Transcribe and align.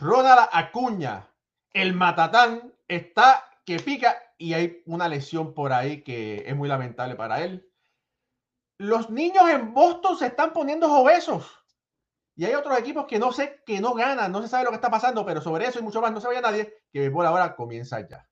Ronald 0.00 0.48
Acuña, 0.52 1.28
el 1.72 1.94
matatán, 1.94 2.72
está 2.88 3.44
que 3.64 3.78
pica 3.78 4.16
y 4.38 4.54
hay 4.54 4.82
una 4.86 5.08
lesión 5.08 5.54
por 5.54 5.72
ahí 5.72 6.02
que 6.02 6.44
es 6.46 6.56
muy 6.56 6.68
lamentable 6.68 7.14
para 7.14 7.42
él. 7.42 7.70
Los 8.78 9.10
niños 9.10 9.48
en 9.48 9.72
Boston 9.72 10.18
se 10.18 10.26
están 10.26 10.52
poniendo 10.52 10.92
obesos. 10.92 11.64
Y 12.36 12.44
hay 12.44 12.54
otros 12.54 12.76
equipos 12.76 13.06
que 13.06 13.20
no 13.20 13.32
sé, 13.32 13.62
que 13.64 13.80
no 13.80 13.94
ganan, 13.94 14.32
no 14.32 14.42
se 14.42 14.48
sabe 14.48 14.64
lo 14.64 14.70
que 14.70 14.76
está 14.76 14.90
pasando, 14.90 15.24
pero 15.24 15.40
sobre 15.40 15.66
eso 15.66 15.78
y 15.78 15.82
mucho 15.82 16.00
más 16.00 16.10
no 16.12 16.20
se 16.20 16.26
vaya 16.26 16.40
nadie, 16.40 16.82
que 16.92 17.08
por 17.10 17.24
ahora 17.24 17.54
comienza 17.54 18.00
ya. 18.06 18.28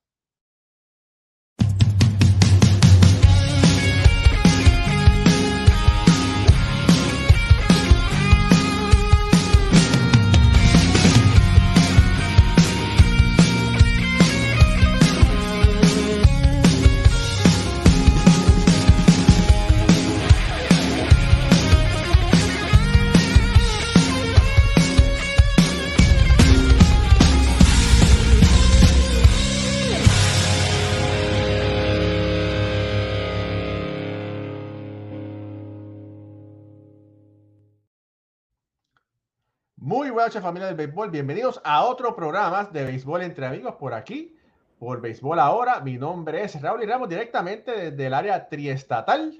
Muy 39.92 40.08
buenas 40.08 40.32
familia 40.40 40.68
del 40.68 40.76
béisbol, 40.76 41.10
bienvenidos 41.10 41.60
a 41.64 41.84
otro 41.84 42.16
programa 42.16 42.64
de 42.64 42.86
béisbol 42.86 43.20
entre 43.20 43.44
amigos 43.44 43.74
por 43.74 43.92
aquí, 43.92 44.34
por 44.78 45.02
Béisbol 45.02 45.38
Ahora. 45.38 45.80
Mi 45.80 45.98
nombre 45.98 46.44
es 46.44 46.58
Raúl 46.62 46.82
y 46.82 46.86
Ramos 46.86 47.10
directamente 47.10 47.90
desde 47.90 48.06
el 48.06 48.14
área 48.14 48.48
triestatal. 48.48 49.38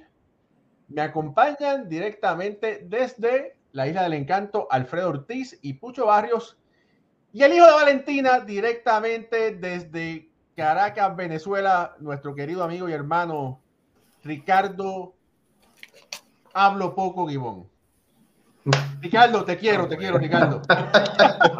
Me 0.89 1.01
acompañan 1.01 1.89
directamente 1.89 2.85
desde 2.85 3.57
la 3.73 3.89
Isla 3.89 4.03
del 4.03 4.13
Encanto 4.13 4.69
Alfredo 4.71 5.09
Ortiz 5.09 5.59
y 5.63 5.73
Pucho 5.73 6.05
Barrios 6.05 6.59
y 7.33 7.45
el 7.45 7.55
hijo 7.55 7.65
de 7.65 7.73
Valentina 7.73 8.41
directamente 8.41 9.53
desde 9.53 10.29
Caracas, 10.55 11.17
Venezuela, 11.17 11.97
nuestro 11.99 12.35
querido 12.35 12.63
amigo 12.63 12.91
y 12.91 12.93
hermano 12.93 13.63
Ricardo 14.23 15.15
Hablo 16.53 16.95
Poco 16.95 17.27
Gibón. 17.27 17.72
Ricardo, 19.01 19.45
te 19.45 19.57
quiero, 19.57 19.89
te 19.89 19.97
quiero, 19.97 20.19
Ricardo. 20.19 20.63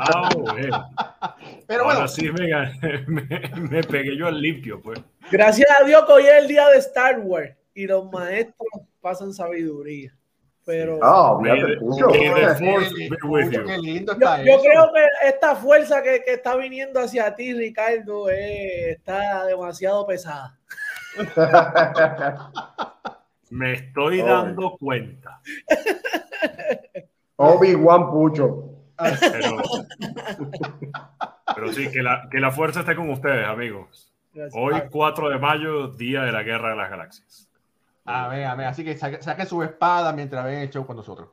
Ah, 0.05 0.29
bueno. 0.35 0.91
Pero 1.67 1.85
bueno. 1.85 2.09
sí 2.09 2.31
me, 3.07 3.27
me, 3.71 3.83
pegué 3.83 4.17
yo 4.17 4.27
al 4.27 4.41
limpio, 4.41 4.81
pues. 4.81 5.01
Gracias 5.31 5.69
a 5.81 5.85
Dios 5.85 6.05
que 6.07 6.13
hoy 6.13 6.25
es 6.25 6.43
el 6.43 6.49
día 6.49 6.69
de 6.69 6.79
Star 6.79 7.21
Wars 7.21 7.55
y 7.75 7.87
los 7.87 8.11
maestros 8.11 8.69
pasan 9.01 9.33
sabiduría. 9.33 10.13
Pero 10.65 10.99
oh, 11.03 11.43
yo, 11.99 12.09
creo 12.09 12.57
que 14.93 15.09
esta 15.29 15.57
fuerza 15.57 16.03
que, 16.03 16.23
que, 16.23 16.35
está 16.35 16.55
viniendo 16.55 17.01
hacia 17.01 17.35
ti, 17.35 17.53
Ricardo, 17.53 18.31
eh, 18.31 18.93
está 18.93 19.45
demasiado 19.47 20.07
pesada. 20.07 20.57
Me 23.51 23.75
estoy 23.75 24.23
dando 24.23 24.79
cuenta. 24.79 25.43
Obi-Wan 27.43 28.11
Pucho. 28.11 28.69
Pero, 31.55 31.73
sí, 31.73 31.91
que 31.91 32.03
la, 32.03 32.29
que 32.31 32.39
la 32.39 32.53
fuerza 32.53 32.81
esté 32.81 32.95
con 32.95 33.11
ustedes, 33.11 33.47
amigos. 33.47 34.13
Hoy, 34.53 34.75
4 34.91 35.29
de 35.29 35.39
mayo, 35.39 35.89
día 35.89 36.23
de 36.23 36.33
la 36.33 36.43
Guerra 36.43 36.71
de 36.71 36.77
las 36.77 36.89
Galaxias. 36.91 37.49
Amén, 38.05 38.47
amén. 38.47 38.67
Así 38.67 38.85
que 38.85 38.97
saque, 38.97 39.47
su 39.47 39.63
espada 39.63 40.13
mientras 40.13 40.45
ven 40.45 40.59
el 40.59 40.71
show 40.71 40.87
con 40.87 40.97
nosotros. 40.97 41.31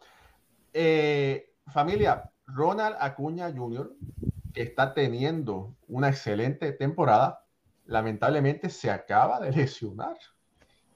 Eh, 0.73 1.53
familia, 1.67 2.29
Ronald 2.47 2.95
Acuña 2.99 3.51
Jr., 3.55 3.91
que 4.53 4.63
está 4.63 4.93
teniendo 4.93 5.75
una 5.87 6.09
excelente 6.09 6.71
temporada, 6.73 7.45
lamentablemente 7.85 8.69
se 8.69 8.89
acaba 8.89 9.39
de 9.39 9.51
lesionar. 9.51 10.17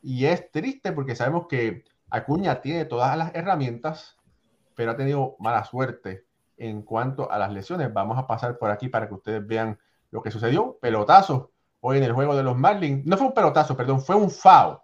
Y 0.01 0.25
es 0.25 0.49
triste 0.51 0.91
porque 0.91 1.15
sabemos 1.15 1.47
que 1.47 1.83
Acuña 2.09 2.61
tiene 2.61 2.85
todas 2.85 3.15
las 3.17 3.33
herramientas 3.35 4.17
pero 4.75 4.91
ha 4.91 4.97
tenido 4.97 5.35
mala 5.39 5.63
suerte 5.63 6.25
en 6.57 6.81
cuanto 6.83 7.31
a 7.31 7.37
las 7.37 7.51
lesiones. 7.51 7.93
Vamos 7.93 8.17
a 8.17 8.27
pasar 8.27 8.57
por 8.57 8.71
aquí 8.71 8.89
para 8.89 9.07
que 9.07 9.13
ustedes 9.13 9.45
vean 9.45 9.79
lo 10.11 10.21
que 10.21 10.31
sucedió. 10.31 10.77
Pelotazo 10.81 11.51
hoy 11.81 11.97
en 11.97 12.03
el 12.03 12.13
juego 12.13 12.35
de 12.35 12.43
los 12.43 12.57
Marlins. 12.57 13.05
No 13.05 13.17
fue 13.17 13.27
un 13.27 13.33
pelotazo, 13.33 13.75
perdón, 13.75 14.01
fue 14.01 14.15
un 14.15 14.31
foul. 14.31 14.77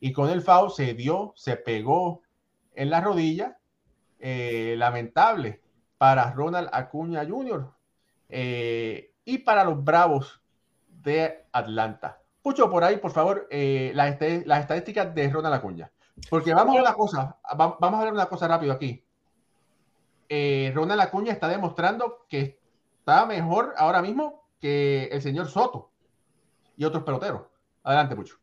Y 0.00 0.12
con 0.12 0.30
el 0.30 0.42
foul 0.42 0.70
se 0.70 0.94
dio, 0.94 1.32
se 1.36 1.56
pegó 1.56 2.22
en 2.74 2.90
la 2.90 3.00
rodilla. 3.00 3.58
Eh, 4.18 4.74
lamentable 4.78 5.60
para 5.98 6.32
Ronald 6.32 6.70
Acuña 6.72 7.26
Jr. 7.28 7.70
Eh, 8.28 9.12
y 9.24 9.38
para 9.38 9.64
los 9.64 9.82
Bravos 9.84 10.42
de 10.88 11.46
Atlanta. 11.52 12.20
Pucho, 12.42 12.70
por 12.70 12.84
ahí, 12.84 12.96
por 12.96 13.10
favor, 13.10 13.46
eh, 13.50 13.92
las, 13.94 14.16
las, 14.46 14.60
estadísticas 14.60 15.14
de 15.14 15.28
Ronald 15.28 15.56
Acuña. 15.56 15.90
Porque 16.30 16.54
vamos 16.54 16.76
a 16.76 16.80
una 16.80 16.94
cosa, 16.94 17.36
vamos 17.56 18.00
a 18.00 18.04
ver 18.04 18.12
una 18.12 18.26
cosa 18.26 18.48
rápido 18.48 18.72
aquí 18.72 19.05
eh, 20.28 20.72
Ronald 20.74 21.00
Acuña 21.00 21.32
está 21.32 21.48
demostrando 21.48 22.26
que 22.28 22.58
está 22.98 23.26
mejor 23.26 23.74
ahora 23.76 24.02
mismo 24.02 24.48
que 24.60 25.04
el 25.12 25.22
señor 25.22 25.48
Soto 25.48 25.90
y 26.76 26.84
otros 26.84 27.04
peloteros. 27.04 27.42
Adelante, 27.82 28.16
Pucho. 28.16 28.36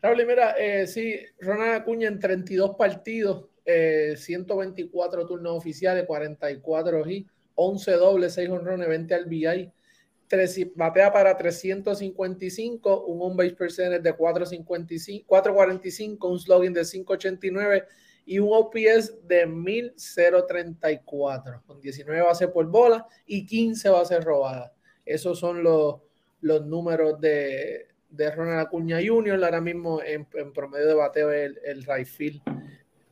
Raúl, 0.00 0.24
mira, 0.26 0.52
eh, 0.52 0.86
sí, 0.86 1.18
Ronald 1.40 1.82
Acuña 1.82 2.08
en 2.08 2.18
32 2.20 2.76
partidos, 2.76 3.46
124 3.64 5.22
eh, 5.22 5.26
turnos 5.26 5.56
oficiales, 5.56 6.06
44 6.06 7.10
y 7.10 7.26
11 7.56 7.92
dobles, 7.92 8.34
6 8.34 8.50
honrones, 8.50 8.88
20 8.88 9.18
RBI, 9.18 9.72
3, 10.28 10.76
batea 10.76 11.12
para 11.12 11.36
355, 11.36 13.06
un 13.06 13.22
on 13.22 13.36
base 13.36 13.54
percentage 13.54 14.02
de 14.02 14.12
455, 14.12 15.26
445, 15.26 16.28
un 16.28 16.38
slogan 16.38 16.72
de 16.72 16.84
589 16.84 17.84
y 18.26 18.38
un 18.40 18.50
OPS 18.52 19.26
de 19.26 19.46
1034, 19.46 21.62
con 21.64 21.80
19 21.80 22.20
bases 22.22 22.48
por 22.48 22.66
bola 22.66 23.06
y 23.24 23.46
15 23.46 23.88
bases 23.88 24.22
robadas. 24.24 24.72
Esos 25.04 25.38
son 25.38 25.62
los, 25.62 26.00
los 26.40 26.66
números 26.66 27.20
de, 27.20 27.86
de 28.10 28.30
Ronald 28.32 28.66
Acuña 28.66 28.98
Jr. 29.04 29.44
Ahora 29.44 29.60
mismo 29.60 30.02
en, 30.02 30.26
promedio 30.52 30.88
de 30.88 30.94
bateo 30.94 31.30
el, 31.30 31.56
el 31.64 31.84
right 31.84 32.08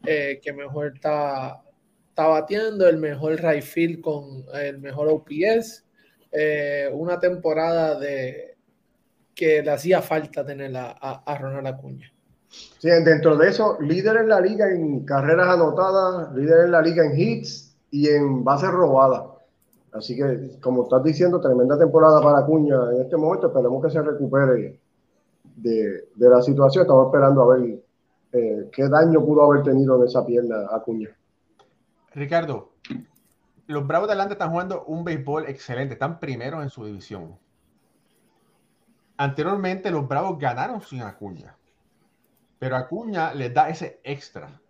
eh, 0.04 0.40
que 0.42 0.52
mejor 0.52 0.94
está, 0.96 1.62
está 2.08 2.26
bateando, 2.26 2.88
el 2.88 2.96
mejor 2.96 3.40
right 3.40 4.00
con 4.00 4.44
el 4.52 4.80
mejor 4.80 5.06
OPS. 5.08 5.84
Eh, 6.32 6.90
una 6.92 7.20
temporada 7.20 8.00
de 8.00 8.56
que 9.32 9.62
le 9.62 9.70
hacía 9.70 10.02
falta 10.02 10.44
tener 10.44 10.76
a, 10.76 10.90
a 10.90 11.38
Ronald 11.38 11.68
Acuña. 11.68 12.13
Sí, 12.84 12.90
dentro 12.90 13.34
de 13.38 13.48
eso, 13.48 13.78
líder 13.80 14.18
en 14.18 14.28
la 14.28 14.40
liga 14.42 14.70
en 14.70 15.06
carreras 15.06 15.48
anotadas, 15.48 16.34
líder 16.34 16.66
en 16.66 16.70
la 16.70 16.82
liga 16.82 17.02
en 17.02 17.18
hits 17.18 17.74
y 17.90 18.10
en 18.10 18.44
bases 18.44 18.70
robadas. 18.70 19.22
Así 19.94 20.14
que, 20.14 20.58
como 20.60 20.82
estás 20.82 21.02
diciendo, 21.02 21.40
tremenda 21.40 21.78
temporada 21.78 22.20
para 22.20 22.40
Acuña 22.40 22.76
en 22.92 23.00
este 23.00 23.16
momento. 23.16 23.46
Esperemos 23.46 23.82
que 23.82 23.90
se 23.90 24.02
recupere 24.02 24.80
de, 25.56 26.08
la 26.16 26.42
situación. 26.42 26.82
Estamos 26.82 27.06
esperando 27.06 27.42
a 27.42 27.56
ver 27.56 27.82
eh, 28.32 28.68
qué 28.70 28.86
daño 28.86 29.24
pudo 29.24 29.44
haber 29.44 29.62
tenido 29.62 29.96
en 29.96 30.06
esa 30.06 30.26
pierna 30.26 30.66
Acuña. 30.70 31.08
Ricardo, 32.12 32.72
los 33.66 33.86
Bravos 33.86 34.08
de 34.08 34.12
Atlanta 34.12 34.34
están 34.34 34.50
jugando 34.50 34.84
un 34.84 35.04
béisbol 35.04 35.46
excelente. 35.48 35.94
Están 35.94 36.20
primeros 36.20 36.62
en 36.62 36.68
su 36.68 36.84
división. 36.84 37.38
Anteriormente, 39.16 39.90
los 39.90 40.06
Bravos 40.06 40.38
ganaron 40.38 40.82
sin 40.82 41.00
Acuña 41.00 41.56
pero 42.58 42.76
Acuña 42.76 43.34
les 43.34 43.52
da 43.52 43.68
ese 43.68 44.00
extra. 44.04 44.60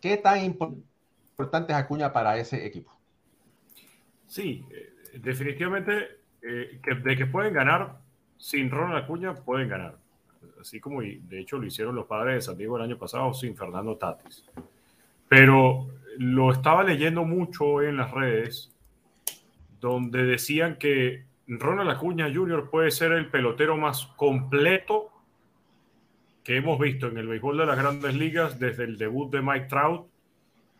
¿Qué 0.00 0.16
tan 0.16 0.44
importante 0.44 1.72
es 1.72 1.78
Acuña 1.78 2.12
para 2.12 2.36
ese 2.36 2.66
equipo? 2.66 2.92
Sí, 4.26 4.64
eh, 4.70 5.18
definitivamente 5.18 6.22
eh, 6.42 6.80
de 7.04 7.16
que 7.16 7.26
pueden 7.26 7.54
ganar 7.54 7.98
sin 8.36 8.70
Ronald 8.70 9.04
Acuña, 9.04 9.34
pueden 9.34 9.68
ganar. 9.68 9.96
Así 10.60 10.80
como 10.80 11.00
de 11.00 11.38
hecho 11.38 11.58
lo 11.58 11.66
hicieron 11.66 11.94
los 11.94 12.06
padres 12.06 12.34
de 12.34 12.40
San 12.40 12.56
Diego 12.56 12.76
el 12.76 12.82
año 12.82 12.98
pasado 12.98 13.32
sin 13.32 13.56
Fernando 13.56 13.96
Tatis. 13.96 14.44
Pero 15.28 15.86
lo 16.18 16.50
estaba 16.50 16.82
leyendo 16.82 17.24
mucho 17.24 17.82
en 17.82 17.96
las 17.96 18.10
redes 18.10 18.72
donde 19.80 20.24
decían 20.24 20.76
que 20.76 21.24
Ronald 21.46 21.90
Acuña 21.90 22.32
Jr. 22.32 22.70
puede 22.70 22.90
ser 22.90 23.12
el 23.12 23.30
pelotero 23.30 23.76
más 23.76 24.06
completo 24.16 25.11
que 26.44 26.56
hemos 26.56 26.78
visto 26.78 27.08
en 27.08 27.18
el 27.18 27.28
béisbol 27.28 27.58
de 27.58 27.66
las 27.66 27.78
grandes 27.78 28.14
ligas 28.14 28.58
desde 28.58 28.84
el 28.84 28.98
debut 28.98 29.30
de 29.32 29.42
Mike 29.42 29.66
Trout 29.66 30.08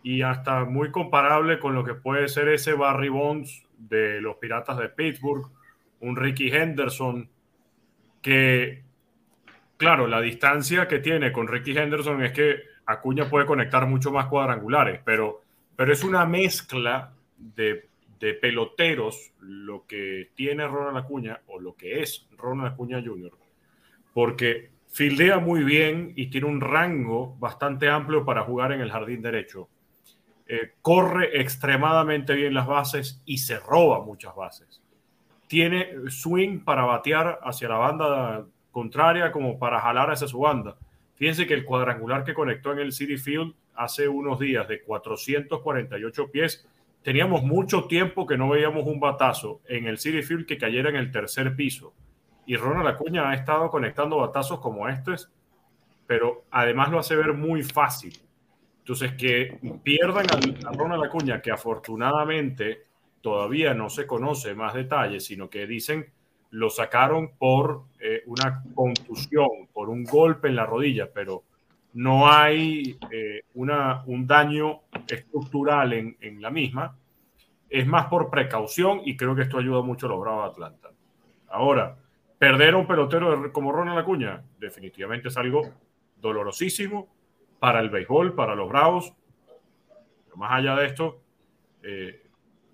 y 0.02 0.22
hasta 0.22 0.64
muy 0.64 0.90
comparable 0.90 1.58
con 1.58 1.74
lo 1.74 1.84
que 1.84 1.94
puede 1.94 2.28
ser 2.28 2.48
ese 2.48 2.72
Barry 2.74 3.08
Bonds 3.08 3.64
de 3.78 4.20
los 4.20 4.36
Piratas 4.36 4.78
de 4.78 4.88
Pittsburgh, 4.88 5.46
un 6.00 6.16
Ricky 6.16 6.48
Henderson, 6.48 7.28
que, 8.20 8.82
claro, 9.76 10.06
la 10.06 10.20
distancia 10.20 10.88
que 10.88 10.98
tiene 10.98 11.32
con 11.32 11.46
Ricky 11.46 11.76
Henderson 11.76 12.22
es 12.22 12.32
que 12.32 12.62
Acuña 12.86 13.28
puede 13.28 13.46
conectar 13.46 13.86
mucho 13.86 14.10
más 14.10 14.26
cuadrangulares, 14.26 15.00
pero, 15.04 15.42
pero 15.76 15.92
es 15.92 16.02
una 16.02 16.26
mezcla 16.26 17.12
de, 17.36 17.86
de 18.18 18.34
peloteros 18.34 19.32
lo 19.40 19.86
que 19.86 20.30
tiene 20.34 20.66
Ronald 20.66 20.96
Acuña 20.96 21.40
o 21.46 21.60
lo 21.60 21.76
que 21.76 22.02
es 22.02 22.26
Ronald 22.36 22.72
Acuña 22.72 23.00
Jr., 23.04 23.32
porque 24.12 24.71
fildea 24.92 25.38
muy 25.38 25.64
bien 25.64 26.12
y 26.16 26.28
tiene 26.28 26.46
un 26.46 26.60
rango 26.60 27.34
bastante 27.38 27.88
amplio 27.88 28.24
para 28.24 28.42
jugar 28.42 28.72
en 28.72 28.82
el 28.82 28.90
jardín 28.92 29.22
derecho. 29.22 29.68
Eh, 30.46 30.72
corre 30.82 31.40
extremadamente 31.40 32.34
bien 32.34 32.52
las 32.52 32.66
bases 32.66 33.22
y 33.24 33.38
se 33.38 33.58
roba 33.58 34.04
muchas 34.04 34.36
bases. 34.36 34.82
Tiene 35.48 35.94
swing 36.08 36.60
para 36.60 36.84
batear 36.84 37.40
hacia 37.42 37.68
la 37.68 37.76
banda 37.76 38.46
contraria 38.70 39.32
como 39.32 39.58
para 39.58 39.80
jalar 39.80 40.10
hacia 40.10 40.28
su 40.28 40.40
banda. 40.40 40.76
Fíjense 41.14 41.46
que 41.46 41.54
el 41.54 41.64
cuadrangular 41.64 42.24
que 42.24 42.34
conectó 42.34 42.72
en 42.72 42.80
el 42.80 42.92
City 42.92 43.16
Field 43.16 43.54
hace 43.74 44.08
unos 44.08 44.38
días 44.38 44.68
de 44.68 44.82
448 44.82 46.30
pies, 46.30 46.68
teníamos 47.02 47.42
mucho 47.42 47.84
tiempo 47.84 48.26
que 48.26 48.36
no 48.36 48.50
veíamos 48.50 48.86
un 48.86 49.00
batazo 49.00 49.62
en 49.68 49.86
el 49.86 49.98
City 49.98 50.22
Field 50.22 50.46
que 50.46 50.58
cayera 50.58 50.90
en 50.90 50.96
el 50.96 51.10
tercer 51.10 51.56
piso. 51.56 51.94
Y 52.46 52.56
Ronald 52.56 52.88
Acuña 52.88 53.30
ha 53.30 53.34
estado 53.34 53.70
conectando 53.70 54.18
batazos 54.18 54.60
como 54.60 54.88
estos, 54.88 55.30
pero 56.06 56.44
además 56.50 56.90
lo 56.90 56.98
hace 56.98 57.16
ver 57.16 57.34
muy 57.34 57.62
fácil. 57.62 58.18
Entonces, 58.78 59.12
que 59.12 59.58
pierdan 59.84 60.26
a, 60.26 60.72
Ronald 60.72 61.04
Acuña, 61.04 61.40
que 61.40 61.52
afortunadamente 61.52 62.82
todavía 63.20 63.74
no 63.74 63.88
se 63.88 64.06
conoce 64.06 64.54
más 64.54 64.74
detalles, 64.74 65.24
sino 65.24 65.48
que 65.48 65.66
dicen 65.66 66.12
lo 66.50 66.68
sacaron 66.68 67.30
por 67.38 67.84
eh, 67.98 68.24
una 68.26 68.62
contusión, 68.74 69.48
por 69.72 69.88
un 69.88 70.04
golpe 70.04 70.48
en 70.48 70.56
la 70.56 70.66
rodilla, 70.66 71.10
pero 71.10 71.44
no 71.94 72.30
hay 72.30 72.98
eh, 73.10 73.44
una, 73.54 74.02
un 74.06 74.26
daño 74.26 74.80
estructural 75.08 75.94
en, 75.94 76.16
en, 76.20 76.42
la 76.42 76.50
misma. 76.50 76.94
Es 77.70 77.86
más 77.86 78.06
por 78.06 78.28
precaución 78.28 79.00
y 79.04 79.16
creo 79.16 79.34
que 79.34 79.42
esto 79.42 79.58
ayuda 79.58 79.80
mucho 79.80 80.06
a 80.06 80.10
los 80.10 80.20
Bravos 80.20 80.44
de 80.44 80.50
Atlanta. 80.50 80.90
Ahora, 81.48 81.96
perder 82.42 82.74
a 82.74 82.76
un 82.78 82.88
pelotero 82.88 83.52
como 83.52 83.70
Ronald 83.70 84.00
Acuña 84.00 84.42
definitivamente 84.58 85.28
es 85.28 85.36
algo 85.36 85.62
dolorosísimo 86.16 87.06
para 87.60 87.78
el 87.78 87.88
béisbol, 87.88 88.34
para 88.34 88.56
los 88.56 88.68
Bravos. 88.68 89.14
Pero 90.24 90.36
más 90.38 90.50
allá 90.50 90.74
de 90.74 90.86
esto, 90.86 91.20
eh, 91.84 92.26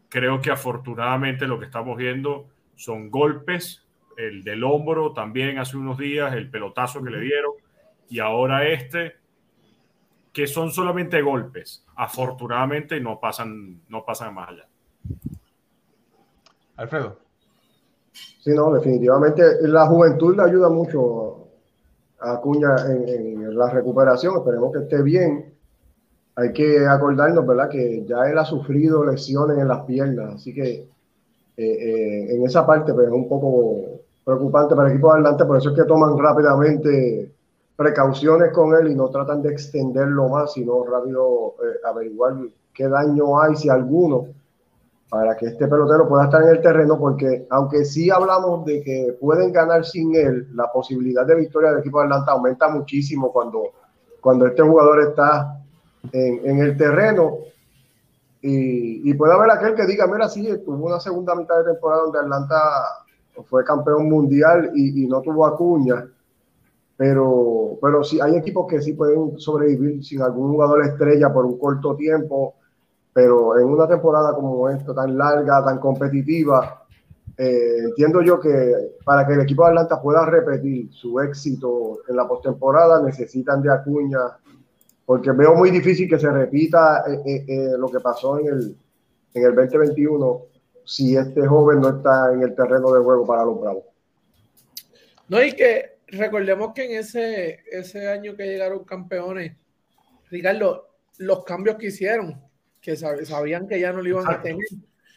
creo 0.09 0.41
que 0.41 0.51
afortunadamente 0.51 1.47
lo 1.47 1.59
que 1.59 1.67
estamos 1.67 1.99
viendo 1.99 2.49
son 2.77 3.11
golpes, 3.11 3.87
el 4.17 4.43
del 4.43 4.65
hombro 4.65 5.13
también 5.13 5.59
hace 5.59 5.77
unos 5.77 5.99
días, 5.99 6.33
el 6.33 6.49
pelotazo 6.49 7.05
que 7.05 7.11
le 7.11 7.21
dieron, 7.21 7.53
y 8.09 8.21
ahora 8.21 8.67
este, 8.67 9.17
que 10.33 10.47
son 10.47 10.73
solamente 10.73 11.21
golpes. 11.21 11.85
Afortunadamente 11.95 12.99
no 13.03 13.21
pasan, 13.21 13.83
no 13.91 14.03
pasan 14.03 14.33
más 14.33 14.49
allá. 14.49 14.67
Alfredo. 16.75 17.28
Sí, 18.41 18.51
no, 18.55 18.73
definitivamente 18.73 19.43
la 19.63 19.87
juventud 19.87 20.37
le 20.37 20.43
ayuda 20.43 20.69
mucho 20.69 21.49
a 22.21 22.33
Acuña 22.35 22.77
en, 22.87 23.57
la 23.57 23.71
recuperación. 23.71 24.37
Esperemos 24.37 24.73
que 24.73 24.81
esté 24.81 25.03
bien. 25.03 25.53
Hay 26.37 26.53
que 26.53 26.87
acordarnos, 26.87 27.47
¿verdad? 27.47 27.69
Que 27.69 28.05
ya 28.07 28.29
él 28.31 28.39
ha 28.39 28.45
sufrido 28.45 29.05
lesiones 29.05 29.59
en 29.59 29.69
las 29.69 29.85
piernas, 29.85 30.37
así 30.37 30.55
que 30.55 30.71
eh, 30.71 30.89
eh, 31.57 32.35
en 32.37 32.45
esa 32.45 32.65
parte 32.65 32.95
pues, 32.95 33.09
es 33.09 33.13
un 33.13 33.29
poco 33.29 33.99
preocupante 34.25 34.77
para 34.77 34.89
el 34.89 34.95
equipo 34.95 35.09
de 35.09 35.15
adelante, 35.15 35.45
por 35.45 35.57
eso 35.57 35.71
es 35.71 35.77
que 35.77 35.85
toman 35.85 36.17
rápidamente 36.17 37.33
precauciones 37.75 38.53
con 38.53 38.75
él 38.75 38.93
y 38.93 38.95
no 38.95 39.09
tratan 39.09 39.43
de 39.43 39.51
extenderlo 39.51 40.29
más, 40.29 40.53
sino 40.53 40.85
rápido 40.85 41.55
eh, 41.65 41.79
averiguar 41.85 42.35
qué 42.73 42.89
daño 42.89 43.41
hay, 43.41 43.57
si 43.57 43.69
alguno, 43.69 44.29
para 45.09 45.37
que 45.37 45.47
este 45.47 45.67
pelotero 45.67 46.07
pueda 46.07 46.25
estar 46.25 46.43
en 46.43 46.51
el 46.51 46.61
terreno, 46.61 46.99
porque 46.99 47.47
aunque 47.51 47.85
sí 47.85 48.11
hablamos 48.11 48.65
de 48.67 48.83
que 48.83 49.17
pueden 49.19 49.53
ganar 49.53 49.85
sin 49.85 50.15
él, 50.15 50.49
la 50.55 50.71
posibilidad 50.71 51.27
de 51.27 51.37
victoria 51.37 51.71
del 51.71 51.81
equipo 51.81 51.99
de 52.01 52.07
Atlanta 52.07 52.33
aumenta 52.33 52.69
muchísimo 52.69 53.33
cuando, 53.33 53.73
cuando 54.21 54.47
este 54.47 54.63
jugador 54.63 55.09
está 55.09 55.63
en, 56.13 56.59
el 56.59 56.77
terreno. 56.77 57.39
Y, 58.43 59.13
puede 59.15 59.33
haber 59.33 59.51
aquel 59.51 59.75
que 59.75 59.87
diga, 59.87 60.07
mira, 60.07 60.29
sí, 60.29 60.47
tuvo 60.65 60.87
una 60.87 61.01
segunda 61.01 61.35
mitad 61.35 61.59
de 61.59 61.73
temporada 61.73 62.03
donde 62.03 62.19
Atlanta 62.21 62.61
fue 63.47 63.65
campeón 63.65 64.09
mundial 64.11 64.71
y, 64.75 65.07
no 65.07 65.23
tuvo 65.23 65.47
acuña, 65.47 66.07
pero, 66.99 67.79
pero 67.81 68.05
sí, 68.05 68.21
hay 68.21 68.37
equipos 68.37 68.67
que 68.69 68.83
sí 68.83 68.93
pueden 68.93 69.39
sobrevivir 69.39 70.05
sin 70.05 70.21
algún 70.21 70.53
jugador 70.53 70.85
estrella 70.85 71.33
por 71.33 71.47
un 71.47 71.59
corto 71.59 71.97
tiempo 71.97 72.55
pero 73.13 73.59
en 73.59 73.67
una 73.67 73.89
temporada 73.89 74.35
como 74.35 74.69
esta, 74.69 74.95
tan 74.95 75.17
larga, 75.17 75.65
tan 75.65 75.79
competitiva, 75.79 76.85
eh, 77.37 77.79
entiendo 77.85 78.21
yo 78.23 78.41
que 78.41 78.97
para 79.05 79.27
que 79.27 79.35
el 79.35 79.41
equipo 79.41 79.65
de 79.65 79.71
Atlanta 79.71 80.03
pueda 80.03 80.27
repetir 80.27 80.93
su 80.93 81.21
éxito 81.21 82.01
en 82.09 82.17
la 82.17 82.27
postemporada, 82.27 83.03
necesitan 83.03 83.63
de 83.63 83.73
Acuña, 83.73 84.21
porque 85.07 85.31
veo 85.33 85.55
muy 85.55 85.71
difícil 85.71 86.09
que 86.09 86.19
se 86.19 86.31
repita 86.31 87.05
eh, 87.25 87.45
eh, 87.47 87.71
lo 87.79 87.89
que 87.89 88.01
pasó 88.01 88.39
en 88.39 88.47
el, 88.49 88.77
en 89.35 89.45
el 89.45 89.55
2021 89.55 90.43
si 90.85 91.17
este 91.17 91.47
joven 91.47 91.81
no 91.81 91.99
está 91.99 92.33
en 92.33 92.43
el 92.43 92.55
terreno 92.55 92.91
de 92.93 93.01
juego 93.01 93.27
para 93.27 93.45
los 93.45 93.61
Bravos. 93.61 93.85
No, 95.29 95.45
y 95.45 95.53
que 95.53 95.99
recordemos 96.07 96.73
que 96.75 96.87
en 96.87 96.99
ese, 97.01 97.61
ese 97.71 98.09
año 98.09 98.35
que 98.35 98.47
llegaron 98.47 98.85
campeones, 98.85 99.53
Ricardo, 100.31 100.89
los 101.19 101.45
cambios 101.45 101.77
que 101.77 101.89
hicieron, 101.89 102.41
que 102.81 102.97
sabían 102.97 103.67
que 103.67 103.81
ya 103.81 103.93
no 103.93 104.03
lo 104.03 104.09
iban 104.09 104.29
a 104.29 104.41
tener. 104.41 104.67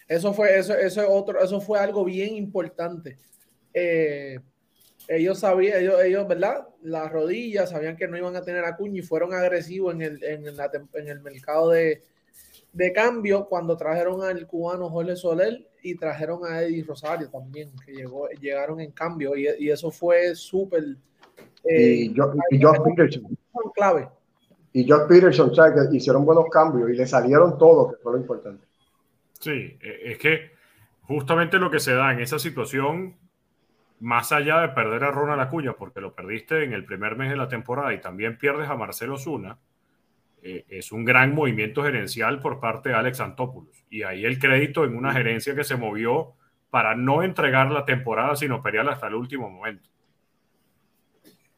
Eso 0.08 0.34
fue, 0.34 0.58
eso, 0.58 0.74
eso, 0.74 1.10
otro, 1.10 1.42
eso 1.42 1.62
fue 1.62 1.80
algo 1.80 2.04
bien 2.04 2.36
importante. 2.36 3.18
Eh, 3.74 4.40
ellos 5.08 5.40
sabían, 5.40 5.82
ellos, 5.82 6.04
ellos, 6.04 6.28
¿verdad? 6.28 6.68
Las 6.82 7.12
rodillas 7.12 7.70
sabían 7.70 7.96
que 7.96 8.08
no 8.08 8.18
iban 8.18 8.36
a 8.36 8.42
tener 8.42 8.66
a 8.66 8.76
Cuña 8.76 9.00
y 9.00 9.04
fueron 9.04 9.34
agresivos 9.34 9.94
en 9.94 10.02
el, 10.02 10.24
en, 10.24 10.58
la, 10.58 10.70
en 10.94 11.08
el 11.08 11.22
mercado 11.22 11.70
de, 11.70 12.02
de, 12.74 12.92
cambio 12.92 13.48
cuando 13.48 13.78
trajeron 13.78 14.24
al 14.24 14.46
cubano 14.48 14.90
Jorge 14.90 15.16
Soler 15.16 15.68
y 15.82 15.96
trajeron 15.96 16.46
a 16.46 16.62
Eddie 16.62 16.84
Rosario 16.84 17.30
también, 17.30 17.72
que 17.86 17.94
llegó, 17.94 18.28
llegaron 18.30 18.80
en 18.80 18.92
cambio 18.92 19.36
y, 19.36 19.48
y 19.60 19.70
eso 19.70 19.92
fue 19.92 20.36
súper. 20.36 20.84
Eh, 21.64 21.94
y, 21.94 22.14
yo, 22.14 22.34
y 22.50 22.60
yo 22.60 22.72
clave 23.74 24.10
y 24.74 24.90
Josh 24.90 25.08
Peterson, 25.08 25.54
¿sabes? 25.54 25.90
que 25.90 25.98
hicieron 25.98 26.26
buenos 26.26 26.46
cambios 26.50 26.90
y 26.90 26.94
le 26.94 27.06
salieron 27.06 27.58
todos, 27.58 27.94
que 27.94 28.02
fue 28.02 28.14
lo 28.14 28.20
importante. 28.20 28.66
Sí, 29.40 29.78
e, 29.82 30.12
es 30.12 30.18
que 30.18 30.52
justamente 31.02 31.60
lo 31.60 31.70
que 31.70 31.80
se 31.80 31.94
da 31.94 32.14
en 32.14 32.20
esa 32.20 32.40
situación, 32.40 33.16
más 34.00 34.32
allá 34.32 34.62
de 34.62 34.70
perder 34.70 35.04
a 35.04 35.12
Ronald 35.12 35.42
Acuña, 35.42 35.74
porque 35.74 36.00
lo 36.00 36.14
perdiste 36.14 36.64
en 36.64 36.74
el 36.74 36.86
primer 36.86 37.16
mes 37.16 37.30
de 37.30 37.38
la 37.38 37.50
temporada 37.50 37.94
y 37.94 38.02
también 38.02 38.38
pierdes 38.38 38.70
a 38.70 38.76
Marcelo 38.76 39.18
Zuna, 39.18 39.58
eh, 40.44 40.66
es 40.70 40.92
un 40.92 41.06
gran 41.06 41.36
movimiento 41.36 41.84
gerencial 41.84 42.40
por 42.40 42.60
parte 42.60 42.90
de 42.90 42.96
Alex 42.96 43.20
Antopoulos. 43.20 43.86
Y 43.90 44.04
ahí 44.04 44.26
el 44.26 44.40
crédito 44.40 44.86
en 44.86 44.96
una 44.96 45.14
gerencia 45.14 45.54
que 45.54 45.64
se 45.64 45.76
movió 45.76 46.34
para 46.72 46.96
no 46.96 47.22
entregar 47.22 47.70
la 47.72 47.86
temporada, 47.86 48.36
sino 48.36 48.64
pelearla 48.64 48.94
hasta 48.94 49.08
el 49.08 49.16
último 49.16 49.50
momento. 49.50 49.91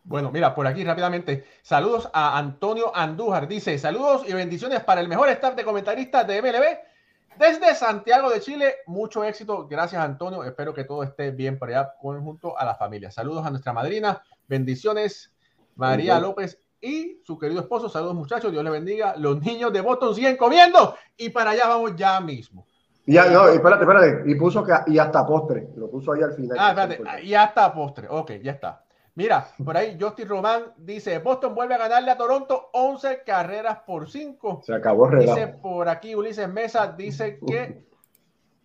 Bueno, 0.04 0.32
mira, 0.32 0.54
por 0.54 0.68
aquí 0.68 0.84
rápidamente. 0.84 1.46
Saludos 1.62 2.10
a 2.14 2.38
Antonio 2.38 2.96
Andújar. 2.96 3.48
Dice, 3.48 3.78
saludos 3.78 4.24
y 4.28 4.34
bendiciones 4.34 4.84
para 4.84 5.00
el 5.00 5.08
mejor 5.08 5.30
staff 5.30 5.56
de 5.56 5.64
comentaristas 5.64 6.28
de 6.28 6.42
MLB. 6.42 7.40
Desde 7.40 7.74
Santiago 7.74 8.30
de 8.30 8.42
Chile, 8.42 8.76
mucho 8.86 9.24
éxito. 9.24 9.66
Gracias, 9.68 10.04
Antonio. 10.04 10.44
Espero 10.44 10.74
que 10.74 10.84
todo 10.84 11.04
esté 11.04 11.32
bien 11.32 11.58
por 11.58 11.70
allá 11.70 11.94
junto 11.98 12.58
a 12.58 12.66
la 12.66 12.76
familia. 12.76 13.12
Saludos 13.12 13.46
a 13.46 13.50
nuestra 13.50 13.74
madrina. 13.74 14.22
Bendiciones, 14.48 15.34
María 15.76 16.20
López 16.20 16.60
y 16.82 17.22
su 17.24 17.40
querido 17.40 17.62
esposo. 17.62 17.88
Saludos, 17.88 18.14
muchachos. 18.14 18.52
Dios 18.52 18.64
les 18.64 18.74
bendiga. 18.74 19.16
Los 19.18 19.42
niños 19.42 19.72
de 19.72 19.82
Boston 19.82 20.14
siguen 20.14 20.38
comiendo 20.38 20.96
y 21.18 21.30
para 21.30 21.52
allá 21.52 21.68
vamos 21.68 21.96
ya 21.96 22.20
mismo. 22.20 22.68
Ya, 23.06 23.26
no, 23.26 23.48
espérate, 23.48 23.84
espérate. 23.84 24.30
Y 24.30 24.36
puso 24.36 24.64
que 24.64 24.74
y 24.88 25.00
hasta 25.00 25.26
postre. 25.26 25.70
Lo 25.76 25.90
puso 25.90 26.12
ahí 26.12 26.22
al 26.22 26.34
final. 26.34 26.58
Ah, 26.60 26.70
espérate. 26.70 27.24
Y 27.26 27.34
hasta 27.34 27.74
postre. 27.74 28.08
Ok, 28.10 28.34
ya 28.42 28.52
está. 28.52 28.84
Mira, 29.16 29.48
por 29.64 29.78
ahí 29.78 29.96
Justin 30.00 30.28
Román 30.28 30.74
dice, 30.78 31.20
Boston 31.20 31.54
vuelve 31.54 31.76
a 31.76 31.78
ganarle 31.78 32.10
a 32.10 32.18
Toronto 32.18 32.70
11 32.74 33.22
carreras 33.24 33.80
por 33.86 34.10
5. 34.10 34.62
Se 34.66 34.74
acabó 34.74 35.08
el 35.10 35.20
Dice 35.20 35.48
por 35.48 35.88
aquí 35.88 36.16
Ulises 36.16 36.50
Mesa, 36.50 36.88
dice 36.88 37.40
que 37.46 37.86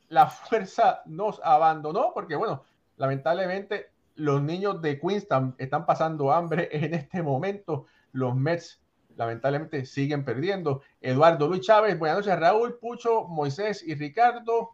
la 0.09 0.26
fuerza 0.28 1.02
nos 1.05 1.38
abandonó, 1.45 2.12
porque 2.14 2.35
bueno, 2.35 2.64
lamentablemente 2.97 3.90
los 4.14 4.43
niños 4.43 4.81
de 4.81 4.99
Queens 4.99 5.26
están 5.59 5.87
pasando 5.87 6.33
hambre 6.33 6.69
en 6.73 6.95
este 6.95 7.23
momento. 7.23 7.87
Los 8.12 8.35
Mets 8.35 8.81
lamentablemente 9.17 9.85
siguen 9.85 10.25
perdiendo. 10.25 10.81
Eduardo 11.00 11.49
Luis 11.49 11.61
Chávez, 11.61 11.99
buenas 11.99 12.19
noches, 12.19 12.38
Raúl, 12.38 12.78
Pucho, 12.78 13.25
Moisés 13.25 13.83
y 13.87 13.95
Ricardo. 13.95 14.71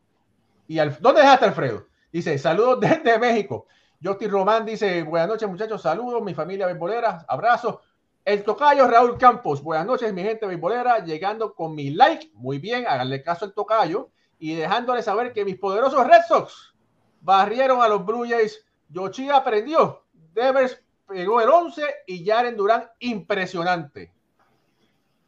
Y 0.68 0.78
al, 0.78 0.96
¿Dónde 1.00 1.22
dejaste 1.22 1.46
Alfredo? 1.46 1.86
Dice, 2.12 2.38
saludos 2.38 2.78
desde 2.80 3.18
México. 3.18 3.66
Justin 4.04 4.30
Román 4.30 4.66
dice, 4.66 5.02
buenas 5.02 5.28
noches 5.30 5.48
muchachos, 5.48 5.80
saludos, 5.80 6.22
mi 6.22 6.34
familia 6.34 6.66
beisbolera, 6.66 7.24
abrazos. 7.26 7.78
El 8.22 8.44
tocayo 8.44 8.86
Raúl 8.86 9.16
Campos, 9.16 9.62
buenas 9.62 9.86
noches 9.86 10.12
mi 10.12 10.22
gente 10.22 10.44
beisbolera, 10.44 10.98
llegando 10.98 11.54
con 11.54 11.74
mi 11.74 11.88
like, 11.88 12.30
muy 12.34 12.58
bien, 12.58 12.84
háganle 12.86 13.22
caso 13.22 13.46
al 13.46 13.54
tocayo 13.54 14.10
y 14.38 14.56
dejándole 14.56 15.02
saber 15.02 15.32
que 15.32 15.46
mis 15.46 15.56
poderosos 15.56 16.06
Red 16.06 16.20
Sox 16.28 16.74
barrieron 17.22 17.80
a 17.80 17.88
los 17.88 18.04
Blue 18.04 18.28
Jays. 18.28 18.66
Yoshida 18.90 19.38
aprendió, 19.38 20.04
Devers 20.34 20.82
pegó 21.08 21.40
el 21.40 21.48
11 21.48 21.82
y 22.06 22.26
Jaren 22.26 22.58
Durán 22.58 22.90
impresionante. 22.98 24.12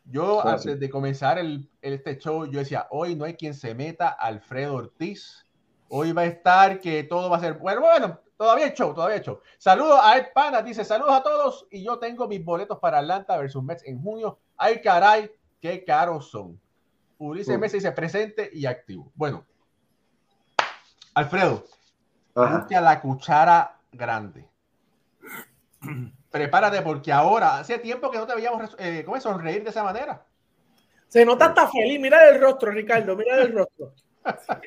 Yo 0.04 0.46
antes 0.46 0.74
sí. 0.74 0.78
de 0.78 0.90
comenzar 0.90 1.38
el, 1.38 1.66
este 1.80 2.18
show, 2.18 2.44
yo 2.44 2.58
decía, 2.58 2.88
hoy 2.90 3.16
no 3.16 3.24
hay 3.24 3.36
quien 3.36 3.54
se 3.54 3.74
meta 3.74 4.10
Alfredo 4.10 4.74
Ortiz. 4.74 5.46
Hoy 5.88 6.12
va 6.12 6.22
a 6.22 6.26
estar 6.26 6.78
que 6.78 7.04
todo 7.04 7.30
va 7.30 7.38
a 7.38 7.40
ser 7.40 7.54
bueno. 7.54 7.80
Bueno, 7.80 8.20
todavía 8.36 8.66
hay 8.66 8.72
show, 8.72 8.94
todavía 8.94 9.16
hay 9.16 9.22
show. 9.22 9.40
Saludos 9.58 10.00
a 10.02 10.18
Ed 10.18 10.26
Pana, 10.34 10.62
dice 10.62 10.84
saludos 10.84 11.12
a 11.12 11.22
todos 11.22 11.66
y 11.70 11.84
yo 11.84 11.98
tengo 11.98 12.28
mis 12.28 12.44
boletos 12.44 12.78
para 12.78 12.98
Atlanta 12.98 13.36
versus 13.36 13.62
Mets 13.62 13.84
en 13.84 14.02
junio. 14.02 14.38
Ay, 14.56 14.80
caray, 14.80 15.30
qué 15.60 15.84
caros 15.84 16.30
son. 16.30 16.60
Ulises. 17.18 17.58
Mesa 17.58 17.76
dice 17.76 17.92
presente 17.92 18.50
y 18.52 18.66
activo. 18.66 19.10
Bueno, 19.14 19.46
Alfredo, 21.14 21.64
Ajá. 22.34 22.66
la 22.68 23.00
cuchara 23.00 23.78
grande. 23.90 24.46
Prepárate 26.30 26.82
porque 26.82 27.10
ahora 27.10 27.58
hace 27.58 27.78
tiempo 27.78 28.10
que 28.10 28.18
no 28.18 28.26
te 28.26 28.34
veíamos 28.34 28.76
eh, 28.78 29.02
¿cómo 29.04 29.16
es? 29.16 29.22
sonreír 29.22 29.62
de 29.64 29.70
esa 29.70 29.82
manera. 29.82 30.26
Se 31.08 31.24
nota 31.24 31.46
hasta 31.46 31.68
feliz. 31.68 31.98
Mira 31.98 32.28
el 32.28 32.40
rostro, 32.40 32.70
Ricardo. 32.70 33.16
Mira 33.16 33.36
el 33.36 33.52
rostro. 33.52 33.94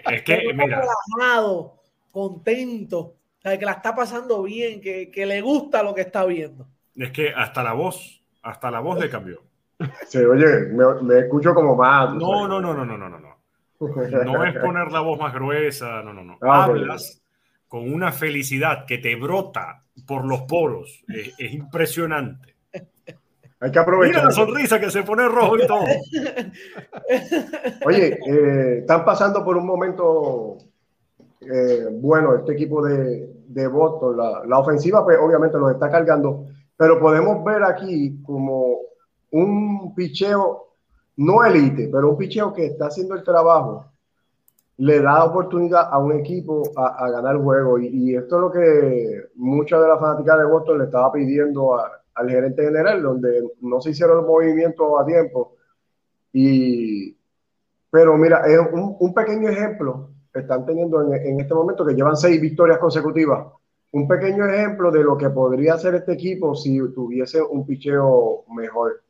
Es 0.09 0.23
que, 0.23 0.53
mira, 0.53 0.81
relajado, 0.81 1.81
contento, 2.11 3.17
que 3.43 3.65
la 3.65 3.71
está 3.71 3.95
pasando 3.95 4.43
bien, 4.43 4.81
que, 4.81 5.09
que 5.11 5.25
le 5.25 5.41
gusta 5.41 5.81
lo 5.83 5.93
que 5.95 6.01
está 6.01 6.25
viendo. 6.25 6.67
es 6.95 7.11
que 7.11 7.29
hasta 7.29 7.63
la 7.63 7.73
voz, 7.73 8.21
hasta 8.41 8.69
la 8.69 8.79
voz 8.79 8.99
le 8.99 9.09
cambió. 9.09 9.41
Sí, 10.07 10.17
oye, 10.17 10.45
me, 10.73 10.83
me 11.03 11.19
escucho 11.19 11.53
como 11.53 11.75
más. 11.75 12.13
No, 12.15 12.47
no, 12.47 12.59
no, 12.59 12.73
no, 12.73 12.85
no, 12.85 12.97
no, 12.97 13.09
no, 13.09 13.19
no. 13.19 13.39
No 13.79 14.43
es 14.43 14.57
poner 14.59 14.91
la 14.91 14.99
voz 14.99 15.17
más 15.17 15.33
gruesa, 15.33 16.01
no, 16.03 16.13
no, 16.13 16.21
no. 16.23 16.37
Ah. 16.41 16.65
Hablas 16.65 17.21
con 17.69 17.93
una 17.93 18.11
felicidad 18.11 18.85
que 18.85 18.97
te 18.97 19.15
brota 19.15 19.83
por 20.05 20.25
los 20.25 20.41
poros. 20.41 21.03
Es, 21.07 21.33
es 21.37 21.53
impresionante. 21.53 22.55
Hay 23.61 23.71
que 23.71 23.79
Mira 23.79 23.81
aprovechar. 23.81 24.25
la 24.25 24.31
sonrisa 24.31 24.79
que 24.79 24.89
se 24.91 25.03
pone 25.03 25.27
rojo 25.29 25.57
y 25.57 25.67
todo. 25.67 25.83
Oye, 27.85 28.17
eh, 28.27 28.77
están 28.79 29.05
pasando 29.05 29.43
por 29.43 29.57
un 29.57 29.65
momento 29.65 30.57
eh, 31.41 31.87
bueno 31.91 32.35
este 32.35 32.53
equipo 32.53 32.83
de, 32.83 33.39
de 33.49 33.67
Boston. 33.67 34.17
La, 34.47 34.59
ofensiva, 34.59 35.03
pues 35.03 35.17
obviamente 35.21 35.57
los 35.57 35.71
está 35.71 35.89
cargando, 35.89 36.45
pero 36.77 36.99
podemos 36.99 37.43
ver 37.43 37.63
aquí 37.63 38.21
como 38.23 38.77
un 39.31 39.93
picheo, 39.95 40.67
no 41.17 41.43
elite, 41.43 41.89
pero 41.91 42.11
un 42.11 42.17
picheo 42.17 42.53
que 42.53 42.67
está 42.67 42.87
haciendo 42.87 43.15
el 43.15 43.23
trabajo, 43.23 43.85
le 44.77 45.01
da 45.01 45.25
oportunidad 45.25 45.89
a 45.91 45.97
un 45.97 46.13
equipo 46.13 46.63
a, 46.77 47.05
a 47.05 47.09
ganar 47.11 47.37
juego. 47.37 47.79
Y, 47.79 48.15
esto 48.15 48.35
es 48.35 48.41
lo 48.41 48.51
que 48.51 49.23
mucha 49.35 49.79
de 49.79 49.87
la 49.87 49.97
fanática 49.97 50.37
de 50.37 50.45
Boston 50.45 50.77
le 50.79 50.85
estaba 50.85 51.11
pidiendo 51.11 51.77
al 52.13 52.29
gerente 52.29 52.63
general, 52.63 53.01
donde 53.01 53.43
no 53.61 53.81
se 53.81 53.91
hicieron 53.91 54.17
los 54.17 54.27
movimientos 54.27 54.87
a 54.99 55.05
tiempo. 55.05 55.55
Y, 56.31 57.17
pero 57.91 58.17
mira, 58.17 58.43
es 58.47 58.59
un 58.71 59.13
pequeño 59.13 59.49
ejemplo 59.49 60.11
que 60.39 60.43
están 60.43 60.65
teniendo 60.65 61.01
en, 61.01 61.13
en 61.13 61.39
este 61.39 61.53
momento, 61.53 61.85
que 61.85 61.93
llevan 61.93 62.15
seis 62.15 62.39
victorias 62.39 62.77
consecutivas. 62.77 63.47
Un 63.91 64.07
pequeño 64.07 64.45
ejemplo 64.47 64.91
de 64.91 65.03
lo 65.03 65.17
que 65.17 65.29
podría 65.29 65.73
hacer 65.73 65.95
este 65.95 66.13
equipo 66.13 66.55
si 66.55 66.77
tuviese 66.93 67.41
un 67.41 67.65
picheo 67.65 68.43
mejor. 68.55 69.01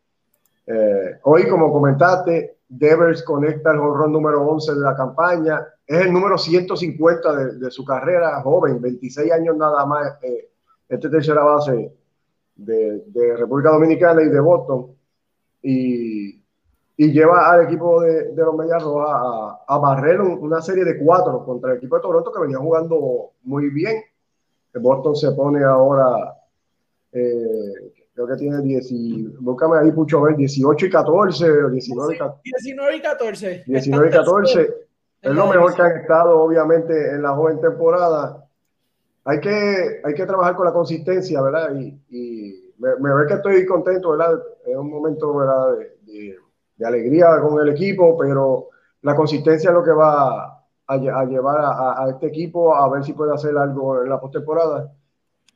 Eh, 0.65 1.19
hoy, 1.23 1.47
como 1.47 1.71
comentaste, 1.71 2.57
Devers 2.67 3.23
conecta 3.23 3.71
el 3.71 3.79
jonrón 3.79 4.11
número 4.11 4.41
11 4.47 4.75
de 4.75 4.81
la 4.81 4.95
campaña. 4.95 5.65
Es 5.85 6.01
el 6.01 6.13
número 6.13 6.37
150 6.37 7.35
de, 7.35 7.53
de 7.57 7.71
su 7.71 7.83
carrera, 7.83 8.41
joven, 8.41 8.81
26 8.81 9.31
años 9.31 9.57
nada 9.57 9.85
más. 9.85 10.17
eh, 10.21 10.49
este 10.87 11.07
tercera 11.09 11.43
base 11.43 11.93
de, 12.55 13.03
de 13.05 13.37
República 13.37 13.69
Dominicana 13.69 14.23
y 14.23 14.29
de 14.29 14.39
Boston. 14.39 14.87
Y, 15.61 16.38
y 17.01 17.13
lleva 17.13 17.49
al 17.49 17.63
equipo 17.63 18.01
de, 18.01 18.33
de 18.33 18.43
los 18.43 18.53
Medias 18.57 18.83
Rojas 18.83 19.09
a, 19.09 19.59
a 19.67 19.77
barrer 19.77 20.19
un- 20.19 20.37
una 20.39 20.61
serie 20.61 20.83
de 20.83 20.97
cuatro 20.99 21.45
contra 21.45 21.71
el 21.71 21.77
equipo 21.77 21.95
de 21.95 22.01
Toronto 22.01 22.29
que 22.29 22.41
venía 22.41 22.57
jugando 22.57 23.31
muy 23.43 23.69
bien. 23.69 24.03
Boston 24.73 25.15
se 25.15 25.31
pone 25.31 25.63
ahora, 25.63 26.35
eh, 27.13 27.93
creo 28.13 28.27
que 28.27 28.35
tiene 28.35 28.61
10, 28.61 28.91
y- 28.91 29.27
búscame 29.39 29.77
ahí, 29.79 29.91
Pucho, 29.93 30.21
ver, 30.21 30.35
18 30.35 30.85
y 30.85 30.89
14, 30.89 31.49
o 31.49 31.69
19 31.69 32.15
y 32.15 32.17
14. 32.17 32.41
19 32.43 32.95
y 32.97 33.01
14. 33.01 33.63
19 33.65 34.07
y 34.07 34.11
14 34.11 34.61
es 35.21 35.31
lo 35.31 35.47
mejor 35.47 35.75
que 35.75 35.81
han 35.81 35.97
estado, 36.01 36.39
obviamente, 36.41 37.11
en 37.11 37.21
la 37.21 37.33
joven 37.33 37.61
temporada. 37.61 38.45
Hay 39.23 39.39
que, 39.39 40.01
hay 40.03 40.13
que 40.13 40.25
trabajar 40.25 40.55
con 40.57 40.65
la 40.65 40.73
consistencia, 40.73 41.41
¿verdad? 41.41 41.73
Y, 41.75 41.97
y 42.09 42.73
me, 42.77 42.89
me 42.99 43.15
ve 43.15 43.25
que 43.27 43.33
estoy 43.35 43.65
contento, 43.65 44.11
¿verdad? 44.11 44.37
Es 44.65 44.75
un 44.75 44.89
momento, 44.89 45.33
¿verdad? 45.33 45.77
De, 45.77 45.97
de- 46.11 46.37
de 46.79 46.87
alegría 46.87 47.39
con 47.41 47.59
el 47.59 47.69
equipo, 47.69 48.17
pero 48.17 48.69
la 49.01 49.15
consistencia 49.15 49.69
es 49.69 49.73
lo 49.73 49.83
que 49.83 49.91
va 49.91 50.45
a, 50.45 50.63
a 50.87 51.25
llevar 51.25 51.59
a, 51.59 52.03
a 52.03 52.09
este 52.09 52.27
equipo 52.27 52.73
a 52.73 52.89
ver 52.89 53.03
si 53.03 53.13
puede 53.13 53.33
hacer 53.33 53.55
algo 53.57 54.01
en 54.01 54.09
la 54.09 54.19
postemporada. 54.19 54.91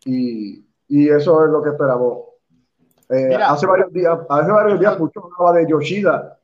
Y, 0.05 0.65
y 0.89 1.09
eso 1.09 1.45
es 1.45 1.49
lo 1.49 1.63
que 1.63 1.69
esperamos. 1.69 2.17
Eh, 3.09 3.27
Mira. 3.29 3.51
hace 3.51 3.65
varios 3.65 3.91
días, 3.93 4.19
hace 4.29 4.51
varios 4.51 4.79
días, 4.79 4.95
Pucho 4.97 5.23
hablaba 5.23 5.57
de 5.57 5.69
Yoshida 5.69 6.37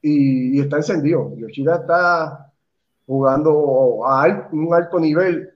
y, 0.00 0.56
y 0.56 0.60
está 0.60 0.76
encendido. 0.76 1.34
Yoshida 1.36 1.76
está 1.76 2.52
jugando 3.06 4.06
a 4.06 4.48
un 4.52 4.72
alto 4.72 5.00
nivel. 5.00 5.50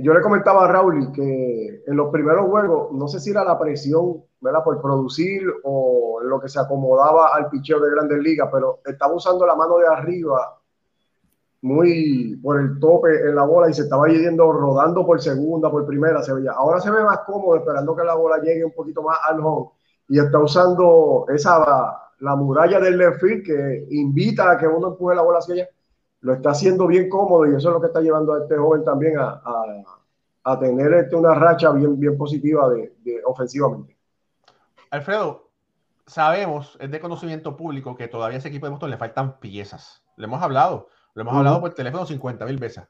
Yo 0.00 0.14
le 0.14 0.20
comentaba 0.20 0.64
a 0.64 0.68
Raúl 0.68 1.10
que 1.10 1.82
en 1.84 1.96
los 1.96 2.10
primeros 2.10 2.46
juegos, 2.46 2.92
no 2.92 3.08
sé 3.08 3.18
si 3.18 3.30
era 3.30 3.42
la 3.42 3.58
presión 3.58 4.22
¿verdad? 4.40 4.62
por 4.62 4.80
producir 4.80 5.42
o 5.64 6.20
lo 6.22 6.40
que 6.40 6.48
se 6.48 6.60
acomodaba 6.60 7.34
al 7.34 7.48
picheo 7.48 7.80
de 7.80 7.90
grandes 7.90 8.18
ligas, 8.20 8.48
pero 8.52 8.78
estaba 8.84 9.12
usando 9.12 9.44
la 9.44 9.56
mano 9.56 9.76
de 9.78 9.88
arriba 9.88 10.56
muy 11.62 12.36
por 12.40 12.60
el 12.60 12.78
tope 12.78 13.28
en 13.28 13.34
la 13.34 13.42
bola 13.42 13.68
y 13.68 13.74
se 13.74 13.82
estaba 13.82 14.06
yendo 14.06 14.52
rodando 14.52 15.04
por 15.04 15.20
segunda, 15.20 15.68
por 15.68 15.84
primera, 15.84 16.22
se 16.22 16.32
veía. 16.32 16.52
Ahora 16.52 16.80
se 16.80 16.92
ve 16.92 17.02
más 17.02 17.18
cómodo 17.26 17.56
esperando 17.56 17.96
que 17.96 18.04
la 18.04 18.14
bola 18.14 18.38
llegue 18.38 18.64
un 18.64 18.74
poquito 18.74 19.02
más 19.02 19.18
al 19.28 19.40
home 19.40 19.70
y 20.08 20.20
está 20.20 20.38
usando 20.38 21.26
esa 21.28 22.04
la 22.20 22.36
muralla 22.36 22.78
del 22.78 22.98
left 22.98 23.20
field 23.20 23.44
que 23.44 23.86
invita 23.90 24.52
a 24.52 24.58
que 24.58 24.68
uno 24.68 24.88
empuje 24.88 25.16
la 25.16 25.22
bola 25.22 25.38
hacia 25.38 25.54
allá. 25.54 25.68
Lo 26.20 26.34
está 26.34 26.50
haciendo 26.50 26.86
bien 26.86 27.08
cómodo 27.08 27.46
y 27.46 27.54
eso 27.54 27.68
es 27.68 27.74
lo 27.74 27.80
que 27.80 27.86
está 27.88 28.00
llevando 28.00 28.34
a 28.34 28.42
este 28.42 28.56
joven 28.56 28.84
también 28.84 29.18
a, 29.18 29.40
a, 29.44 29.64
a 30.44 30.58
tener 30.58 30.92
este, 30.94 31.14
una 31.14 31.34
racha 31.34 31.70
bien, 31.72 31.98
bien 31.98 32.16
positiva 32.16 32.68
de, 32.70 32.94
de 33.04 33.20
ofensivamente. 33.24 33.96
Alfredo, 34.90 35.50
sabemos, 36.06 36.76
es 36.80 36.90
de 36.90 37.00
conocimiento 37.00 37.56
público 37.56 37.94
que 37.96 38.08
todavía 38.08 38.36
a 38.36 38.38
ese 38.38 38.48
equipo 38.48 38.66
de 38.66 38.70
Boston 38.70 38.90
le 38.90 38.96
faltan 38.96 39.38
piezas. 39.38 40.02
Le 40.16 40.24
hemos 40.24 40.42
hablado, 40.42 40.88
lo 41.14 41.22
hemos 41.22 41.34
hablado 41.34 41.60
por 41.60 41.74
teléfono 41.74 42.06
50 42.06 42.44
mil 42.46 42.58
veces. 42.58 42.84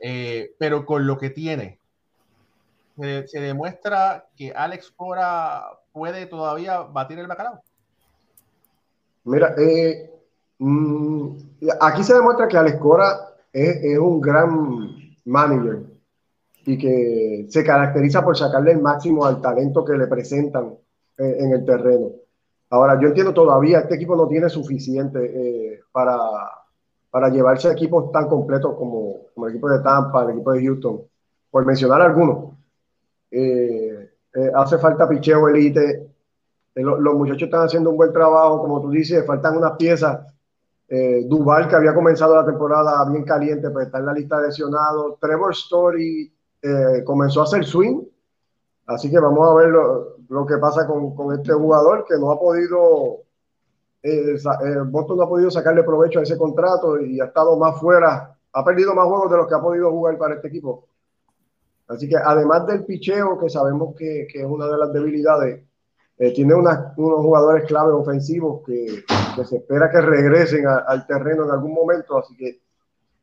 Eh, 0.00 0.54
pero 0.58 0.84
con 0.84 1.06
lo 1.06 1.16
que 1.16 1.30
tiene, 1.30 1.78
se, 2.98 3.26
se 3.28 3.40
demuestra 3.40 4.26
que 4.36 4.52
Alex 4.52 4.90
Cora 4.90 5.64
puede 5.92 6.26
todavía 6.26 6.80
batir 6.80 7.18
el 7.18 7.28
bacalao. 7.28 7.62
Mira, 9.24 9.54
eh, 9.56 10.10
mm, 10.62 11.36
aquí 11.80 12.02
se 12.04 12.14
demuestra 12.14 12.48
que 12.48 12.56
Alex 12.56 12.78
Cora 12.78 13.34
es, 13.52 13.98
un 13.98 14.20
gran 14.20 14.96
manager 15.24 15.82
y 16.64 16.78
que 16.78 17.46
se 17.48 17.64
caracteriza 17.64 18.24
por 18.24 18.36
sacarle 18.36 18.72
el 18.72 18.80
máximo 18.80 19.24
al 19.26 19.40
talento 19.40 19.84
que 19.84 19.94
le 19.94 20.06
presentan 20.06 20.74
eh, 21.18 21.36
en 21.40 21.52
el 21.52 21.64
terreno. 21.64 22.10
Ahora, 22.70 22.98
yo 23.00 23.08
entiendo 23.08 23.34
todavía, 23.34 23.80
este 23.80 23.96
equipo 23.96 24.16
no 24.16 24.26
tiene 24.28 24.48
suficiente 24.48 25.18
eh, 25.24 25.80
para, 25.92 26.16
para 27.10 27.28
llevarse 27.28 27.68
a 27.68 27.72
equipos 27.72 28.10
tan 28.12 28.28
completos 28.28 28.74
como, 28.76 29.26
el 29.36 29.50
equipo 29.50 29.68
de 29.68 29.80
Tampa, 29.80 30.22
el 30.24 30.30
equipo 30.30 30.52
de 30.52 30.64
Houston, 30.64 31.00
por 31.50 31.66
mencionar 31.66 32.00
algunos. 32.00 32.54
Eh, 33.30 34.10
hace 34.54 34.78
falta 34.78 35.08
picheo 35.08 35.48
elite, 35.48 36.08
lo- 36.76 36.98
los 36.98 37.14
muchachos 37.14 37.42
están 37.42 37.66
haciendo 37.66 37.90
un 37.90 37.96
buen 37.96 38.12
trabajo, 38.12 38.60
como 38.62 38.80
tú 38.80 38.90
dices, 38.90 39.26
faltan 39.26 39.56
unas 39.58 39.72
piezas. 39.72 40.20
Eh, 40.94 41.24
Duval, 41.24 41.68
que 41.68 41.76
había 41.76 41.94
comenzado 41.94 42.36
la 42.36 42.44
temporada 42.44 43.02
bien 43.08 43.24
caliente, 43.24 43.70
pues 43.70 43.86
está 43.86 43.96
en 43.96 44.04
la 44.04 44.12
lista 44.12 44.38
de 44.38 44.48
lesionados. 44.48 45.18
Trevor 45.18 45.52
Story 45.52 46.30
eh, 46.60 47.02
comenzó 47.06 47.40
a 47.40 47.44
hacer 47.44 47.64
swing, 47.64 48.02
así 48.88 49.10
que 49.10 49.18
vamos 49.18 49.48
a 49.48 49.54
ver 49.54 49.70
lo, 49.70 50.46
que 50.46 50.58
pasa 50.58 50.86
con, 50.86 51.32
este 51.32 51.54
jugador 51.54 52.04
que 52.06 52.18
no 52.18 52.30
ha 52.30 52.38
podido, 52.38 53.22
eh, 54.02 54.34
eh, 54.36 54.78
Boston 54.84 55.16
no 55.16 55.22
ha 55.22 55.28
podido 55.30 55.50
sacarle 55.50 55.82
provecho 55.82 56.18
a 56.18 56.24
ese 56.24 56.36
contrato 56.36 57.00
y 57.00 57.20
ha 57.20 57.24
estado 57.24 57.56
más 57.56 57.80
fuera 57.80 58.36
ha 58.52 58.62
perdido 58.62 58.94
más 58.94 59.06
juegos 59.06 59.30
de 59.30 59.38
los 59.38 59.46
que 59.48 59.54
ha 59.54 59.62
podido 59.62 59.90
jugar 59.90 60.18
para 60.18 60.34
este 60.34 60.48
equipo. 60.48 60.88
Así 61.88 62.06
que 62.06 62.16
además 62.16 62.66
del 62.66 62.84
picheo, 62.84 63.38
que 63.38 63.48
sabemos 63.48 63.94
que 63.96 64.26
es 64.30 64.44
una 64.44 64.66
de 64.66 64.76
las 64.76 64.92
debilidades, 64.92 65.64
eh, 66.22 66.30
tiene 66.30 66.54
unos 66.54 66.94
jugadores 66.96 67.64
clave 67.64 67.90
ofensivos 67.90 68.62
que, 68.64 69.02
que, 69.34 69.44
se 69.44 69.56
espera 69.56 69.90
que 69.90 70.00
regresen 70.00 70.64
al 70.68 71.04
terreno 71.04 71.46
en 71.46 71.50
algún 71.50 71.74
momento. 71.74 72.16
Así 72.16 72.36
que 72.36 72.60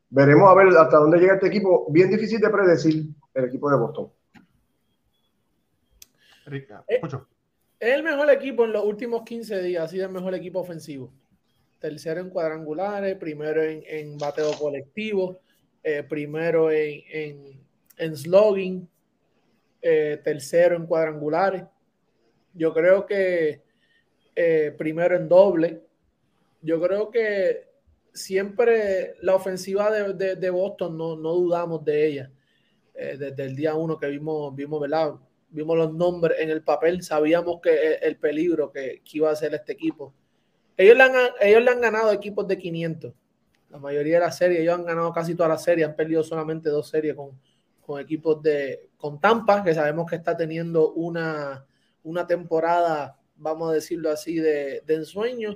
veremos 0.09 0.49
a 0.49 0.53
ver 0.53 0.67
hasta 0.77 0.97
dónde 0.97 1.17
llega 1.17 1.35
este 1.35 1.47
equipo. 1.47 1.87
Bien 1.89 2.09
difícil 2.09 2.41
de 2.41 2.49
predecir 2.49 3.05
el 3.33 3.45
equipo 3.45 3.71
de 3.71 3.77
Boston. 3.77 4.11
Rica, 6.47 6.83
eh, 6.89 6.99
es 7.79 7.95
el 7.95 8.03
mejor 8.03 8.29
equipo 8.31 8.65
en 8.65 8.73
los 8.73 8.83
últimos 8.83 9.23
15 9.23 9.61
días, 9.61 9.85
ha 9.85 9.87
sido 9.87 10.05
el 10.05 10.11
mejor 10.11 10.33
equipo 10.33 10.59
ofensivo. 10.59 11.13
Tercero 11.79 12.19
en 12.19 12.29
cuadrangulares, 12.29 13.15
primero 13.15 13.63
en, 13.63 13.81
en 13.87 14.17
bateo 14.17 14.51
colectivo, 14.59 15.39
eh, 15.83 16.03
primero 16.03 16.69
en, 16.69 17.01
en, 17.09 17.61
en 17.95 18.17
slogging, 18.17 18.89
eh, 19.81 20.19
tercero 20.21 20.75
en 20.75 20.85
cuadrangulares. 20.85 21.63
Yo 22.59 22.71
creo 22.73 23.07
que 23.07 23.63
eh, 24.35 24.75
primero 24.77 25.15
en 25.15 25.27
doble. 25.27 25.81
Yo 26.61 26.79
creo 26.79 27.09
que 27.09 27.67
siempre 28.13 29.15
la 29.21 29.33
ofensiva 29.33 29.89
de, 29.89 30.35
de, 30.35 30.49
Boston 30.51 30.95
no, 30.97 31.15
no, 31.15 31.33
dudamos 31.33 31.83
de 31.83 32.05
ella. 32.05 32.31
desde 32.93 33.43
el 33.43 33.55
día 33.55 33.73
uno 33.73 33.97
que 33.97 34.07
vimos, 34.07 34.53
vimos, 34.53 34.81
¿verdad? 34.81 35.15
vimos 35.51 35.77
los 35.77 35.93
nombres 35.93 36.37
en 36.39 36.49
el 36.49 36.63
papel, 36.63 37.01
sabíamos 37.01 37.59
que 37.61 37.95
el 37.95 38.17
peligro 38.17 38.71
que, 38.71 39.01
iba 39.11 39.31
a 39.31 39.35
ser 39.35 39.53
este 39.53 39.73
equipo. 39.73 40.13
Ellos 40.77 40.95
le, 40.95 41.03
han, 41.03 41.13
ellos 41.41 41.63
le 41.63 41.71
han 41.71 41.81
ganado 41.81 42.11
equipos 42.11 42.47
de 42.47 42.57
500. 42.57 43.13
La 43.69 43.79
mayoría 43.79 44.15
de 44.15 44.21
las 44.21 44.37
series, 44.37 44.61
ellos 44.61 44.75
han 44.75 44.85
ganado 44.85 45.11
casi 45.11 45.35
todas 45.35 45.49
las 45.49 45.63
series, 45.63 45.87
han 45.87 45.95
perdido 45.95 46.23
solamente 46.23 46.69
dos 46.69 46.89
series 46.89 47.15
con, 47.15 47.39
con 47.81 47.99
equipos 47.99 48.41
de 48.41 48.89
con 48.97 49.19
Tampa, 49.19 49.63
que 49.63 49.73
sabemos 49.73 50.09
que 50.09 50.15
está 50.15 50.35
teniendo 50.35 50.91
una, 50.93 51.65
una 52.03 52.27
temporada, 52.27 53.19
vamos 53.35 53.71
a 53.71 53.73
decirlo 53.73 54.11
así, 54.11 54.35
de, 54.35 54.81
de 54.85 54.95
ensueño, 54.95 55.55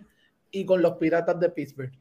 y 0.52 0.66
con 0.66 0.82
los 0.82 0.94
Piratas 0.94 1.40
de 1.40 1.50
Pittsburgh. 1.50 1.92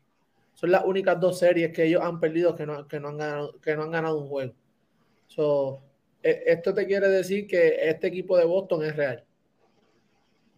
Son 0.54 0.70
las 0.70 0.84
únicas 0.84 1.18
dos 1.18 1.38
series 1.38 1.72
que 1.72 1.84
ellos 1.84 2.02
han 2.02 2.20
perdido 2.20 2.54
que 2.54 2.66
no, 2.66 2.86
que 2.86 3.00
no, 3.00 3.08
han, 3.08 3.16
ganado, 3.16 3.60
que 3.60 3.74
no 3.74 3.82
han 3.82 3.90
ganado 3.90 4.18
un 4.18 4.28
juego. 4.28 4.54
So, 5.26 5.82
e, 6.22 6.44
esto 6.46 6.74
te 6.74 6.86
quiere 6.86 7.08
decir 7.08 7.46
que 7.46 7.88
este 7.88 8.08
equipo 8.08 8.36
de 8.36 8.44
Boston 8.44 8.84
es 8.84 8.94
real. 8.94 9.24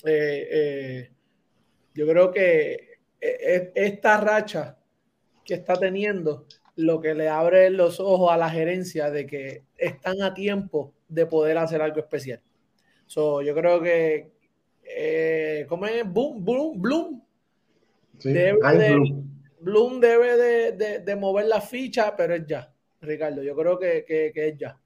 Eh, 0.04 0.48
eh, 0.50 1.10
yo 1.94 2.06
creo 2.06 2.30
que 2.32 2.98
e, 3.20 3.72
esta 3.74 4.18
racha 4.18 4.76
que 5.44 5.54
está 5.54 5.74
teniendo 5.76 6.46
lo 6.76 7.00
que 7.00 7.14
le 7.14 7.28
abre 7.28 7.70
los 7.70 8.00
ojos 8.00 8.32
a 8.32 8.36
la 8.36 8.50
gerencia 8.50 9.10
de 9.10 9.26
que 9.26 9.62
están 9.76 10.20
a 10.22 10.34
tiempo 10.34 10.92
de 11.08 11.26
poder 11.26 11.58
hacer 11.58 11.80
algo 11.80 12.00
especial. 12.00 12.42
So, 13.06 13.42
yo 13.42 13.54
creo 13.54 13.80
que, 13.80 14.32
eh, 14.82 15.66
¿cómo 15.68 15.86
es? 15.86 16.10
Boom, 16.10 16.44
Bloom, 16.44 16.80
Bloom. 16.80 17.22
debe 18.22 18.78
de, 18.78 19.24
Bloom 19.60 20.00
debe 20.00 20.72
de, 20.72 21.00
de, 21.00 21.16
mover 21.16 21.46
la 21.46 21.60
ficha, 21.60 22.14
pero 22.16 22.34
es 22.34 22.46
ya, 22.46 22.72
Ricardo. 23.00 23.42
Yo 23.42 23.54
creo 23.54 23.78
que, 23.78 24.04
que, 24.06 24.32
que 24.34 24.48
es 24.48 24.58
ya. 24.58 24.78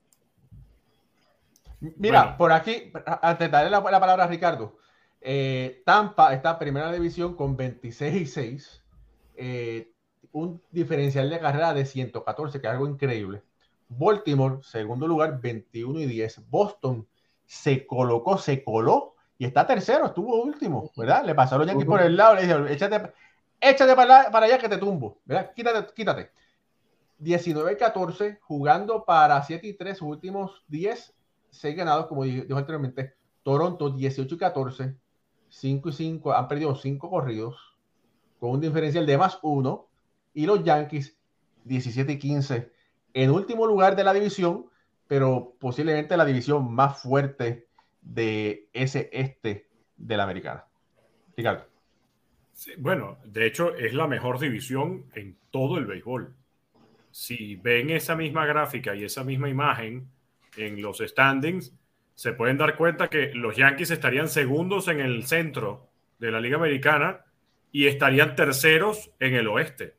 Mira, 1.81 2.37
por 2.37 2.53
aquí, 2.53 2.93
antes 3.23 3.47
de 3.47 3.53
darle 3.53 3.71
la, 3.71 3.83
palabra 3.83 4.25
a 4.25 4.27
Ricardo, 4.27 4.79
eh, 5.21 5.83
Tampa 5.85 6.35
está 6.35 6.53
en 6.53 6.59
primera 6.59 6.93
división 6.93 7.37
con 7.37 7.57
26 7.57 8.15
y 8.15 8.27
6, 8.27 8.83
eh, 9.37 9.93
un 10.33 10.61
diferencial 10.71 11.31
de 11.31 11.39
carrera 11.39 11.73
de 11.75 11.85
114, 11.85 12.61
que 12.61 12.67
es 12.67 12.73
algo 12.73 12.89
increíble. 12.89 13.43
Baltimore, 13.89 14.59
segundo 14.63 15.07
lugar, 15.07 15.41
21 15.41 16.01
y 16.01 16.07
10. 16.07 16.51
Boston 16.51 17.07
se 17.49 17.85
colocó, 17.87 18.39
se 18.39 18.63
coló 18.63 19.17
y 19.39 19.47
está 19.47 19.67
tercero, 19.67 20.07
estuvo 20.07 20.41
último, 20.41 20.93
¿verdad? 20.97 21.25
Le 21.25 21.35
pasaron 21.35 21.67
los 21.67 21.73
Yankees 21.73 21.89
por 21.89 22.03
el 22.03 22.17
lado, 22.17 22.35
le 22.35 22.43
dijeron, 22.43 22.69
échate, 22.69 23.13
échate 23.61 23.97
para, 23.97 24.31
para, 24.31 24.47
allá 24.47 24.59
que 24.59 24.69
te 24.69 24.77
tumbo, 24.77 25.19
¿verdad? 25.25 25.53
Quítate, 25.55 25.93
quítate. 25.95 26.31
19 27.19 27.73
y 27.73 27.77
14, 27.77 28.39
jugando 28.43 29.05
para 29.05 29.43
7 29.43 29.67
y 29.67 29.73
3, 29.73 30.03
últimos 30.03 30.63
10 30.69 31.15
6 31.51 31.77
ganados, 31.77 32.07
como 32.07 32.25
dijo 32.25 32.57
anteriormente. 32.57 33.15
Toronto 33.43 33.91
18 33.91 34.35
y 34.35 34.39
14, 34.39 34.97
5 35.49 35.89
y 35.89 35.93
5, 35.93 36.33
han 36.33 36.49
perdido 36.49 36.75
5 36.75 37.09
corridos, 37.09 37.57
con 38.39 38.51
un 38.51 38.61
diferencial 38.61 39.07
de 39.07 39.19
más 39.19 39.39
1. 39.43 39.87
Y 40.35 40.47
los 40.47 40.63
Yankees 40.63 41.17
17 41.65 42.13
y 42.13 42.19
15, 42.19 42.73
en 43.15 43.31
último 43.31 43.67
lugar 43.67 43.97
de 43.97 44.05
la 44.05 44.13
división, 44.13 44.67
pero 45.09 45.57
posiblemente 45.59 46.17
la 46.17 46.25
división 46.25 46.73
más 46.73 47.03
fuerte 47.03 47.67
de 48.01 48.69
ese 48.73 49.11
este 49.13 49.69
de 49.97 50.17
la 50.17 50.23
americana. 50.23 50.65
Ricardo. 51.37 51.67
bueno, 52.79 53.19
de 53.25 53.47
hecho 53.47 53.75
es 53.75 53.95
la 53.95 54.07
mejor 54.07 54.39
división 54.39 55.07
en 55.15 55.37
todo 55.51 55.79
el 55.79 55.87
béisbol. 55.87 56.35
Si 57.11 57.57
ven 57.57 57.91
esa 57.91 58.15
misma 58.15 58.47
gráfica 58.47 58.95
y 58.95 59.05
esa 59.05 59.25
misma 59.25 59.49
imagen, 59.49 60.09
en 60.57 60.83
los 60.83 60.99
standings, 60.99 61.73
se 62.15 62.33
pueden 62.33 62.59
dar 62.59 62.77
cuenta 62.77 63.09
que 63.09 63.33
los 63.35 63.57
Yankees 63.57 63.91
estarían 63.91 64.29
segundos 64.29 64.89
en 64.89 65.01
el 65.01 65.25
centro 65.25 65.89
de 66.19 66.31
la 66.31 66.41
Liga 66.41 66.57
Americana 66.57 67.25
y 67.71 67.87
estarían 67.87 68.35
terceros 68.35 69.11
en 69.21 69.35
el 69.35 69.47
oeste. 69.47 69.95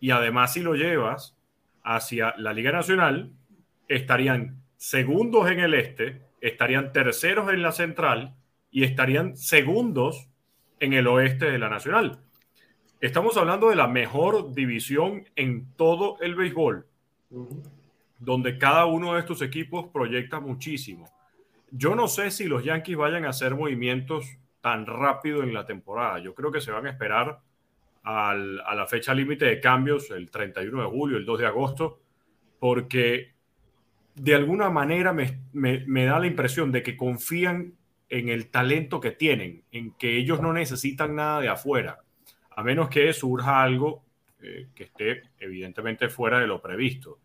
Y 0.00 0.10
además, 0.10 0.52
si 0.52 0.60
lo 0.60 0.74
llevas 0.74 1.36
hacia 1.82 2.34
la 2.38 2.52
Liga 2.52 2.72
Nacional, 2.72 3.30
estarían 3.96 4.62
segundos 4.76 5.50
en 5.50 5.60
el 5.60 5.74
este, 5.74 6.22
estarían 6.40 6.92
terceros 6.92 7.52
en 7.52 7.62
la 7.62 7.72
central 7.72 8.36
y 8.70 8.84
estarían 8.84 9.36
segundos 9.36 10.28
en 10.80 10.92
el 10.92 11.06
oeste 11.06 11.46
de 11.46 11.58
la 11.58 11.68
Nacional. 11.68 12.20
Estamos 13.00 13.36
hablando 13.36 13.70
de 13.70 13.76
la 13.76 13.86
mejor 13.86 14.52
división 14.52 15.28
en 15.36 15.72
todo 15.76 16.16
el 16.20 16.34
béisbol 16.34 16.86
donde 18.24 18.58
cada 18.58 18.86
uno 18.86 19.14
de 19.14 19.20
estos 19.20 19.42
equipos 19.42 19.86
proyecta 19.92 20.40
muchísimo. 20.40 21.10
Yo 21.70 21.94
no 21.94 22.08
sé 22.08 22.30
si 22.30 22.44
los 22.44 22.64
Yankees 22.64 22.96
vayan 22.96 23.24
a 23.24 23.30
hacer 23.30 23.54
movimientos 23.54 24.38
tan 24.60 24.86
rápido 24.86 25.42
en 25.42 25.52
la 25.52 25.66
temporada. 25.66 26.18
Yo 26.20 26.34
creo 26.34 26.50
que 26.50 26.60
se 26.60 26.70
van 26.70 26.86
a 26.86 26.90
esperar 26.90 27.40
a 28.04 28.34
la 28.34 28.86
fecha 28.86 29.14
límite 29.14 29.46
de 29.46 29.60
cambios, 29.60 30.10
el 30.10 30.30
31 30.30 30.82
de 30.82 30.88
julio, 30.88 31.16
el 31.16 31.24
2 31.24 31.38
de 31.40 31.46
agosto, 31.46 32.00
porque 32.58 33.33
de 34.14 34.34
alguna 34.34 34.70
manera 34.70 35.12
me, 35.12 35.40
me, 35.52 36.04
da 36.04 36.18
la 36.18 36.26
impresión 36.26 36.70
de 36.70 36.82
que 36.82 36.96
confían 36.96 37.74
en 38.08 38.28
el 38.28 38.48
talento 38.50 39.00
que 39.00 39.10
tienen, 39.10 39.64
en 39.72 39.92
que 39.92 40.16
ellos 40.16 40.40
no 40.40 40.52
necesitan 40.52 41.16
nada 41.16 41.40
de 41.40 41.48
afuera, 41.48 42.00
a 42.50 42.62
menos 42.62 42.88
que 42.88 43.12
surja 43.12 43.62
algo 43.62 44.04
eh, 44.40 44.68
que 44.74 44.84
esté 44.84 45.22
evidentemente 45.38 46.08
fuera 46.08 46.38
de 46.38 46.46
lo 46.46 46.62
previsto. 46.62 47.18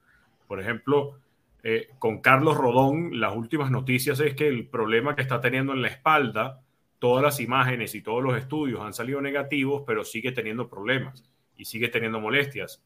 Por 0.48 0.60
ejemplo, 0.60 1.20
eh, 1.62 1.90
con 2.00 2.22
Carlos 2.22 2.58
Rodón, 2.58 3.20
las 3.20 3.36
últimas 3.36 3.70
noticias 3.70 4.20
es 4.20 4.34
que 4.34 4.48
el 4.48 4.68
problema 4.68 5.16
que 5.16 5.22
está 5.22 5.42
teniendo 5.42 5.74
en 5.74 5.84
la 5.84 5.90
espalda, 5.90 6.62
todas 6.98 7.24
las 7.24 7.40
imágenes 7.40 7.94
y 7.94 8.02
todos 8.02 8.24
los 8.24 8.38
estudios 8.38 8.82
han 8.82 8.94
salido 8.94 9.22
negativos, 9.22 9.84
pero 9.86 10.04
sigue 10.04 10.32
teniendo 10.32 10.70
problemas 10.70 11.24
y 11.56 11.66
sigue 11.66 11.90
teniendo 11.90 12.20
molestias. 12.20 12.84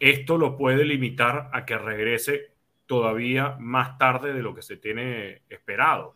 Esto 0.00 0.38
lo 0.38 0.56
puede 0.56 0.84
limitar 0.84 1.50
a 1.52 1.64
que 1.66 1.76
regrese 1.76 2.55
todavía 2.86 3.56
más 3.58 3.98
tarde 3.98 4.32
de 4.32 4.42
lo 4.42 4.54
que 4.54 4.62
se 4.62 4.76
tiene 4.76 5.42
esperado. 5.48 6.14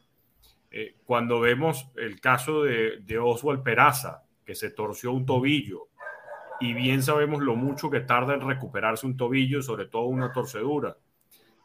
Eh, 0.71 0.97
cuando 1.05 1.41
vemos 1.41 1.91
el 1.97 2.21
caso 2.21 2.63
de, 2.63 3.01
de 3.01 3.19
Oswald 3.19 3.63
Peraza, 3.63 4.23
que 4.45 4.55
se 4.55 4.71
torció 4.71 5.13
un 5.13 5.27
tobillo 5.27 5.91
y 6.61 6.75
bien 6.75 7.03
sabemos 7.03 7.41
lo 7.41 7.57
mucho 7.57 7.91
que 7.91 8.01
tarda 8.01 8.35
en 8.35 8.47
recuperarse 8.47 9.07
un 9.07 9.17
tobillo, 9.17 9.63
sobre 9.63 9.87
todo 9.87 10.05
una 10.05 10.31
torcedura. 10.31 10.97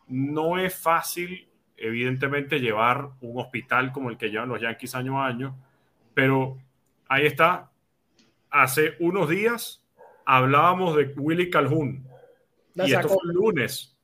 No 0.08 0.58
es 0.58 0.74
fácil, 0.74 1.50
evidentemente, 1.76 2.60
llevar 2.60 3.10
un 3.20 3.40
hospital 3.40 3.92
como 3.92 4.10
el 4.10 4.18
que 4.18 4.30
llevan 4.30 4.50
los 4.50 4.62
Yankees 4.62 4.96
año 4.96 5.22
a 5.22 5.28
año, 5.28 5.56
pero 6.14 6.58
ahí 7.10 7.26
está. 7.26 7.72
Hace 8.50 8.96
unos 9.00 9.28
días 9.28 9.84
hablábamos 10.26 10.96
de 10.96 11.14
Willy 11.18 11.50
Calhoun 11.50 12.08
y 12.76 12.94
esto 12.94 13.10
fue 13.10 13.20
el 13.26 13.34
lunes. 13.34 13.95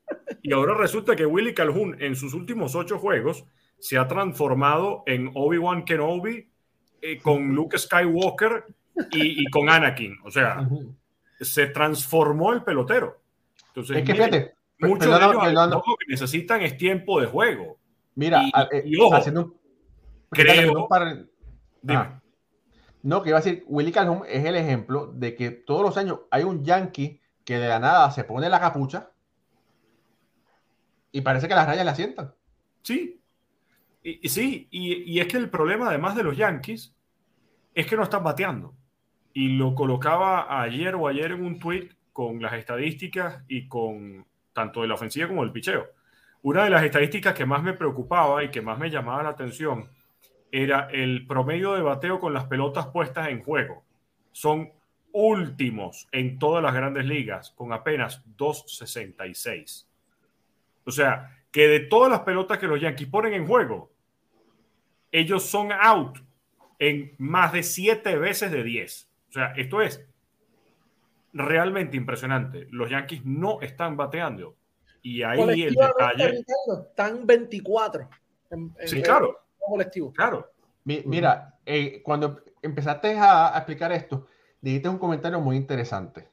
Y 0.41 0.53
ahora 0.53 0.73
resulta 0.75 1.15
que 1.15 1.25
Willy 1.25 1.53
Calhoun 1.53 1.97
en 1.99 2.15
sus 2.15 2.33
últimos 2.33 2.75
ocho 2.75 2.97
juegos 2.97 3.45
se 3.79 3.97
ha 3.97 4.07
transformado 4.07 5.03
en 5.05 5.31
Obi-Wan 5.33 5.85
Kenobi 5.85 6.49
eh, 7.01 7.19
con 7.19 7.53
Luke 7.53 7.77
Skywalker 7.77 8.65
y, 9.11 9.49
con 9.49 9.69
Anakin. 9.69 10.17
O 10.23 10.31
sea, 10.31 10.67
se 11.39 11.67
transformó 11.67 12.53
el 12.53 12.63
pelotero. 12.63 13.21
Entonces, 13.67 13.97
es 13.97 14.03
que 14.03 14.13
fíjate, 14.13 14.53
muchos 14.79 15.09
de 15.09 15.25
ellos 15.25 15.69
lo 15.69 15.81
que 15.81 16.05
necesitan 16.07 16.61
es 16.61 16.77
tiempo 16.77 17.19
de 17.19 17.27
juego. 17.27 17.77
Mira, 18.15 18.43
y, 18.43 18.95
eh, 18.95 19.09
haciendo 19.13 19.45
un, 19.45 19.55
creo. 20.29 20.87
no, 23.01 23.23
que 23.23 23.29
iba 23.29 23.37
a 23.39 23.41
decir, 23.41 23.63
Willy 23.67 23.91
Calhoun 23.91 24.23
es 24.27 24.45
el 24.45 24.55
ejemplo 24.55 25.07
de 25.07 25.35
que 25.35 25.51
todos 25.51 25.81
los 25.81 25.97
años 25.97 26.19
hay 26.29 26.43
un 26.43 26.63
yankee 26.63 27.21
que 27.45 27.57
de 27.57 27.67
la 27.67 27.79
nada 27.79 28.11
se 28.11 28.25
pone 28.25 28.49
la 28.49 28.59
capucha 28.59 29.10
y 31.11 31.21
parece 31.21 31.47
que 31.47 31.55
las 31.55 31.67
rayas 31.67 31.85
la 31.85 31.95
sientan. 31.95 32.33
Sí, 32.81 33.21
y, 34.03 34.29
sí, 34.29 34.67
y, 34.71 35.19
es 35.19 35.27
que 35.27 35.37
el 35.37 35.49
problema 35.49 35.89
además 35.89 36.15
de 36.15 36.23
los 36.23 36.35
Yankees 36.35 36.95
es 37.75 37.85
que 37.85 37.95
no 37.95 38.03
están 38.03 38.23
bateando. 38.23 38.73
Y 39.33 39.49
lo 39.49 39.75
colocaba 39.75 40.61
ayer 40.61 40.95
o 40.95 41.07
ayer 41.07 41.31
en 41.31 41.45
un 41.45 41.59
tweet 41.59 41.89
con 42.11 42.41
las 42.41 42.53
estadísticas 42.53 43.43
y 43.47 43.67
con 43.67 44.25
tanto 44.53 44.81
de 44.81 44.87
la 44.87 44.95
ofensiva 44.95 45.27
como 45.27 45.43
del 45.43 45.51
picheo. 45.51 45.87
Una 46.41 46.63
de 46.63 46.71
las 46.71 46.83
estadísticas 46.83 47.35
que 47.35 47.45
más 47.45 47.61
me 47.61 47.73
preocupaba 47.73 48.43
y 48.43 48.49
que 48.49 48.61
más 48.61 48.79
me 48.79 48.89
llamaba 48.89 49.23
la 49.23 49.29
atención 49.29 49.89
era 50.51 50.89
el 50.91 51.27
promedio 51.27 51.73
de 51.73 51.81
bateo 51.81 52.19
con 52.19 52.33
las 52.33 52.45
pelotas 52.45 52.87
puestas 52.87 53.29
en 53.29 53.43
juego. 53.43 53.83
Son 54.31 54.71
últimos 55.13 56.07
en 56.11 56.39
todas 56.39 56.63
las 56.63 56.73
grandes 56.73 57.05
ligas 57.05 57.51
con 57.51 57.71
apenas 57.71 58.23
2.66. 58.37 59.85
O 60.85 60.91
sea, 60.91 61.37
que 61.51 61.67
de 61.67 61.81
todas 61.81 62.11
las 62.11 62.21
pelotas 62.21 62.57
que 62.57 62.67
los 62.67 62.79
Yankees 62.79 63.07
ponen 63.07 63.33
en 63.33 63.47
juego, 63.47 63.91
ellos 65.11 65.43
son 65.43 65.71
out 65.71 66.19
en 66.79 67.13
más 67.17 67.53
de 67.53 67.63
7 67.63 68.17
veces 68.17 68.51
de 68.51 68.63
10. 68.63 69.09
O 69.29 69.31
sea, 69.33 69.53
esto 69.55 69.81
es 69.81 70.05
realmente 71.33 71.97
impresionante. 71.97 72.67
Los 72.71 72.89
Yankees 72.89 73.25
no 73.25 73.61
están 73.61 73.97
bateando. 73.97 74.55
Y 75.01 75.23
ahí 75.23 75.63
el 75.63 75.73
detalle. 75.75 76.43
Están 76.89 77.25
24. 77.25 78.09
sí, 78.85 79.01
claro. 79.01 79.39
Colectivo. 79.59 80.11
Claro. 80.13 80.51
Mira, 80.83 81.55
eh, 81.65 82.01
cuando 82.03 82.41
empezaste 82.61 83.15
a, 83.17 83.53
explicar 83.55 83.91
esto, 83.91 84.27
dijiste 84.59 84.89
un 84.89 84.97
comentario 84.97 85.39
muy 85.39 85.55
interesante. 85.55 86.29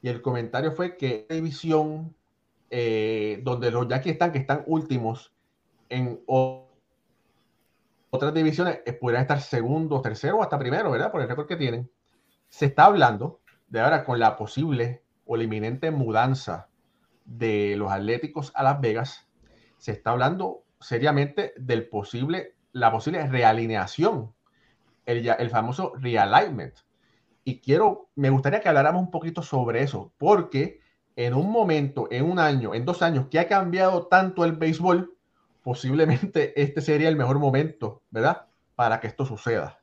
Y 0.00 0.08
el 0.08 0.22
comentario 0.22 0.72
fue 0.72 0.96
que 0.96 1.26
la 1.28 1.36
división 1.36 2.14
eh, 2.70 3.40
donde 3.42 3.70
los 3.70 3.88
Yankees 3.88 4.12
están, 4.12 4.32
que 4.32 4.38
están 4.38 4.62
últimos 4.66 5.32
en 5.88 6.20
otras 6.26 8.34
divisiones, 8.34 8.80
eh, 8.84 8.92
pudieran 8.92 9.22
estar 9.22 9.40
segundo, 9.40 10.02
tercero 10.02 10.42
hasta 10.42 10.58
primero, 10.58 10.90
¿verdad? 10.90 11.10
Por 11.10 11.22
el 11.22 11.28
récord 11.28 11.46
que 11.46 11.56
tienen. 11.56 11.90
Se 12.48 12.66
está 12.66 12.84
hablando 12.84 13.40
de 13.68 13.80
ahora 13.80 14.04
con 14.04 14.18
la 14.18 14.36
posible 14.36 15.02
o 15.24 15.36
la 15.36 15.44
inminente 15.44 15.90
mudanza 15.90 16.68
de 17.24 17.74
los 17.76 17.92
Atléticos 17.92 18.52
a 18.54 18.62
Las 18.62 18.80
Vegas, 18.80 19.26
se 19.76 19.92
está 19.92 20.10
hablando 20.10 20.64
seriamente 20.80 21.52
del 21.56 21.88
posible, 21.88 22.54
la 22.72 22.90
posible 22.90 23.26
realineación, 23.26 24.32
el, 25.04 25.28
el 25.28 25.50
famoso 25.50 25.92
realignment. 25.96 26.74
Y 27.44 27.60
quiero, 27.60 28.08
me 28.14 28.30
gustaría 28.30 28.60
que 28.60 28.68
habláramos 28.68 29.02
un 29.02 29.10
poquito 29.10 29.42
sobre 29.42 29.82
eso, 29.82 30.12
porque 30.18 30.80
en 31.18 31.34
un 31.34 31.50
momento, 31.50 32.06
en 32.12 32.30
un 32.30 32.38
año, 32.38 32.76
en 32.76 32.84
dos 32.84 33.02
años, 33.02 33.26
que 33.28 33.40
ha 33.40 33.48
cambiado 33.48 34.06
tanto 34.06 34.44
el 34.44 34.52
béisbol, 34.52 35.16
posiblemente 35.64 36.62
este 36.62 36.80
sería 36.80 37.08
el 37.08 37.16
mejor 37.16 37.40
momento, 37.40 38.02
¿verdad? 38.10 38.46
Para 38.76 39.00
que 39.00 39.08
esto 39.08 39.26
suceda. 39.26 39.80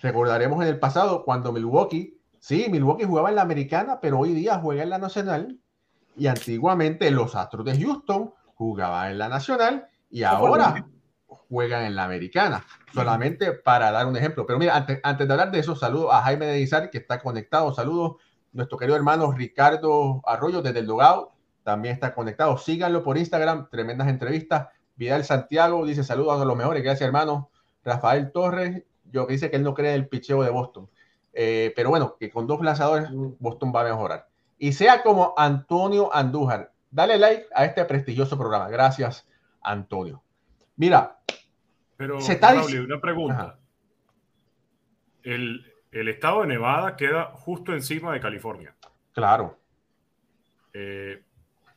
Recordaremos 0.00 0.62
en 0.62 0.68
el 0.68 0.78
pasado 0.78 1.24
cuando 1.24 1.50
Milwaukee, 1.50 2.20
sí, 2.38 2.68
Milwaukee 2.70 3.02
jugaba 3.02 3.30
en 3.30 3.34
la 3.34 3.42
americana, 3.42 3.98
pero 4.00 4.20
hoy 4.20 4.32
día 4.32 4.60
juega 4.60 4.84
en 4.84 4.90
la 4.90 4.98
nacional 4.98 5.58
y 6.16 6.28
antiguamente 6.28 7.10
los 7.10 7.34
Astros 7.34 7.64
de 7.64 7.76
Houston 7.76 8.32
jugaban 8.54 9.10
en 9.10 9.18
la 9.18 9.28
nacional 9.28 9.88
y 10.08 10.22
ahora 10.22 10.86
juegan 11.48 11.82
en 11.82 11.96
la 11.96 12.04
americana, 12.04 12.64
solamente 12.94 13.50
para 13.50 13.90
dar 13.90 14.06
un 14.06 14.16
ejemplo. 14.16 14.46
Pero 14.46 14.60
mira, 14.60 14.76
antes, 14.76 15.00
antes 15.02 15.26
de 15.26 15.32
hablar 15.32 15.50
de 15.50 15.58
eso, 15.58 15.74
saludo 15.74 16.12
a 16.12 16.22
Jaime 16.22 16.46
de 16.46 16.60
Izar, 16.60 16.90
que 16.90 16.98
está 16.98 17.20
conectado, 17.20 17.74
saludos, 17.74 18.18
nuestro 18.52 18.78
querido 18.78 18.96
hermano 18.96 19.32
Ricardo 19.32 20.22
Arroyo 20.24 20.62
desde 20.62 20.80
el 20.80 20.86
Dogado, 20.86 21.32
también 21.62 21.94
está 21.94 22.14
conectado, 22.14 22.56
síganlo 22.58 23.02
por 23.02 23.18
Instagram, 23.18 23.68
tremendas 23.70 24.08
entrevistas. 24.08 24.68
Vidal 24.96 25.24
Santiago 25.24 25.84
dice 25.86 26.04
saludos 26.04 26.40
a 26.40 26.44
los 26.44 26.56
mejores, 26.56 26.82
gracias 26.82 27.06
hermano. 27.06 27.50
Rafael 27.84 28.32
Torres, 28.32 28.82
yo 29.10 29.26
que 29.26 29.34
dice 29.34 29.50
que 29.50 29.56
él 29.56 29.62
no 29.62 29.74
cree 29.74 29.94
el 29.94 30.08
picheo 30.08 30.42
de 30.42 30.50
Boston. 30.50 30.88
Eh, 31.32 31.72
pero 31.76 31.90
bueno, 31.90 32.16
que 32.18 32.30
con 32.30 32.46
dos 32.46 32.60
lanzadores 32.60 33.08
Boston 33.38 33.72
va 33.74 33.82
a 33.82 33.84
mejorar 33.84 34.30
y 34.60 34.74
sea 34.74 35.02
como 35.02 35.34
Antonio 35.36 36.14
Andújar. 36.14 36.72
Dale 36.90 37.18
like 37.18 37.46
a 37.54 37.64
este 37.64 37.84
prestigioso 37.86 38.36
programa. 38.36 38.68
Gracias, 38.68 39.26
Antonio. 39.62 40.22
Mira, 40.76 41.18
pero 41.96 42.20
se 42.20 42.34
está 42.34 42.52
una 42.52 43.00
pregunta. 43.00 43.58
El, 45.22 45.69
estado 45.92 46.42
de 46.42 46.48
Nevada 46.48 46.96
queda 46.96 47.26
justo 47.34 47.72
encima 47.72 48.12
de 48.12 48.20
California. 48.20 48.74
Claro. 49.12 49.58
Eh, 50.72 51.22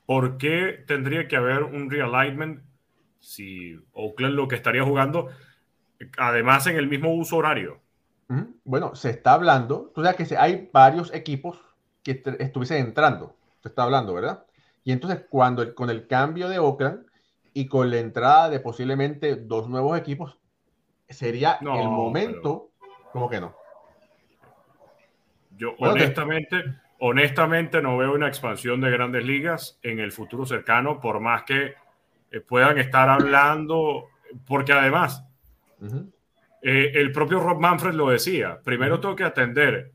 ¿Por 0.05 0.37
qué 0.37 0.83
tendría 0.85 1.27
que 1.27 1.35
haber 1.35 1.63
un 1.63 1.89
realignment 1.89 2.61
si 3.19 3.79
Oakland 3.93 4.35
lo 4.35 4.47
que 4.47 4.55
estaría 4.55 4.83
jugando, 4.83 5.29
además 6.17 6.67
en 6.67 6.75
el 6.75 6.87
mismo 6.87 7.13
uso 7.15 7.37
horario? 7.37 7.79
Bueno, 8.63 8.95
se 8.95 9.11
está 9.11 9.33
hablando, 9.33 9.91
tú 9.93 10.03
sabes 10.03 10.27
que 10.27 10.37
hay 10.37 10.69
varios 10.73 11.13
equipos 11.13 11.59
que 12.01 12.21
estuviese 12.39 12.79
entrando. 12.79 13.35
Se 13.61 13.69
está 13.69 13.83
hablando, 13.83 14.13
¿verdad? 14.13 14.45
Y 14.83 14.91
entonces, 14.91 15.25
cuando 15.29 15.73
con 15.75 15.89
el 15.89 16.07
cambio 16.07 16.49
de 16.49 16.59
Oakland 16.59 17.05
y 17.53 17.67
con 17.67 17.91
la 17.91 17.99
entrada 17.99 18.49
de 18.49 18.59
posiblemente 18.59 19.35
dos 19.35 19.69
nuevos 19.69 19.97
equipos, 19.97 20.37
sería 21.07 21.59
el 21.61 21.89
momento. 21.89 22.71
como 23.11 23.29
que 23.29 23.39
no? 23.39 23.55
Yo 25.63 25.75
honestamente, 25.77 26.61
honestamente 26.99 27.81
no 27.81 27.97
veo 27.97 28.13
una 28.13 28.27
expansión 28.27 28.81
de 28.81 28.91
grandes 28.91 29.23
ligas 29.23 29.79
en 29.81 29.99
el 29.99 30.11
futuro 30.11 30.45
cercano, 30.45 30.99
por 30.99 31.21
más 31.21 31.43
que 31.43 31.75
eh, 32.31 32.41
puedan 32.41 32.77
estar 32.79 33.07
hablando, 33.07 34.09
porque 34.45 34.73
además, 34.73 35.23
eh, 36.61 36.91
el 36.95 37.13
propio 37.13 37.39
Rob 37.39 37.61
Manfred 37.61 37.93
lo 37.93 38.09
decía, 38.09 38.59
primero 38.61 38.99
tengo 38.99 39.15
que 39.15 39.23
atender 39.23 39.93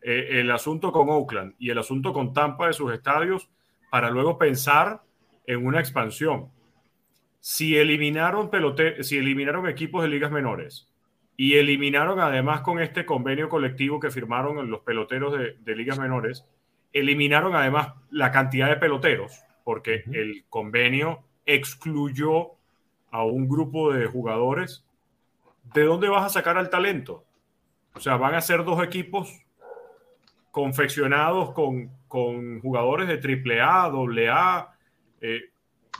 eh, 0.00 0.40
el 0.40 0.50
asunto 0.50 0.90
con 0.90 1.10
Oakland 1.10 1.54
y 1.58 1.68
el 1.68 1.76
asunto 1.76 2.14
con 2.14 2.32
Tampa 2.32 2.68
de 2.68 2.72
sus 2.72 2.90
estadios 2.90 3.50
para 3.90 4.08
luego 4.08 4.38
pensar 4.38 5.02
en 5.46 5.66
una 5.66 5.80
expansión. 5.80 6.48
Si 7.40 7.76
eliminaron, 7.76 8.48
pelote 8.48 9.02
si 9.02 9.18
eliminaron 9.18 9.68
equipos 9.68 10.02
de 10.02 10.08
ligas 10.08 10.30
menores 10.30 10.88
y 11.36 11.54
eliminaron 11.54 12.20
además 12.20 12.60
con 12.60 12.80
este 12.80 13.04
convenio 13.04 13.48
colectivo 13.48 13.98
que 13.98 14.10
firmaron 14.10 14.70
los 14.70 14.80
peloteros 14.80 15.32
de, 15.32 15.76
ligas 15.76 15.98
menores, 15.98 16.44
eliminaron 16.92 17.56
además 17.56 17.94
la 18.10 18.30
cantidad 18.30 18.68
de 18.68 18.76
peloteros, 18.76 19.42
porque 19.64 20.04
el 20.12 20.44
convenio 20.48 21.24
excluyó 21.44 22.52
a 23.10 23.24
un 23.24 23.48
grupo 23.48 23.92
de 23.92 24.06
jugadores. 24.06 24.84
¿De 25.74 25.84
dónde 25.84 26.08
vas 26.08 26.24
a 26.24 26.28
sacar 26.28 26.56
al 26.56 26.70
talento? 26.70 27.24
O 27.94 28.00
sea, 28.00 28.16
van 28.16 28.34
a 28.34 28.40
ser 28.40 28.64
dos 28.64 28.82
equipos 28.82 29.44
confeccionados 30.50 31.52
con, 31.52 31.90
con 32.06 32.60
jugadores 32.60 33.08
de 33.08 33.60
AAA, 33.60 33.86
AA. 33.86 34.76
Eh, 35.20 35.40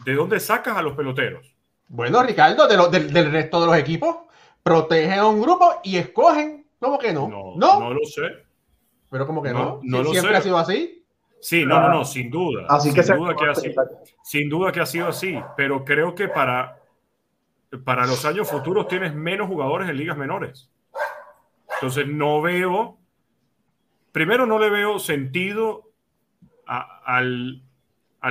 ¿De 0.05 0.14
dónde 0.14 0.38
sacas 0.38 0.77
a 0.77 0.83
los 0.83 0.94
peloteros? 0.94 1.55
Bueno, 1.88 2.23
Ricardo, 2.23 2.66
de 2.66 3.01
del, 3.01 3.33
resto 3.33 3.61
de 3.61 3.66
los 3.66 3.77
equipos, 3.77 4.16
protegen 4.64 5.20
a 5.20 5.29
un 5.29 5.40
grupo 5.40 5.81
y 5.85 5.96
escogen. 5.96 6.66
¿Cómo 6.81 6.98
que 6.98 7.12
no? 7.12 7.29
No, 7.29 7.55
no, 7.57 7.94
lo 7.94 8.05
sé. 8.05 8.22
Pero 9.09 9.27
como 9.27 9.40
que 9.40 9.53
no. 9.53 9.79
no, 9.85 10.05
¿Siempre 10.07 10.37
ha 10.37 10.40
sido 10.40 10.59
así? 10.59 11.07
Sí, 11.40 11.64
no, 11.64 11.81
no, 11.81 11.88
no, 11.90 12.05
sin 12.05 12.29
duda. 12.29 12.66
Así 12.68 12.90
sin 12.90 13.00
que 13.00 13.14
duda 13.14 13.37
que 13.37 13.46
ha 13.46 13.55
sido, 13.55 13.85
sin 14.24 14.48
duda 14.48 14.72
que 14.72 14.81
ha 14.81 14.87
sido 14.87 15.07
así. 15.07 15.38
Pero 15.57 15.85
creo 15.85 16.16
que 16.16 16.27
para, 16.27 16.83
para 17.85 18.07
los 18.07 18.24
años 18.24 18.50
futuros 18.50 18.88
tienes 18.88 19.14
menos 19.14 19.46
jugadores 19.46 19.88
en 19.88 19.96
ligas 19.96 20.16
menores. 20.16 20.68
Entonces 21.77 22.09
no 22.09 22.42
veo 22.42 22.98
primero 24.14 24.46
no 24.46 24.61
le 24.61 24.70
veo 24.70 25.00
sentido 25.00 25.90
al, 26.66 27.62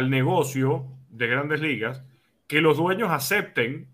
negocio 0.09 0.87
de 1.09 1.27
grandes 1.27 1.59
ligas 1.59 2.05
que 2.47 2.61
los 2.61 2.77
dueños 2.77 3.11
acepten 3.11 3.89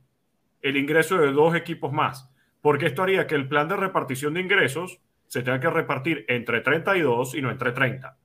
el 0.61 0.77
ingreso 0.77 1.17
de 1.17 1.31
dos 1.31 1.55
equipos 1.55 1.91
más, 1.91 2.29
porque 2.61 2.87
esto 2.87 3.03
haría 3.03 3.27
que 3.27 3.35
el 3.35 3.47
plan 3.47 3.67
de 3.67 3.75
repartición 3.75 4.33
de 4.33 4.41
ingresos 4.41 4.99
se 5.27 5.43
tenga 5.43 5.59
que 5.59 5.69
repartir 5.69 6.25
entre 6.27 6.61
32 6.61 7.35
y 7.35 7.41
no 7.41 7.51
entre 7.51 7.71
30. 7.71 8.17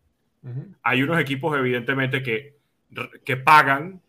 Hay 0.82 1.02
unos 1.02 1.18
equipos 1.18 1.56
evidentemente 1.56 2.22
que, 2.22 2.58
que 3.24 3.36
pagan 3.38 4.02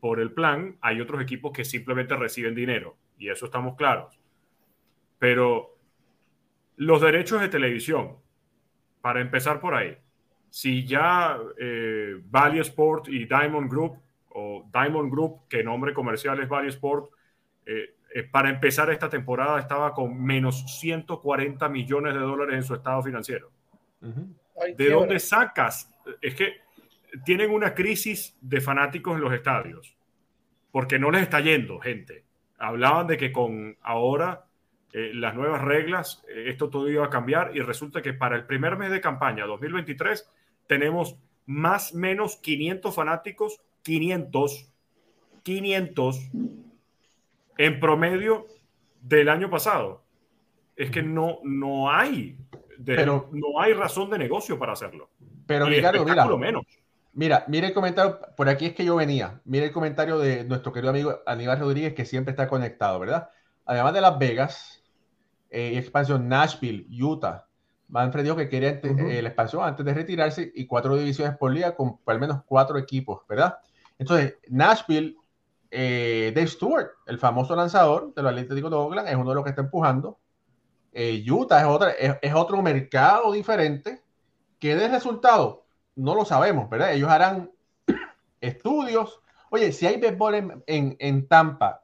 por 0.00 0.20
el 0.20 0.32
plan, 0.32 0.76
hay 0.80 1.00
otros 1.00 1.20
equipos 1.20 1.52
que 1.52 1.64
simplemente 1.64 2.16
reciben 2.16 2.54
dinero, 2.54 2.96
y 3.18 3.28
eso 3.28 3.46
estamos 3.46 3.76
claros. 3.76 4.18
Pero 5.18 5.76
los 6.76 7.00
derechos 7.00 7.40
de 7.40 7.48
televisión, 7.48 8.16
para 9.00 9.20
empezar 9.20 9.60
por 9.60 9.74
ahí, 9.74 9.96
si 10.50 10.84
ya 10.84 11.38
eh, 11.58 12.20
Valley 12.24 12.60
Sport 12.60 13.08
y 13.08 13.26
Diamond 13.26 13.70
Group, 13.70 13.98
o 14.30 14.68
Diamond 14.72 15.10
Group, 15.10 15.48
que 15.48 15.62
nombre 15.62 15.94
comercial 15.94 16.40
es 16.40 16.48
Valley 16.48 16.70
Sport, 16.70 17.10
eh, 17.66 17.94
eh, 18.14 18.22
para 18.24 18.50
empezar 18.50 18.90
esta 18.90 19.08
temporada 19.08 19.58
estaba 19.58 19.94
con 19.94 20.22
menos 20.22 20.78
140 20.80 21.68
millones 21.68 22.14
de 22.14 22.20
dólares 22.20 22.56
en 22.56 22.62
su 22.62 22.74
estado 22.74 23.02
financiero. 23.02 23.50
¿De 24.76 24.90
dónde 24.90 25.18
sacas? 25.18 25.90
Es 26.20 26.34
que 26.34 26.62
tienen 27.24 27.50
una 27.50 27.74
crisis 27.74 28.36
de 28.40 28.60
fanáticos 28.60 29.14
en 29.14 29.22
los 29.22 29.32
estadios, 29.32 29.96
porque 30.70 30.98
no 30.98 31.10
les 31.10 31.22
está 31.22 31.40
yendo 31.40 31.78
gente. 31.78 32.24
Hablaban 32.58 33.06
de 33.06 33.16
que 33.16 33.32
con 33.32 33.76
ahora 33.82 34.46
eh, 34.92 35.12
las 35.14 35.34
nuevas 35.34 35.62
reglas, 35.62 36.22
eh, 36.28 36.44
esto 36.48 36.68
todo 36.68 36.88
iba 36.90 37.06
a 37.06 37.10
cambiar 37.10 37.56
y 37.56 37.60
resulta 37.60 38.02
que 38.02 38.12
para 38.12 38.36
el 38.36 38.44
primer 38.44 38.76
mes 38.76 38.90
de 38.90 39.00
campaña 39.00 39.46
2023 39.46 40.30
tenemos 40.66 41.16
más 41.46 41.94
o 41.94 41.98
menos 41.98 42.36
500 42.36 42.94
fanáticos, 42.94 43.62
500, 43.82 44.70
500 45.42 46.30
en 47.58 47.80
promedio 47.80 48.46
del 49.00 49.28
año 49.28 49.50
pasado. 49.50 50.02
Es 50.76 50.90
que 50.90 51.02
no, 51.02 51.38
no 51.42 51.90
hay, 51.90 52.38
pero, 52.84 53.28
no 53.32 53.60
hay 53.60 53.72
razón 53.74 54.10
de 54.10 54.18
negocio 54.18 54.58
para 54.58 54.72
hacerlo. 54.72 55.10
Pero 55.46 55.66
Ricardo, 55.66 56.04
mira, 56.04 56.26
menos. 56.36 56.64
Mira, 57.14 57.44
mira 57.46 57.68
el 57.68 57.74
comentario, 57.74 58.20
por 58.36 58.48
aquí 58.48 58.66
es 58.66 58.74
que 58.74 58.84
yo 58.84 58.96
venía. 58.96 59.40
Mira 59.44 59.66
el 59.66 59.72
comentario 59.72 60.18
de 60.18 60.44
nuestro 60.44 60.72
querido 60.72 60.90
amigo 60.90 61.20
Aníbal 61.26 61.60
Rodríguez, 61.60 61.94
que 61.94 62.06
siempre 62.06 62.30
está 62.30 62.48
conectado, 62.48 62.98
¿verdad? 62.98 63.28
Además 63.66 63.92
de 63.92 64.00
Las 64.00 64.18
Vegas, 64.18 64.82
eh, 65.50 65.76
expansión 65.76 66.28
Nashville, 66.28 66.86
Utah. 66.90 67.46
Manfred 67.88 68.24
dijo 68.24 68.36
que 68.36 68.48
quería 68.48 68.80
eh, 68.82 69.20
la 69.20 69.28
expansión 69.28 69.64
antes 69.64 69.84
de 69.84 69.92
retirarse 69.92 70.50
y 70.54 70.66
cuatro 70.66 70.96
divisiones 70.96 71.36
por 71.36 71.52
liga 71.52 71.76
con 71.76 71.98
al 72.06 72.18
menos 72.18 72.42
cuatro 72.46 72.78
equipos, 72.78 73.20
¿verdad? 73.28 73.58
Entonces, 73.98 74.38
Nashville, 74.48 75.18
eh, 75.74 76.32
Dave 76.34 76.48
Stewart, 76.48 76.90
el 77.06 77.18
famoso 77.18 77.56
lanzador 77.56 78.12
de 78.14 78.22
los 78.22 78.30
Atléticos 78.30 78.70
de 78.70 78.76
Oakland, 78.76 79.08
es 79.08 79.16
uno 79.16 79.30
de 79.30 79.34
los 79.34 79.42
que 79.42 79.50
está 79.50 79.62
empujando. 79.62 80.18
Eh, 80.92 81.24
Utah 81.26 81.60
es, 81.60 81.66
otra, 81.66 81.90
es, 81.92 82.34
otro 82.34 82.60
mercado 82.60 83.32
diferente. 83.32 84.02
¿Qué 84.58 84.76
de 84.76 84.86
resultado? 84.88 85.64
No 85.96 86.14
lo 86.14 86.26
sabemos, 86.26 86.68
¿verdad? 86.68 86.92
Ellos 86.92 87.08
harán 87.08 87.50
estudios. 88.42 89.22
Oye, 89.50 89.72
si 89.72 89.86
hay 89.86 89.98
béisbol 89.98 90.62
en, 90.66 91.28
Tampa, 91.28 91.82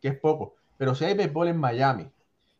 que 0.00 0.08
es 0.08 0.18
poco, 0.20 0.54
pero 0.76 0.94
si 0.94 1.04
hay 1.04 1.14
béisbol 1.14 1.48
en 1.48 1.58
Miami, 1.58 2.08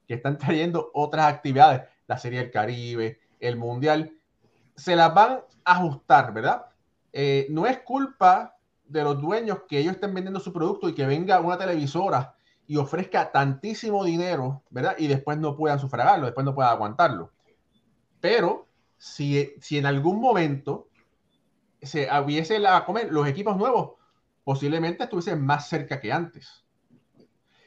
que 0.08 0.14
están 0.14 0.38
trayendo 0.38 0.90
otras 0.92 1.32
actividades, 1.32 1.82
la 2.08 2.18
Serie 2.18 2.40
del 2.40 2.50
Caribe, 2.50 3.20
el 3.38 3.56
Mundial, 3.56 4.12
se 4.74 4.96
las 4.96 5.14
van 5.14 5.40
a 5.64 5.72
ajustar, 5.76 6.32
¿verdad? 6.34 6.66
Eh, 7.12 7.46
no 7.48 7.64
es 7.64 7.78
culpa 7.78 8.57
de 8.88 9.04
los 9.04 9.20
dueños 9.20 9.60
que 9.68 9.78
ellos 9.78 9.94
estén 9.94 10.14
vendiendo 10.14 10.40
su 10.40 10.52
producto 10.52 10.88
y 10.88 10.94
que 10.94 11.06
venga 11.06 11.40
una 11.40 11.58
televisora 11.58 12.34
y 12.66 12.76
ofrezca 12.76 13.30
tantísimo 13.30 14.04
dinero, 14.04 14.62
¿verdad? 14.70 14.96
Y 14.98 15.06
después 15.06 15.38
no 15.38 15.56
puedan 15.56 15.78
sufragarlo, 15.78 16.26
después 16.26 16.44
no 16.44 16.54
puedan 16.54 16.72
aguantarlo. 16.72 17.32
Pero 18.20 18.66
si, 18.96 19.54
si 19.60 19.78
en 19.78 19.86
algún 19.86 20.20
momento 20.20 20.88
se 21.80 22.08
hubiese 22.22 22.58
la 22.58 22.84
comer, 22.84 23.12
los 23.12 23.26
equipos 23.26 23.56
nuevos 23.56 23.92
posiblemente 24.44 25.04
estuviesen 25.04 25.44
más 25.44 25.68
cerca 25.68 26.00
que 26.00 26.12
antes. 26.12 26.64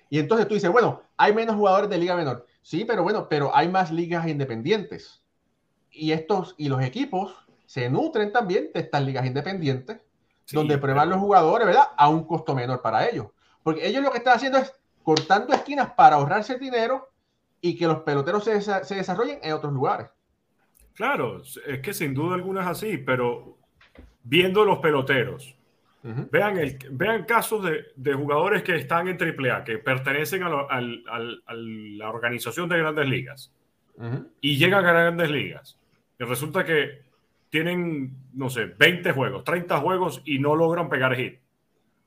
Y 0.09 0.19
entonces 0.19 0.47
tú 0.47 0.55
dices, 0.55 0.71
bueno, 0.71 1.01
hay 1.15 1.33
menos 1.33 1.55
jugadores 1.55 1.89
de 1.89 1.97
liga 1.97 2.15
menor. 2.15 2.45
Sí, 2.61 2.85
pero 2.85 3.03
bueno, 3.03 3.29
pero 3.29 3.55
hay 3.55 3.69
más 3.69 3.91
ligas 3.91 4.27
independientes. 4.27 5.23
Y 5.89 6.11
estos 6.11 6.53
y 6.57 6.69
los 6.69 6.81
equipos 6.81 7.33
se 7.65 7.89
nutren 7.89 8.33
también 8.33 8.69
de 8.73 8.81
estas 8.81 9.03
ligas 9.03 9.25
independientes, 9.25 10.01
donde 10.51 10.77
prueban 10.77 11.09
los 11.09 11.19
jugadores, 11.19 11.67
¿verdad? 11.67 11.89
A 11.97 12.09
un 12.09 12.25
costo 12.25 12.55
menor 12.55 12.81
para 12.81 13.07
ellos. 13.07 13.27
Porque 13.63 13.87
ellos 13.87 14.03
lo 14.03 14.11
que 14.11 14.17
están 14.17 14.35
haciendo 14.35 14.57
es 14.57 14.73
cortando 15.03 15.53
esquinas 15.53 15.91
para 15.91 16.15
ahorrarse 16.15 16.53
el 16.53 16.59
dinero 16.59 17.09
y 17.59 17.77
que 17.77 17.87
los 17.87 17.99
peloteros 17.99 18.43
se, 18.43 18.61
se 18.61 18.95
desarrollen 18.95 19.39
en 19.41 19.53
otros 19.53 19.71
lugares. 19.73 20.09
Claro, 20.93 21.41
es 21.41 21.79
que 21.79 21.93
sin 21.93 22.13
duda 22.13 22.35
alguna 22.35 22.61
es 22.61 22.67
así, 22.67 22.97
pero 22.97 23.57
viendo 24.23 24.65
los 24.65 24.79
peloteros, 24.79 25.55
vean, 26.03 26.57
el, 26.57 26.77
vean 26.91 27.25
casos 27.25 27.63
de, 27.95 28.13
jugadores 28.13 28.63
que 28.63 28.75
están 28.75 29.07
en 29.07 29.17
AAA, 29.17 29.63
que 29.63 29.77
pertenecen 29.77 30.43
a, 30.43 30.81
la 30.81 32.09
organización 32.09 32.69
de 32.69 32.77
grandes 32.77 33.07
ligas 33.07 33.51
y 34.41 34.57
llegan 34.57 34.85
a 34.85 34.91
grandes 34.91 35.29
ligas. 35.29 35.77
Y 36.19 36.23
resulta 36.23 36.65
que 36.65 37.01
tienen, 37.51 38.15
no 38.33 38.49
sé, 38.49 38.65
20 38.65 39.11
juegos, 39.11 39.43
30 39.43 39.77
juegos 39.79 40.21
y 40.25 40.39
no 40.39 40.55
logran 40.55 40.89
pegar 40.89 41.15
hit. 41.15 41.39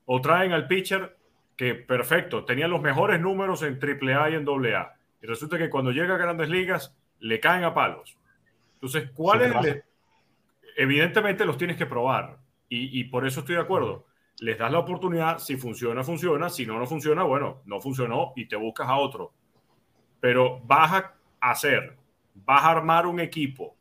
O 0.06 0.20
traen 0.20 0.52
al 0.52 0.66
pitcher 0.66 1.16
que, 1.54 1.74
perfecto, 1.74 2.44
tenía 2.44 2.66
los 2.66 2.80
mejores 2.80 3.20
números 3.20 3.62
en 3.62 3.78
AAA 3.78 4.30
y 4.30 4.34
en 4.34 4.48
AA. 4.48 4.96
Y 5.22 5.26
resulta 5.26 5.58
que 5.58 5.70
cuando 5.70 5.92
llega 5.92 6.14
a 6.14 6.18
grandes 6.18 6.48
ligas 6.48 6.96
le 7.20 7.40
caen 7.40 7.62
a 7.62 7.74
palos. 7.74 8.18
Entonces, 8.74 9.10
¿cuál 9.14 9.42
es 9.42 9.82
Evidentemente 10.76 11.44
los 11.44 11.56
tienes 11.56 11.76
que 11.76 11.86
probar 11.86 12.38
y, 12.68 13.04
por 13.04 13.24
eso 13.24 13.40
estoy 13.40 13.54
de 13.54 13.60
acuerdo. 13.60 14.06
Les 14.40 14.58
das 14.58 14.72
la 14.72 14.80
oportunidad, 14.80 15.38
si 15.38 15.56
funciona, 15.56 16.02
funciona, 16.02 16.48
si 16.50 16.66
no, 16.66 16.76
no 16.76 16.86
funciona, 16.86 17.22
bueno, 17.22 17.62
no 17.66 17.80
funcionó 17.80 18.32
y 18.34 18.46
te 18.46 18.56
buscas 18.56 18.88
a 18.88 18.96
otro. 18.96 19.32
Pero 20.18 20.58
vas 20.64 20.92
a 20.92 21.14
hacer, 21.38 21.96
vas 22.34 22.64
a 22.64 22.70
armar 22.70 23.06
un 23.06 23.20
equipo 23.20 23.76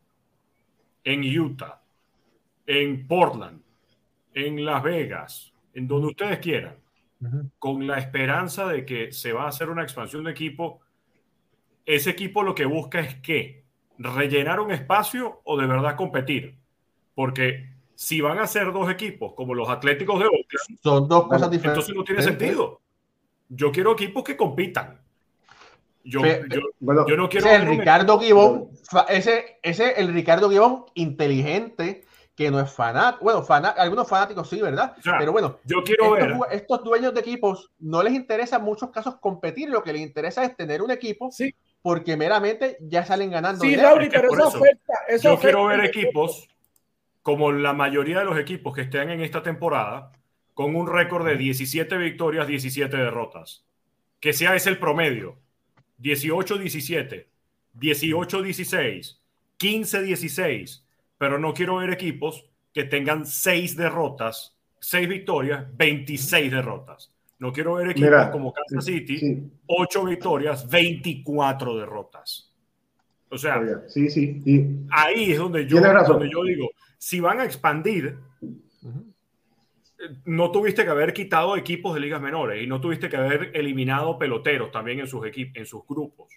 en 1.04 1.40
Utah, 1.40 1.82
en 2.66 3.08
Portland, 3.08 3.62
en 4.34 4.66
Las 4.66 4.84
Vegas, 4.84 5.54
en 5.74 5.88
donde 5.88 6.08
ustedes 6.08 6.40
quieran, 6.40 6.78
con 7.60 7.88
la 7.88 8.00
esperanza 8.00 8.68
de 8.68 8.86
que 8.86 9.12
se 9.12 9.32
va 9.32 9.44
a 9.44 9.50
hacer 9.50 9.70
una 9.70 9.84
expansión 9.84 10.24
de 10.26 10.32
equipo. 10.32 10.82
Ese 11.86 12.10
equipo 12.10 12.44
lo 12.44 12.54
que 12.54 12.66
busca 12.66 13.00
es 13.00 13.16
que 13.16 13.64
rellenar 13.98 14.60
un 14.60 14.72
espacio 14.72 15.42
o 15.44 15.58
de 15.58 15.68
verdad 15.68 15.96
competir. 15.96 16.58
Porque 17.16 17.70
si 17.96 18.22
van 18.22 18.40
a 18.40 18.48
ser 18.48 18.74
dos 18.74 18.90
equipos 18.90 19.34
como 19.34 19.54
los 19.54 19.70
Atléticos 19.70 20.20
de 20.20 20.26
Oakland, 20.26 20.80
son 20.82 21.08
dos 21.08 21.28
cosas 21.28 21.50
diferentes. 21.52 21.88
Entonces 21.88 21.96
no 21.96 22.04
tiene 22.04 22.22
sentido. 22.22 22.82
Yo 23.50 23.72
quiero 23.72 23.94
equipos 23.94 24.24
que 24.24 24.36
compitan. 24.36 25.03
Yo, 26.04 26.22
no 26.80 27.30
quiero. 27.30 27.30
Ese 27.30 27.56
el 27.56 27.68
Ricardo 27.68 28.20
Gibón, 28.20 28.70
ese, 29.10 29.60
ese 29.64 30.00
el 30.00 30.14
Ricardo 30.14 30.50
Gibón 30.50 30.86
inteligente 30.96 32.04
que 32.36 32.50
no 32.50 32.60
es 32.60 32.72
fanático. 32.72 33.24
Bueno, 33.24 33.46
algunos 33.78 34.08
fanáticos 34.08 34.50
sí, 34.50 34.62
¿verdad? 34.62 34.96
Pero 35.18 35.32
bueno, 35.32 35.60
yo 35.66 35.84
quiero 35.84 36.18
estos, 36.18 36.40
ver. 36.40 36.48
Estos 36.52 36.84
dueños 36.84 37.14
de 37.14 37.20
equipos 37.20 37.72
no 37.80 38.02
les 38.02 38.14
interesa 38.14 38.58
en 38.58 38.64
muchos 38.64 38.90
casos 38.90 39.18
competir, 39.18 39.70
lo 39.70 39.84
que 39.84 39.94
les 39.94 40.02
interesa 40.02 40.44
es 40.44 40.56
tener 40.56 40.82
un 40.82 40.92
equipo. 40.92 41.30
Porque 41.82 42.16
meramente 42.16 42.78
ya 42.80 43.06
salen 43.06 43.30
ganando. 43.30 43.62
Sí, 43.62 43.76
Raúl, 43.76 44.08
pero 44.10 44.34
esa 44.34 44.48
oferta, 44.48 44.94
yo 45.22 45.38
quiero 45.38 45.66
ver 45.66 45.84
equipos 45.84 46.48
como 47.22 47.52
la 47.52 47.74
mayoría 47.74 48.20
de 48.20 48.26
los 48.26 48.38
equipos 48.38 48.74
que 48.74 48.82
estén 48.82 49.10
en 49.10 49.22
esta 49.22 49.44
temporada, 49.44 50.12
con 50.54 50.76
un 50.76 50.88
récord 50.88 51.26
de 51.26 51.36
17 51.36 51.98
victorias, 51.98 52.48
17 52.48 52.96
derrotas. 52.96 53.66
Que 54.22 54.32
sea 54.32 54.56
ese 54.56 54.70
el 54.70 54.80
promedio. 54.80 55.43
18-17, 56.04 57.26
18-16, 57.80 59.18
15-16. 59.58 60.84
Pero 61.18 61.40
no 61.40 61.54
quiero 61.54 61.78
ver 61.78 61.92
equipos 61.92 62.46
que 62.74 62.84
tengan 62.84 63.26
6 63.26 63.78
derrotas, 63.78 64.58
6 64.80 65.08
victorias, 65.08 65.66
26 65.76 66.52
derrotas. 66.52 67.12
No 67.40 67.52
quiero 67.52 67.76
ver 67.76 67.90
equipos 67.90 68.28
como 68.28 68.54
Kansas 68.54 68.86
City, 68.86 69.50
8 69.68 70.06
victorias, 70.06 70.70
24 70.70 71.78
derrotas. 71.78 72.52
O 73.30 73.38
sea, 73.38 73.62
sí, 73.88 74.10
sí, 74.10 74.42
ahí 74.92 75.32
es 75.32 75.40
donde 75.40 75.66
yo, 75.66 75.82
donde 75.82 76.30
yo 76.30 76.44
digo, 76.44 76.70
si 76.98 77.20
van 77.20 77.40
a 77.40 77.46
expandir, 77.46 78.18
no 80.26 80.52
tuviste 80.52 80.84
que 80.84 80.90
haber 80.90 81.14
quitado 81.14 81.56
equipos 81.56 81.94
de 81.94 82.00
ligas 82.00 82.22
menores 82.22 82.64
y 82.64 82.68
no 82.68 82.82
tuviste 82.82 83.10
que 83.10 83.18
haber 83.18 83.52
eliminado 83.54 84.18
peloteros 84.18 84.72
también 84.72 85.00
en 85.00 85.08
sus, 85.08 85.26
equipos, 85.26 85.56
en 85.56 85.66
sus 85.66 85.86
grupos. 85.88 86.34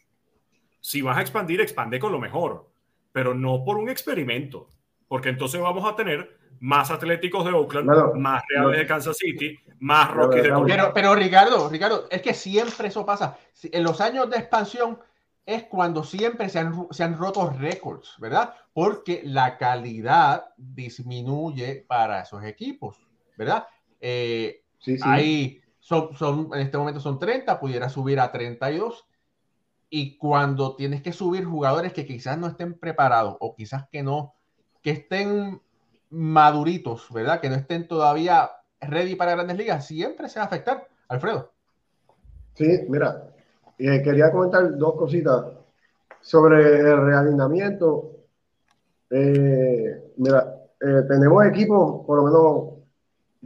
Si 0.81 1.02
vas 1.02 1.18
a 1.18 1.20
expandir, 1.20 1.61
expande 1.61 1.98
con 1.98 2.12
lo 2.12 2.18
mejor, 2.18 2.68
pero 3.12 3.35
no 3.35 3.64
por 3.64 3.76
un 3.76 3.88
experimento, 3.88 4.68
porque 5.09 5.31
entonces 5.31 5.61
vamos 5.61 5.85
a 5.90 5.96
tener 5.96 6.37
más 6.61 6.90
Atléticos 6.90 7.44
de 7.44 7.52
Oakland, 7.52 8.14
más 8.16 8.42
Reales 8.48 8.79
de 8.79 8.87
Kansas 8.87 9.18
City, 9.18 9.59
más 9.81 10.11
Rockies 10.11 10.44
de 10.44 10.52
Pero, 10.66 10.92
pero 10.94 11.14
Ricardo, 11.14 11.68
Ricardo, 11.68 12.07
es 12.11 12.22
que 12.22 12.35
siempre 12.35 12.88
eso 12.88 13.05
pasa. 13.05 13.37
En 13.62 13.83
los 13.83 14.00
años 14.00 14.31
de 14.31 14.38
expansión, 14.38 14.98
es 15.46 15.62
cuando 15.64 16.02
siempre 16.02 16.48
se 16.48 16.59
han, 16.59 16.88
se 16.90 17.05
han 17.05 17.16
roto 17.16 17.48
récords, 17.50 18.16
¿verdad? 18.18 18.52
Porque 18.72 19.22
la 19.24 19.57
calidad 19.57 20.46
disminuye 20.57 21.85
para 21.87 22.22
esos 22.22 22.42
equipos, 22.44 23.06
¿verdad? 23.37 23.66
Eh, 24.01 24.62
sí, 24.79 24.96
sí. 24.96 25.03
Ahí 25.05 25.61
son, 25.79 26.16
son, 26.16 26.51
en 26.55 26.61
este 26.61 26.79
momento 26.79 27.01
son 27.01 27.18
30, 27.18 27.61
pudiera 27.61 27.88
subir 27.88 28.20
a 28.20 28.33
32. 28.33 29.07
Y 29.88 30.16
cuando 30.18 30.75
tienes 30.75 31.03
que 31.03 31.12
subir 31.12 31.44
jugadores 31.44 31.92
que 31.92 32.07
quizás 32.07 32.37
no 32.38 32.49
estén 32.49 32.79
preparados 32.79 33.37
o 33.40 33.55
quizás 33.55 33.88
que 33.88 34.03
no, 34.03 34.35
que 34.83 34.90
estén 34.90 35.61
maduritos, 36.11 37.07
¿verdad? 37.12 37.40
Que 37.40 37.49
no 37.49 37.55
estén 37.55 37.87
todavía 37.87 38.51
ready 38.81 39.14
para 39.14 39.33
grandes 39.33 39.57
ligas, 39.57 39.87
siempre 39.87 40.29
se 40.29 40.38
va 40.38 40.44
a 40.44 40.46
afectar, 40.46 40.88
Alfredo. 41.09 41.53
Sí, 42.55 42.66
mira, 42.88 43.29
eh, 43.79 44.03
quería 44.03 44.31
comentar 44.31 44.77
dos 44.77 44.94
cositas 44.96 45.44
sobre 46.20 46.81
el 46.81 47.05
realineamiento. 47.05 48.12
Eh, 49.11 50.12
mira, 50.16 50.57
eh, 50.81 51.03
tenemos 51.09 51.44
equipos, 51.46 52.05
por 52.07 52.18
lo 52.18 52.25
menos, 52.25 52.76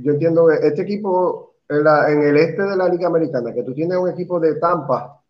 yo 0.02 0.12
entiendo 0.12 0.46
que 0.46 0.66
este 0.66 0.82
equipo 0.82 1.54
en, 1.68 2.22
el 2.22 2.36
este 2.36 2.62
de 2.62 2.76
la 2.76 2.88
Liga 2.88 3.06
Americana, 3.06 3.52
que 3.52 3.62
tú 3.62 3.72
tienes 3.74 3.96
un 3.96 4.08
equipo 4.08 4.40
de 4.40 4.56
Tampa 4.56 5.22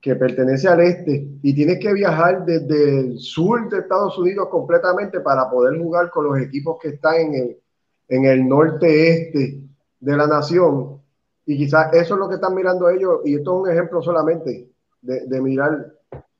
que 0.00 0.16
pertenece 0.16 0.66
al 0.66 0.80
este 0.80 1.28
y 1.42 1.54
tienes 1.54 1.78
que 1.78 1.92
viajar 1.92 2.44
desde 2.44 3.00
el 3.00 3.18
sur 3.18 3.68
de 3.68 3.78
Estados 3.78 4.18
Unidos 4.18 4.48
completamente 4.48 5.20
para 5.20 5.48
poder 5.48 5.80
jugar 5.80 6.10
con 6.10 6.24
los 6.24 6.38
equipos 6.38 6.78
que 6.82 6.88
están 6.88 7.14
en 7.14 7.34
el, 7.34 7.60
en 8.08 8.24
el 8.24 8.48
norte-este 8.48 9.62
de 10.00 10.16
la 10.16 10.26
nación. 10.26 11.00
Y 11.46 11.56
quizás 11.56 11.92
eso 11.92 12.14
es 12.14 12.20
lo 12.20 12.28
que 12.28 12.34
están 12.34 12.54
mirando 12.54 12.88
ellos, 12.88 13.20
y 13.24 13.36
esto 13.36 13.54
es 13.54 13.62
un 13.62 13.70
ejemplo 13.70 14.02
solamente 14.02 14.68
de, 15.00 15.26
de 15.26 15.40
mirar 15.40 15.92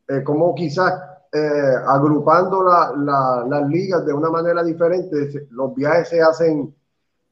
eh, 0.08 0.22
cómo 0.24 0.54
quizás 0.54 0.94
eh, 1.32 1.74
agrupando 1.86 2.62
las 2.62 3.68
ligas 3.68 4.04
de 4.04 4.12
una 4.12 4.28
manera 4.28 4.62
diferente, 4.62 5.46
los 5.50 5.74
viajes 5.74 6.08
se 6.08 6.20
hacen 6.20 6.74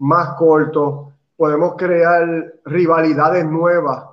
más 0.01 0.35
cortos, 0.35 1.13
podemos 1.37 1.75
crear 1.77 2.55
rivalidades 2.65 3.47
nuevas 3.47 4.05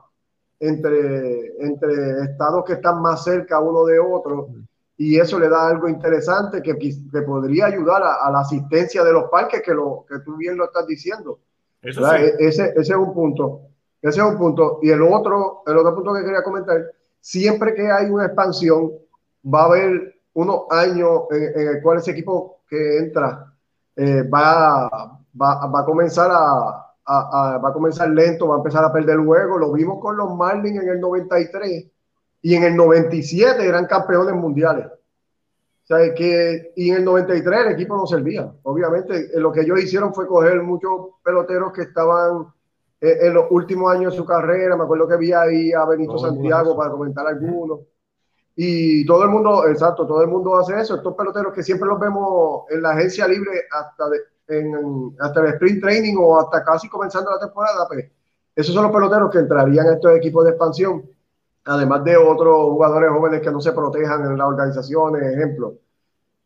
entre, 0.59 1.57
entre 1.63 2.21
estados 2.23 2.63
que 2.65 2.73
están 2.73 3.01
más 3.01 3.23
cerca 3.23 3.59
uno 3.59 3.83
de 3.85 3.99
otro 3.99 4.49
y 4.97 5.19
eso 5.19 5.37
le 5.39 5.47
da 5.47 5.67
algo 5.67 5.87
interesante 5.87 6.61
que, 6.61 6.75
que 6.75 7.21
podría 7.21 7.67
ayudar 7.67 8.01
a, 8.01 8.31
la 8.31 8.39
asistencia 8.39 9.03
de 9.03 9.13
los 9.13 9.25
parques, 9.29 9.61
que, 9.61 9.73
lo, 9.73 10.05
que 10.09 10.19
tú 10.19 10.35
bien 10.37 10.57
lo 10.57 10.65
estás 10.65 10.87
diciendo. 10.87 11.39
Eso 11.83 12.11
e, 12.13 12.35
ese, 12.39 12.73
ese, 12.75 12.79
es 12.79 12.97
un 12.97 13.13
punto. 13.13 13.61
Ese 14.01 14.19
es 14.19 14.25
un 14.25 14.37
punto. 14.37 14.79
Y 14.81 14.89
el 14.89 15.03
otro, 15.03 15.61
el 15.67 15.77
otro 15.77 15.93
punto 15.93 16.13
que 16.15 16.23
quería 16.23 16.41
comentar, 16.41 16.83
siempre 17.21 17.75
que 17.75 17.91
hay 17.91 18.09
una 18.09 18.25
expansión, 18.25 18.91
va 19.45 19.61
a 19.61 19.65
haber 19.65 20.15
unos 20.33 20.61
años 20.71 21.25
en, 21.29 21.67
el 21.67 21.81
cual 21.83 21.99
ese 21.99 22.11
equipo 22.11 22.61
que 22.67 22.97
entra 22.97 23.53
eh, 23.95 24.23
va, 24.23 25.16
va, 25.39 25.67
va, 25.67 25.79
a 25.81 25.85
comenzar 25.85 26.29
a, 26.31 26.87
a, 27.05 27.57
va 27.57 27.69
a 27.69 27.73
comenzar 27.73 28.09
lento, 28.09 28.47
va 28.47 28.55
a 28.55 28.57
empezar 28.57 28.83
a 28.83 28.91
perder 28.91 29.15
luego. 29.17 29.57
Lo 29.57 29.71
vimos 29.71 29.99
con 30.01 30.17
los 30.17 30.33
Marlins 30.35 30.81
en 30.81 30.89
el 30.89 30.99
93 30.99 31.85
y 32.41 32.55
en 32.55 32.63
el 32.63 32.75
97 32.75 33.65
eran 33.65 33.85
campeones 33.85 34.35
mundiales. 34.35 34.87
O 34.87 35.87
sea, 35.87 36.13
que, 36.13 36.73
y 36.75 36.89
en 36.89 36.97
el 36.97 37.05
93 37.05 37.61
el 37.61 37.71
equipo 37.71 37.95
no 37.95 38.05
servía. 38.05 38.51
Obviamente, 38.63 39.29
lo 39.35 39.53
que 39.53 39.61
ellos 39.61 39.81
hicieron 39.81 40.13
fue 40.13 40.27
coger 40.27 40.61
muchos 40.61 40.91
peloteros 41.23 41.71
que 41.71 41.83
estaban 41.83 42.47
eh, 42.99 43.17
en 43.21 43.33
los 43.33 43.45
últimos 43.51 43.93
años 43.93 44.11
de 44.11 44.17
su 44.17 44.25
carrera. 44.25 44.75
Me 44.75 44.83
acuerdo 44.83 45.07
que 45.07 45.15
vi 45.15 45.31
ahí 45.31 45.71
a 45.71 45.85
Benito 45.85 46.17
Santiago 46.17 46.75
para 46.75 46.91
comentar 46.91 47.25
algunos. 47.25 47.79
Y 48.53 49.05
todo 49.05 49.23
el 49.23 49.29
mundo, 49.29 49.67
exacto, 49.67 50.05
todo 50.05 50.21
el 50.23 50.27
mundo 50.27 50.57
hace 50.57 50.77
eso. 50.77 50.95
Estos 50.95 51.15
peloteros 51.15 51.53
que 51.53 51.63
siempre 51.63 51.87
los 51.87 51.99
vemos 51.99 52.63
en 52.69 52.81
la 52.81 52.89
agencia 52.89 53.27
libre 53.27 53.51
hasta, 53.71 54.09
en, 54.47 55.15
hasta 55.19 55.41
el 55.41 55.47
sprint 55.53 55.81
training 55.81 56.15
o 56.19 56.39
hasta 56.39 56.63
casi 56.63 56.89
comenzando 56.89 57.31
la 57.31 57.39
temporada, 57.39 57.87
pues 57.87 58.05
esos 58.55 58.73
son 58.73 58.83
los 58.83 58.91
peloteros 58.91 59.31
que 59.31 59.39
entrarían 59.39 59.87
a 59.87 59.93
estos 59.93 60.11
equipos 60.13 60.43
de 60.45 60.51
expansión, 60.51 61.03
además 61.65 62.03
de 62.03 62.17
otros 62.17 62.55
jugadores 62.71 63.11
jóvenes 63.11 63.41
que 63.41 63.51
no 63.51 63.61
se 63.61 63.71
protejan 63.71 64.25
en 64.25 64.37
las 64.37 64.47
organizaciones, 64.47 65.21
ejemplo. 65.21 65.75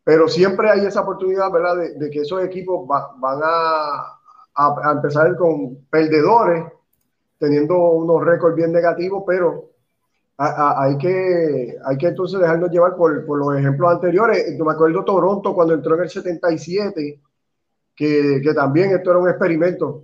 Pero 0.03 0.27
siempre 0.27 0.69
hay 0.69 0.85
esa 0.85 1.01
oportunidad, 1.01 1.51
¿verdad?, 1.51 1.77
de, 1.97 2.09
que 2.09 2.21
esos 2.21 2.43
equipos 2.43 2.87
van 2.87 3.39
a, 3.43 4.17
a 4.55 4.91
empezar 4.91 5.35
con 5.35 5.85
perdedores, 5.89 6.65
teniendo 7.37 7.75
unos 7.77 8.23
récords 8.23 8.55
bien 8.55 8.71
negativos, 8.71 9.23
pero 9.25 9.71
hay, 10.37 10.97
que, 10.97 11.77
hay 11.85 11.97
que 11.97 12.07
entonces 12.07 12.39
dejarnos 12.39 12.71
llevar 12.71 12.95
por, 12.95 13.25
por, 13.25 13.37
los 13.37 13.55
ejemplos 13.55 13.91
anteriores. 13.91 14.57
Yo 14.57 14.65
me 14.65 14.71
acuerdo 14.71 15.03
Toronto 15.05 15.53
cuando 15.53 15.75
entró 15.75 15.95
en 15.95 16.01
el 16.01 16.09
77, 16.09 17.21
que, 17.95 18.41
que 18.43 18.53
también 18.53 18.91
esto 18.91 19.11
era 19.11 19.19
un 19.19 19.29
experimento 19.29 20.03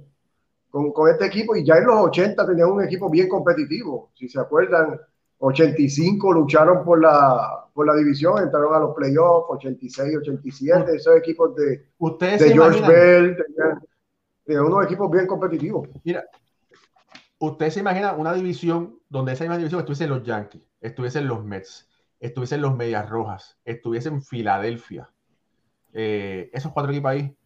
con, 0.69 0.91
con, 0.91 1.09
este 1.09 1.25
equipo 1.25 1.55
y 1.55 1.65
ya 1.65 1.75
en 1.75 1.85
los 1.85 1.99
80 2.07 2.45
tenían 2.45 2.71
un 2.71 2.83
equipo 2.83 3.09
bien 3.09 3.27
competitivo. 3.27 4.11
Si 4.13 4.27
se 4.27 4.39
acuerdan, 4.39 4.99
85 5.39 6.33
lucharon 6.33 6.83
por 6.83 7.01
la, 7.01 7.65
por 7.73 7.85
la 7.85 7.95
división, 7.95 8.41
entraron 8.41 8.73
a 8.73 8.79
los 8.79 8.95
playoffs, 8.95 9.47
86, 9.49 10.17
87, 10.17 10.95
esos 10.95 11.15
equipos 11.15 11.55
de, 11.55 11.85
de 11.99 12.51
George 12.51 12.81
Bell, 12.87 13.37
tenían, 14.45 14.65
unos 14.65 14.85
equipos 14.85 15.11
bien 15.11 15.27
competitivos. 15.27 15.87
Mira, 16.03 16.23
usted 17.39 17.69
se 17.69 17.81
imagina 17.81 18.13
una 18.13 18.33
división 18.33 18.99
donde 19.09 19.33
esa 19.33 19.43
misma 19.43 19.57
división 19.57 19.79
estuviesen 19.79 20.09
los 20.09 20.23
Yankees, 20.23 20.63
estuviesen 20.81 21.27
los 21.27 21.45
Mets, 21.45 21.87
estuviesen 22.19 22.61
los 22.61 22.75
Medias 22.75 23.07
Rojas, 23.07 23.59
estuviesen 23.63 24.23
Filadelfia, 24.23 25.11
eh, 25.93 26.49
esos 26.51 26.71
cuatro 26.71 26.91
equipos 26.91 27.11
ahí, 27.11 27.36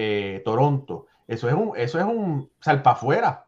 eh, 0.00 0.42
Toronto, 0.44 1.06
eso 1.26 1.48
es 1.48 1.54
un, 1.54 1.72
eso 1.76 1.98
es 1.98 2.04
un 2.04 2.48
salpa 2.60 2.92
afuera. 2.92 3.46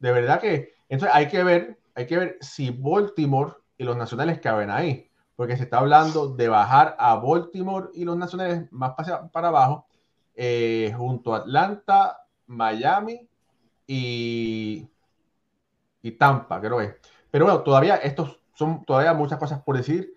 De 0.00 0.10
verdad 0.10 0.40
que, 0.40 0.74
entonces 0.88 1.14
hay 1.14 1.28
que 1.28 1.44
ver, 1.44 1.78
hay 1.94 2.06
que 2.06 2.18
ver 2.18 2.38
si 2.40 2.70
Baltimore 2.70 3.52
y 3.78 3.84
los 3.84 3.96
nacionales 3.96 4.40
caben 4.40 4.70
ahí, 4.70 5.08
porque 5.36 5.56
se 5.56 5.62
está 5.62 5.78
hablando 5.78 6.28
de 6.34 6.48
bajar 6.48 6.96
a 6.98 7.14
Baltimore 7.14 7.90
y 7.94 8.04
los 8.04 8.16
nacionales 8.16 8.70
más 8.72 8.94
para, 9.32 9.48
abajo, 9.48 9.86
eh, 10.34 10.92
junto 10.96 11.32
a 11.32 11.38
Atlanta, 11.38 12.18
Miami 12.46 13.28
y 13.86 14.88
y 16.02 16.12
Tampa, 16.12 16.60
creo 16.60 16.78
que. 16.78 16.96
Pero 17.30 17.46
bueno, 17.46 17.62
todavía 17.62 17.96
estos 17.96 18.40
son 18.54 18.84
todavía 18.84 19.14
muchas 19.14 19.38
cosas 19.38 19.62
por 19.62 19.76
decir. 19.76 20.14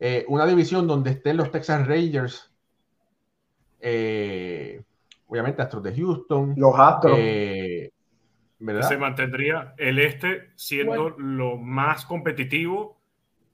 Eh, 0.00 0.24
una 0.28 0.46
división 0.46 0.86
donde 0.86 1.10
estén 1.10 1.36
los 1.36 1.50
Texas 1.50 1.86
Rangers, 1.86 2.50
obviamente 5.26 5.62
Astros 5.62 5.82
de 5.82 5.94
Houston. 5.94 6.54
Los 6.56 6.78
Astros. 6.78 7.18
Eh, 7.18 7.92
Se 8.88 8.98
mantendría 8.98 9.74
el 9.76 9.98
este 9.98 10.50
siendo 10.54 11.10
lo 11.10 11.56
más 11.56 12.06
competitivo, 12.06 12.98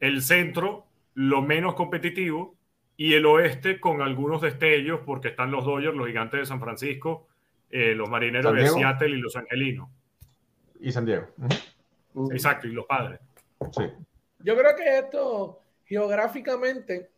el 0.00 0.22
centro 0.22 0.86
lo 1.14 1.42
menos 1.42 1.74
competitivo 1.74 2.54
y 2.96 3.14
el 3.14 3.26
oeste 3.26 3.80
con 3.80 4.00
algunos 4.00 4.40
destellos 4.40 5.00
porque 5.04 5.28
están 5.28 5.50
los 5.50 5.64
Dodgers, 5.64 5.96
los 5.96 6.06
Gigantes 6.06 6.40
de 6.40 6.46
San 6.46 6.60
Francisco, 6.60 7.28
los 7.70 8.08
Marineros 8.08 8.54
de 8.54 8.68
Seattle 8.68 9.16
y 9.16 9.20
los 9.20 9.34
Angelinos. 9.36 9.88
Y 10.80 10.92
San 10.92 11.04
Diego. 11.04 11.26
Exacto, 12.30 12.66
y 12.68 12.72
los 12.72 12.86
padres. 12.86 13.20
Sí. 13.72 13.84
Yo 14.40 14.56
creo 14.56 14.76
que 14.76 14.98
esto 14.98 15.60
geográficamente 15.84 17.10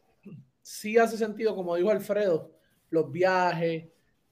sí 0.60 0.98
hace 0.98 1.16
sentido, 1.16 1.54
como 1.54 1.76
dijo 1.76 1.90
Alfredo, 1.90 2.50
los 2.90 3.10
viajes 3.10 3.84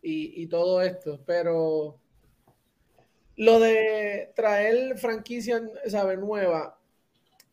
y, 0.03 0.47
todo 0.49 0.83
esto, 0.83 1.21
pero 1.25 1.99
lo 3.37 3.61
de 3.61 4.33
traer 4.35 4.99
franquicia, 4.99 5.63
sabe, 5.87 6.17
nueva, 6.17 6.77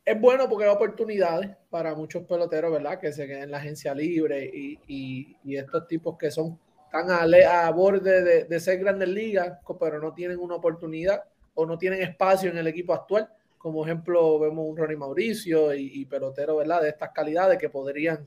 es 0.04 0.20
bueno 0.20 0.50
porque 0.50 0.66
hay 0.66 0.72
oportunidades 0.72 1.52
para 1.70 1.94
muchos 1.94 2.24
peloteros, 2.24 2.72
¿verdad? 2.72 3.00
Que 3.00 3.14
se 3.14 3.28
queden 3.28 3.44
en 3.44 3.52
la 3.52 3.58
agencia 3.58 3.94
libre 3.94 4.50
y, 4.54 5.38
estos 5.56 5.88
tipos 5.88 6.18
que 6.18 6.32
son 6.32 6.60
tan 6.92 7.12
a, 7.12 7.70
borde 7.70 8.24
de, 8.24 8.44
de, 8.46 8.60
ser 8.60 8.80
grandes 8.80 9.10
ligas, 9.10 9.60
pero 9.80 10.00
no 10.00 10.14
tienen 10.14 10.40
una 10.40 10.56
oportunidad 10.56 11.24
o 11.54 11.66
no 11.66 11.78
tienen 11.78 12.02
espacio 12.02 12.50
en 12.50 12.58
el 12.58 12.68
equipo 12.68 12.94
actual. 12.94 13.30
Como 13.58 13.84
ejemplo, 13.84 14.40
vemos 14.40 14.66
un 14.66 14.78
Ronnie 14.78 14.96
Mauricio 14.96 15.74
y, 15.74 16.06
pelotero, 16.06 16.56
¿verdad? 16.56 16.82
De 16.82 16.90
estas 16.90 17.12
calidades 17.12 17.58
que 17.58 17.70
podrían, 17.70 18.26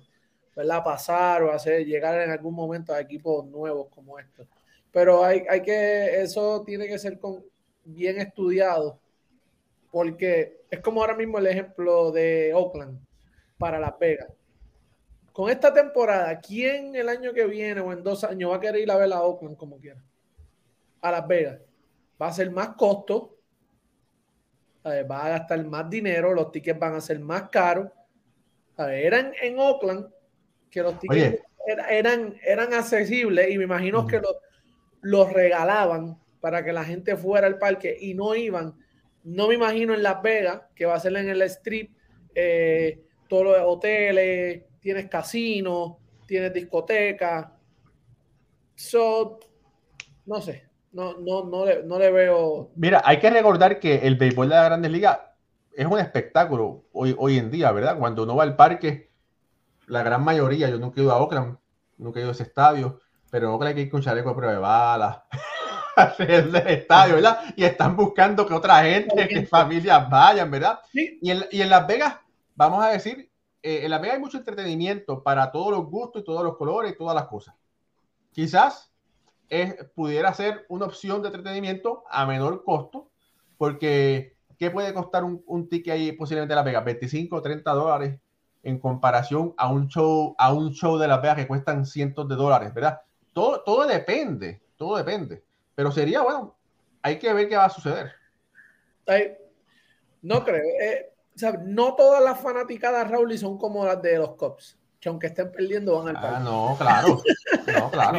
¿verdad? 0.55 0.85
Pasar 0.85 1.43
o 1.43 1.53
hacer 1.53 1.85
llegar 1.87 2.21
en 2.21 2.31
algún 2.31 2.55
momento 2.55 2.93
a 2.93 3.01
equipos 3.01 3.47
nuevos 3.47 3.89
como 3.89 4.19
estos. 4.19 4.47
Pero 4.91 5.25
hay, 5.25 5.45
hay 5.49 5.63
que, 5.63 6.23
eso 6.23 6.63
tiene 6.65 6.87
que 6.87 6.99
ser 6.99 7.19
con, 7.19 7.45
bien 7.85 8.19
estudiado, 8.21 9.01
porque 9.91 10.65
es 10.71 10.81
como 10.81 11.01
ahora 11.01 11.17
mismo 11.17 11.39
el 11.39 11.47
ejemplo 11.47 12.11
de 12.13 12.53
Oakland 12.55 13.01
para 13.59 13.81
Las 13.81 13.99
Vegas. 13.99 14.29
Con 15.33 15.51
esta 15.51 15.73
temporada, 15.73 16.39
¿quién 16.41 16.95
el 16.95 17.09
año 17.09 17.33
que 17.33 17.47
viene 17.47 17.81
o 17.81 17.93
en 17.93 18.03
dos 18.03 18.23
años 18.23 18.51
va 18.51 18.57
a 18.57 18.61
querer 18.61 18.83
ir 18.83 18.91
a 18.91 18.97
ver 18.97 19.13
a 19.13 19.23
Oakland 19.23 19.57
como 19.57 19.79
quiera? 19.79 20.03
A 21.01 21.11
Las 21.11 21.27
Vegas 21.27 21.59
va 22.21 22.29
a 22.29 22.33
ser 22.33 22.51
más 22.51 22.71
costo, 22.71 23.37
va 24.85 25.27
a 25.27 25.29
gastar 25.31 25.65
más 25.67 25.89
dinero, 25.91 26.33
los 26.33 26.53
tickets 26.53 26.79
van 26.79 26.95
a 26.95 27.01
ser 27.01 27.19
más 27.19 27.49
caros. 27.49 27.89
eran 28.79 29.33
en 29.41 29.59
Oakland 29.59 30.07
que 30.73 30.83
los 30.83 30.99
tickets 30.99 31.43
eran, 31.89 32.35
eran 32.45 32.75
accesibles 32.75 33.51
y 33.51 33.59
me 33.59 33.65
imagino 33.65 34.07
que 34.07 34.19
los, 34.19 34.35
los 35.03 35.33
regalaban 35.33 36.19
para 36.41 36.65
que 36.65 36.73
la 36.73 36.83
gente 36.83 37.17
fuera 37.17 37.47
al 37.47 37.59
parque 37.59 37.97
y 38.01 38.15
no 38.15 38.35
iban. 38.35 38.75
No 39.23 39.47
me 39.47 39.55
imagino 39.55 39.95
en 39.95 40.03
Las 40.03 40.21
Vegas, 40.23 40.63
que 40.75 40.87
va 40.87 40.95
a 40.95 41.01
ser 41.01 41.15
en 41.17 41.29
el 41.29 41.43
strip, 41.43 41.95
eh, 42.35 43.01
todos 43.29 43.45
los 43.45 43.57
hoteles, 43.65 44.65
tienes 44.81 45.09
casinos, 45.09 45.93
tienes 46.27 46.53
discoteca. 46.53 47.55
So, 48.75 49.39
no 50.27 50.41
sé, 50.41 50.65
no, 50.91 51.19
no, 51.19 51.45
no, 51.45 51.65
le, 51.67 51.85
no 51.85 51.99
le 51.99 52.11
veo. 52.11 52.71
Mira, 52.75 53.03
hay 53.05 53.19
que 53.19 53.31
recordar 53.31 53.79
que 53.79 53.97
el 53.99 54.17
béisbol 54.17 54.49
de 54.49 54.55
la 54.55 54.65
Grandes 54.65 54.91
Ligas 54.91 55.21
es 55.77 55.87
un 55.87 55.99
espectáculo 56.01 56.87
hoy, 56.93 57.15
hoy 57.17 57.39
en 57.39 57.51
día, 57.51 57.71
¿verdad? 57.71 57.99
Cuando 57.99 58.25
uno 58.25 58.35
va 58.35 58.43
al 58.43 58.57
parque, 58.57 59.12
la 59.93 60.03
gran 60.03 60.25
mayoría, 60.25 60.71
yo 60.71 60.79
nunca 60.79 60.99
he 60.99 61.05
ido 61.05 61.13
a 61.13 61.19
Oakland, 61.19 61.59
nunca 61.99 62.19
he 62.19 62.23
ido 62.23 62.31
a 62.31 62.33
ese 62.33 62.45
estadio, 62.45 63.01
pero 63.31 63.51
no 63.51 63.59
creo 63.59 63.75
que 63.75 63.83
ir 63.83 63.91
con 63.91 64.01
chaleco 64.01 64.31
de 64.31 64.35
prueba 64.35 64.53
de 64.55 64.59
balas 64.59 65.19
el 66.19 66.57
estadio, 66.57 67.17
¿verdad? 67.17 67.41
Y 67.57 67.65
están 67.65 67.95
buscando 67.95 68.47
que 68.47 68.55
otra 68.55 68.83
gente, 68.85 69.29
que 69.29 69.45
familias 69.47 70.09
vayan, 70.09 70.51
¿verdad? 70.51 70.81
Y, 70.95 71.31
en, 71.31 71.45
y 71.51 71.61
en 71.61 71.69
Las 71.69 71.87
Vegas, 71.87 72.17
vamos 72.55 72.83
a 72.83 72.89
decir, 72.89 73.31
eh, 73.63 73.81
en 73.85 73.91
Las 73.91 74.01
Vegas 74.01 74.15
hay 74.15 74.23
mucho 74.23 74.39
entretenimiento 74.39 75.23
para 75.23 75.53
todos 75.53 75.71
los 75.73 75.85
gustos 75.85 76.23
y 76.23 76.25
todos 76.25 76.43
los 76.43 76.57
colores 76.57 76.93
y 76.93 76.97
todas 76.97 77.15
las 77.15 77.27
cosas. 77.27 77.55
Quizás 78.31 78.95
es, 79.51 79.75
pudiera 79.95 80.33
ser 80.33 80.65
una 80.71 80.87
opción 80.87 81.21
de 81.21 81.29
entretenimiento 81.29 82.05
a 82.09 82.25
menor 82.25 82.65
costo, 82.65 83.11
porque 83.59 84.39
¿qué 84.59 84.71
puede 84.71 84.95
costar 84.95 85.23
un, 85.23 85.43
un 85.47 85.69
ticket 85.69 85.93
ahí 85.93 86.13
posiblemente 86.13 86.55
en 86.55 86.57
Las 86.57 86.65
Vegas? 86.65 86.85
25 86.87 87.37
o 87.37 87.43
30 87.43 87.71
dólares 87.73 88.19
en 88.63 88.79
comparación 88.79 89.55
a 89.57 89.71
un 89.71 89.89
show, 89.89 90.35
a 90.39 90.53
un 90.53 90.73
show 90.73 90.99
de 90.99 91.09
Las 91.09 91.21
Vegas 91.21 91.37
que 91.37 91.47
cuestan 91.47 91.85
cientos 91.85 92.29
de 92.29 92.37
dólares, 92.37 92.73
¿verdad? 92.73 93.01
Todo, 93.33 93.63
todo 93.63 93.87
depende, 93.87 94.61
todo 94.77 94.97
depende. 94.97 95.43
Pero 95.75 95.91
sería, 95.91 96.23
bueno, 96.23 96.57
hay 97.03 97.19
que 97.19 97.33
ver 97.33 97.49
qué 97.49 97.57
va 97.57 97.65
a 97.65 97.71
suceder. 97.71 98.13
no 100.23 100.45
creo. 100.45 100.63
Eh, 100.81 101.13
no 101.65 101.95
todas 101.95 102.23
las 102.23 102.41
fanaticadas, 102.41 103.11
Raúl, 103.11 103.37
son 103.39 103.59
como 103.59 103.85
las 103.85 104.01
de 104.03 104.19
los 104.19 104.35
Cops, 104.37 104.79
que 105.01 105.09
aunque 105.09 105.29
estén 105.29 105.51
perdiendo 105.51 105.99
van 105.99 106.17
al 106.17 106.25
ah, 106.25 106.41
no, 106.41 106.77
claro. 106.79 107.21
no, 107.79 107.91
claro. 107.91 108.19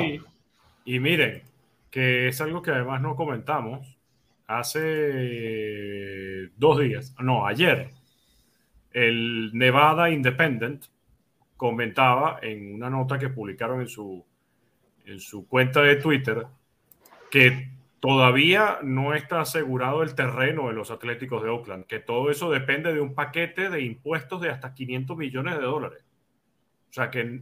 Y 0.86 1.00
miren, 1.00 1.44
que 1.90 2.28
es 2.28 2.42
algo 2.42 2.62
que 2.62 2.72
además 2.72 3.02
no 3.02 3.16
comentamos. 3.16 3.98
Hace 4.46 4.90
dos 6.58 6.80
días, 6.80 7.16
no, 7.20 7.48
ayer, 7.48 7.92
el 8.94 9.52
Nevada 9.54 10.10
Independent 10.10 10.86
comentaba 11.58 12.40
en 12.42 12.74
una 12.74 12.90
nota 12.90 13.18
que 13.18 13.30
publicaron 13.30 13.82
en 13.82 13.88
su, 13.88 14.26
en 15.06 15.20
su 15.20 15.48
cuenta 15.48 15.82
de 15.82 15.96
Twitter 15.98 16.46
que 17.32 17.70
todavía 18.00 18.80
no 18.84 19.14
está 19.14 19.42
asegurado 19.42 20.04
el 20.04 20.14
terreno 20.14 20.68
de 20.68 20.74
los 20.74 20.92
Atléticos 20.92 21.42
de 21.42 21.50
Oakland, 21.50 21.86
que 21.86 22.00
todo 22.00 22.30
eso 22.30 22.52
depende 22.52 22.94
de 22.94 23.02
un 23.02 23.16
paquete 23.16 23.70
de 23.70 23.82
impuestos 23.82 24.42
de 24.42 24.50
hasta 24.50 24.74
500 24.74 25.18
millones 25.18 25.56
de 25.56 25.62
dólares. 25.62 26.04
O 26.90 26.94
sea 26.94 27.10
que 27.10 27.42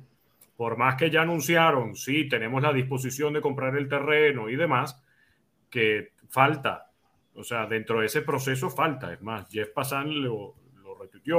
por 0.55 0.77
más 0.77 0.95
que 0.95 1.09
ya 1.09 1.23
anunciaron, 1.23 1.95
sí, 1.95 2.29
tenemos 2.29 2.61
la 2.61 2.71
disposición 2.71 3.33
de 3.33 3.41
comprar 3.41 3.75
el 3.75 3.89
terreno 3.89 4.47
y 4.47 4.55
demás, 4.55 5.01
que 5.71 6.11
falta. 6.29 6.91
O 7.33 7.43
sea, 7.43 7.65
dentro 7.65 8.01
de 8.01 8.05
ese 8.05 8.21
proceso 8.21 8.69
falta. 8.69 9.11
Es 9.11 9.21
más, 9.23 9.49
Jeff 9.49 9.69
Passan 9.69 10.21
lo, 10.21 10.53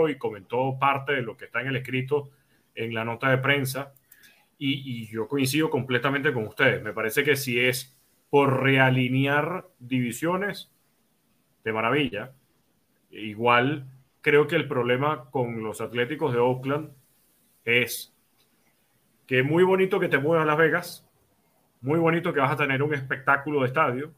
y 0.09 0.19
comentó 0.19 0.79
parte 0.79 1.13
de 1.13 1.23
lo 1.23 1.37
que 1.37 1.47
está 1.47 1.61
en 1.61 1.69
el 1.69 1.77
escrito 1.77 2.31
en 2.75 2.95
la 2.95 3.05
nota 3.05 3.31
de 3.31 3.39
prensa. 3.39 3.93
Y, 4.59 5.03
y 5.03 5.07
yo 5.07 5.29
coincido 5.29 5.71
completamente 5.71 6.33
con 6.33 6.47
ustedes. 6.47 6.83
Me 6.83 6.93
parece 6.93 7.25
que 7.25 7.37
si 7.37 7.59
es 7.59 7.99
por 8.31 8.63
realinear 8.63 9.67
divisiones, 9.79 10.73
de 11.65 11.73
maravilla. 11.73 12.33
Igual 13.11 13.87
creo 14.21 14.47
que 14.47 14.57
el 14.57 14.69
problema 14.69 15.31
con 15.31 15.63
los 15.63 15.81
Atléticos 15.81 16.33
de 16.33 16.39
Oakland 16.39 16.91
es 17.65 18.15
que 19.27 19.41
es 19.41 19.45
muy 19.45 19.65
bonito 19.65 20.01
que 20.01 20.09
te 20.09 20.19
muevas 20.19 20.43
a 20.43 20.47
Las 20.47 20.59
Vegas, 20.59 21.09
muy 21.81 21.99
bonito 21.99 22.33
que 22.33 22.41
vas 22.41 22.53
a 22.53 22.57
tener 22.57 22.83
un 22.83 22.95
espectáculo 22.95 23.61
de 23.61 23.67
estadio, 23.69 24.13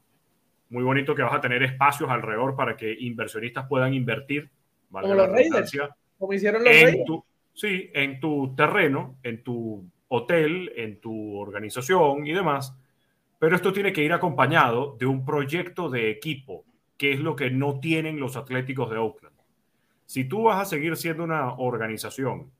muy 0.70 0.82
bonito 0.82 1.14
que 1.14 1.22
vas 1.22 1.34
a 1.34 1.40
tener 1.40 1.62
espacios 1.62 2.10
alrededor 2.10 2.56
para 2.56 2.76
que 2.76 2.92
inversionistas 2.98 3.66
puedan 3.68 3.94
invertir. 3.94 4.50
Como 5.02 5.14
los 5.14 5.28
Raiders, 5.30 5.72
como 6.18 6.32
hicieron 6.32 6.64
los 6.64 6.72
en 6.72 7.04
Tu, 7.04 7.24
sí, 7.52 7.90
en 7.94 8.20
tu 8.20 8.54
terreno, 8.54 9.16
en 9.22 9.42
tu 9.42 9.84
hotel, 10.08 10.72
en 10.76 11.00
tu 11.00 11.36
organización 11.36 12.26
y 12.26 12.32
demás 12.32 12.74
pero 13.44 13.56
esto 13.56 13.74
tiene 13.74 13.92
que 13.92 14.02
ir 14.02 14.14
acompañado 14.14 14.96
de 14.98 15.04
un 15.04 15.22
proyecto 15.22 15.90
de 15.90 16.10
equipo, 16.10 16.64
que 16.96 17.12
es 17.12 17.20
lo 17.20 17.36
que 17.36 17.50
no 17.50 17.78
tienen 17.78 18.18
los 18.18 18.36
Atléticos 18.36 18.90
de 18.90 18.96
Oakland. 18.96 19.36
Si 20.06 20.24
tú 20.24 20.44
vas 20.44 20.62
a 20.62 20.64
seguir 20.64 20.96
siendo 20.96 21.24
una 21.24 21.52
organización 21.52 22.50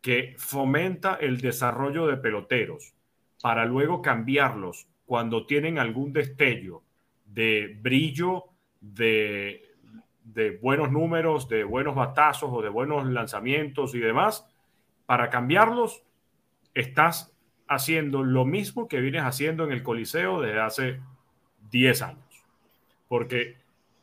que 0.00 0.34
fomenta 0.38 1.18
el 1.20 1.42
desarrollo 1.42 2.06
de 2.06 2.16
peloteros 2.16 2.94
para 3.42 3.66
luego 3.66 4.00
cambiarlos 4.00 4.88
cuando 5.04 5.44
tienen 5.44 5.78
algún 5.78 6.14
destello 6.14 6.82
de 7.26 7.76
brillo, 7.82 8.44
de, 8.80 9.65
de 10.26 10.58
buenos 10.58 10.90
números, 10.90 11.48
de 11.48 11.64
buenos 11.64 11.94
batazos 11.94 12.50
o 12.52 12.60
de 12.60 12.68
buenos 12.68 13.06
lanzamientos 13.06 13.94
y 13.94 14.00
demás, 14.00 14.46
para 15.06 15.30
cambiarlos, 15.30 16.02
estás 16.74 17.32
haciendo 17.68 18.22
lo 18.22 18.44
mismo 18.44 18.88
que 18.88 19.00
vienes 19.00 19.22
haciendo 19.22 19.64
en 19.64 19.72
el 19.72 19.82
Coliseo 19.82 20.40
desde 20.40 20.60
hace 20.60 21.00
10 21.70 22.02
años. 22.02 22.44
Porque 23.08 23.56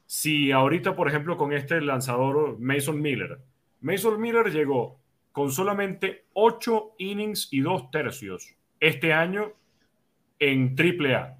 si 0.06 0.52
ahorita, 0.52 0.96
por 0.96 1.08
ejemplo, 1.08 1.38
con 1.38 1.54
este 1.54 1.82
lanzador 1.82 2.58
Mason 2.60 3.02
Miller, 3.02 3.40
Mason 3.82 4.20
Miller 4.20 4.52
llegó 4.52 4.98
con 5.32 5.52
solamente 5.52 6.26
8 6.34 6.96
innings 7.00 7.50
y 7.52 7.62
2 7.62 7.92
tercios 7.92 8.56
este 8.80 9.14
año 9.14 9.52
en 10.40 10.76
AAA. 10.78 11.38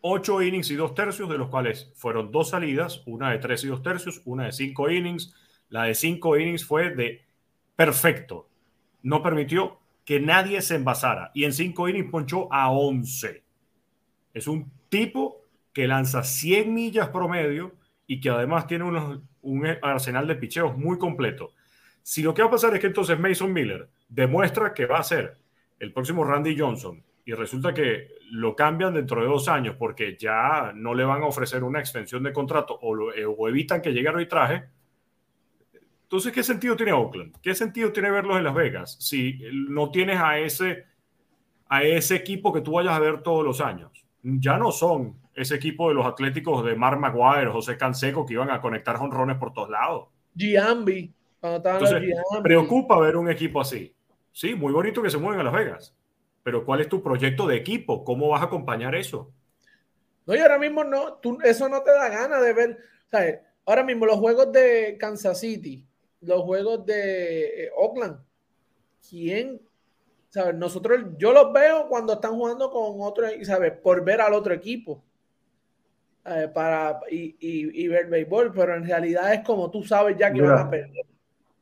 8 0.00 0.42
innings 0.42 0.70
y 0.70 0.76
2 0.76 0.94
tercios, 0.94 1.28
de 1.28 1.38
los 1.38 1.48
cuales 1.48 1.92
fueron 1.94 2.30
dos 2.30 2.50
salidas, 2.50 3.02
una 3.06 3.30
de 3.30 3.38
3 3.38 3.64
y 3.64 3.66
2 3.68 3.82
tercios, 3.82 4.22
una 4.24 4.44
de 4.44 4.52
5 4.52 4.90
innings. 4.90 5.34
La 5.68 5.84
de 5.84 5.94
5 5.94 6.38
innings 6.38 6.64
fue 6.64 6.90
de 6.90 7.22
perfecto. 7.76 8.48
No 9.02 9.22
permitió 9.22 9.78
que 10.08 10.20
nadie 10.20 10.62
se 10.62 10.74
envasara 10.74 11.30
y 11.34 11.44
en 11.44 11.52
cinco 11.52 11.86
innings 11.86 12.10
ponchó 12.10 12.50
a 12.50 12.70
11. 12.70 13.44
Es 14.32 14.48
un 14.48 14.72
tipo 14.88 15.44
que 15.72 15.86
lanza 15.86 16.24
100 16.24 16.72
millas 16.72 17.10
promedio 17.10 17.74
y 18.06 18.18
que 18.18 18.30
además 18.30 18.66
tiene 18.66 18.84
un 19.42 19.66
arsenal 19.82 20.26
de 20.26 20.36
picheos 20.36 20.78
muy 20.78 20.96
completo. 20.96 21.52
Si 22.02 22.22
lo 22.22 22.32
que 22.32 22.40
va 22.40 22.48
a 22.48 22.52
pasar 22.52 22.74
es 22.74 22.80
que 22.80 22.86
entonces 22.86 23.20
Mason 23.20 23.52
Miller 23.52 23.90
demuestra 24.08 24.72
que 24.72 24.86
va 24.86 24.98
a 24.98 25.04
ser 25.04 25.36
el 25.78 25.92
próximo 25.92 26.24
Randy 26.24 26.58
Johnson 26.58 27.04
y 27.28 27.34
resulta 27.34 27.74
que 27.74 28.08
lo 28.30 28.56
cambian 28.56 28.94
dentro 28.94 29.20
de 29.20 29.28
dos 29.28 29.48
años 29.48 29.76
porque 29.78 30.16
ya 30.18 30.72
no 30.74 30.94
le 30.94 31.04
van 31.04 31.20
a 31.20 31.26
ofrecer 31.26 31.62
una 31.62 31.78
extensión 31.78 32.22
de 32.22 32.32
contrato 32.32 32.78
o, 32.80 33.12
eh, 33.12 33.26
o 33.26 33.46
evitan 33.46 33.82
que 33.82 33.92
llegue 33.92 34.08
arbitraje, 34.08 34.64
entonces, 36.04 36.32
¿qué 36.32 36.42
sentido 36.42 36.74
tiene 36.74 36.94
Oakland? 36.94 37.36
¿Qué 37.42 37.54
sentido 37.54 37.92
tiene 37.92 38.10
verlos 38.10 38.38
en 38.38 38.44
Las 38.44 38.54
Vegas 38.54 38.96
si 38.98 39.40
no 39.52 39.90
tienes 39.90 40.18
a 40.18 40.38
ese, 40.38 40.86
a 41.68 41.82
ese 41.82 42.16
equipo 42.16 42.50
que 42.50 42.62
tú 42.62 42.72
vayas 42.72 42.94
a 42.94 42.98
ver 42.98 43.22
todos 43.22 43.44
los 43.44 43.60
años? 43.60 44.06
Ya 44.22 44.56
no 44.56 44.72
son 44.72 45.18
ese 45.34 45.56
equipo 45.56 45.90
de 45.90 45.96
los 45.96 46.06
Atléticos 46.06 46.64
de 46.64 46.76
Mark 46.76 46.98
Maguire, 46.98 47.50
José 47.50 47.76
Canseco, 47.76 48.24
que 48.24 48.32
iban 48.32 48.50
a 48.50 48.62
conectar 48.62 48.96
jonrones 48.96 49.36
por 49.36 49.52
todos 49.52 49.68
lados. 49.68 50.08
Giambi. 50.34 51.12
Entonces, 51.42 52.02
preocupa 52.42 52.98
ver 52.98 53.18
un 53.18 53.30
equipo 53.30 53.60
así. 53.60 53.94
Sí, 54.32 54.54
muy 54.54 54.72
bonito 54.72 55.02
que 55.02 55.10
se 55.10 55.18
mueven 55.18 55.40
a 55.40 55.44
Las 55.44 55.52
Vegas. 55.52 55.97
Pero 56.48 56.64
¿cuál 56.64 56.80
es 56.80 56.88
tu 56.88 57.02
proyecto 57.02 57.46
de 57.46 57.56
equipo? 57.56 58.02
¿Cómo 58.02 58.30
vas 58.30 58.40
a 58.40 58.46
acompañar 58.46 58.94
eso? 58.94 59.30
No, 60.24 60.34
y 60.34 60.38
ahora 60.38 60.58
mismo 60.58 60.82
no, 60.82 61.12
tú, 61.16 61.36
eso 61.44 61.68
no 61.68 61.82
te 61.82 61.90
da 61.90 62.08
ganas 62.08 62.40
de 62.40 62.54
ver. 62.54 62.78
Ahora 63.66 63.84
mismo 63.84 64.06
los 64.06 64.16
juegos 64.16 64.50
de 64.50 64.96
Kansas 64.98 65.40
City, 65.40 65.86
los 66.22 66.40
juegos 66.44 66.86
de 66.86 67.64
eh, 67.64 67.70
Oakland. 67.76 68.16
¿Quién? 69.06 69.60
¿Sabes? 70.30 70.54
Nosotros, 70.54 70.98
yo 71.18 71.34
los 71.34 71.52
veo 71.52 71.86
cuando 71.86 72.14
están 72.14 72.32
jugando 72.32 72.70
con 72.70 72.94
otro, 73.02 73.26
¿sabes? 73.42 73.72
Por 73.72 74.02
ver 74.02 74.22
al 74.22 74.32
otro 74.32 74.54
equipo. 74.54 75.04
Eh, 76.24 76.48
para, 76.48 76.98
y, 77.10 77.36
y, 77.40 77.88
ver 77.88 78.06
béisbol, 78.06 78.54
pero 78.54 78.74
en 78.74 78.86
realidad 78.86 79.34
es 79.34 79.40
como 79.44 79.70
tú 79.70 79.84
sabes 79.84 80.16
ya 80.16 80.32
que 80.32 80.40
van 80.40 80.66
a 80.66 80.70
perder. 80.70 81.04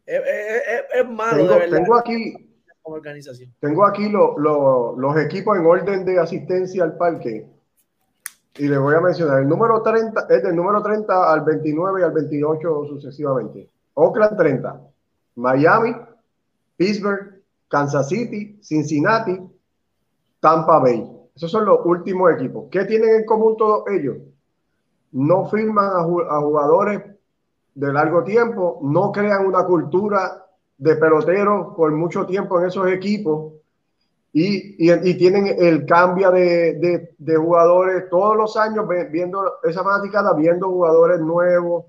Es, 0.06 1.08
malo 1.08 1.38
tengo, 1.38 1.52
de 1.54 1.58
verdad. 1.58 1.76
Tengo 1.76 1.96
aquí, 1.96 2.45
organización. 2.94 3.52
Tengo 3.60 3.84
aquí 3.86 4.08
los 4.08 5.16
equipos 5.18 5.56
en 5.56 5.66
orden 5.66 6.04
de 6.04 6.18
asistencia 6.18 6.84
al 6.84 6.96
parque. 6.96 7.46
Y 8.58 8.68
le 8.68 8.78
voy 8.78 8.94
a 8.94 9.00
mencionar, 9.00 9.40
el 9.40 9.48
número 9.48 9.82
30 9.82 10.26
es 10.30 10.42
del 10.42 10.56
número 10.56 10.82
30 10.82 11.32
al 11.32 11.42
29 11.42 12.00
y 12.00 12.04
al 12.04 12.12
28 12.12 12.84
sucesivamente. 12.88 13.68
Oakland 13.94 14.36
30, 14.36 14.80
Miami, 15.36 15.94
Pittsburgh, 16.76 17.42
Kansas 17.68 18.08
City, 18.08 18.58
Cincinnati, 18.62 19.38
Tampa 20.40 20.78
Bay. 20.78 21.16
Esos 21.34 21.50
son 21.50 21.66
los 21.66 21.80
últimos 21.84 22.32
equipos. 22.32 22.66
¿Qué 22.70 22.84
tienen 22.84 23.16
en 23.16 23.24
común 23.26 23.56
todos 23.56 23.84
ellos? 23.90 24.16
No 25.12 25.46
firman 25.46 25.90
a, 25.96 26.02
jugadores 26.40 27.02
de 27.74 27.92
largo 27.92 28.24
tiempo, 28.24 28.78
no 28.82 29.12
crean 29.12 29.46
una 29.46 29.64
cultura 29.64 30.45
de 30.78 30.96
peloteros 30.96 31.74
por 31.74 31.90
mucho 31.92 32.26
tiempo 32.26 32.60
en 32.60 32.66
esos 32.66 32.88
equipos 32.90 33.52
y, 34.38 35.16
tienen 35.16 35.46
el 35.58 35.86
cambio 35.86 36.30
de, 36.30 37.14
jugadores 37.38 38.10
todos 38.10 38.36
los 38.36 38.54
años 38.58 38.86
viendo 39.10 39.54
esa 39.64 39.82
fanaticada, 39.82 40.34
viendo 40.34 40.68
jugadores 40.68 41.20
nuevos, 41.20 41.86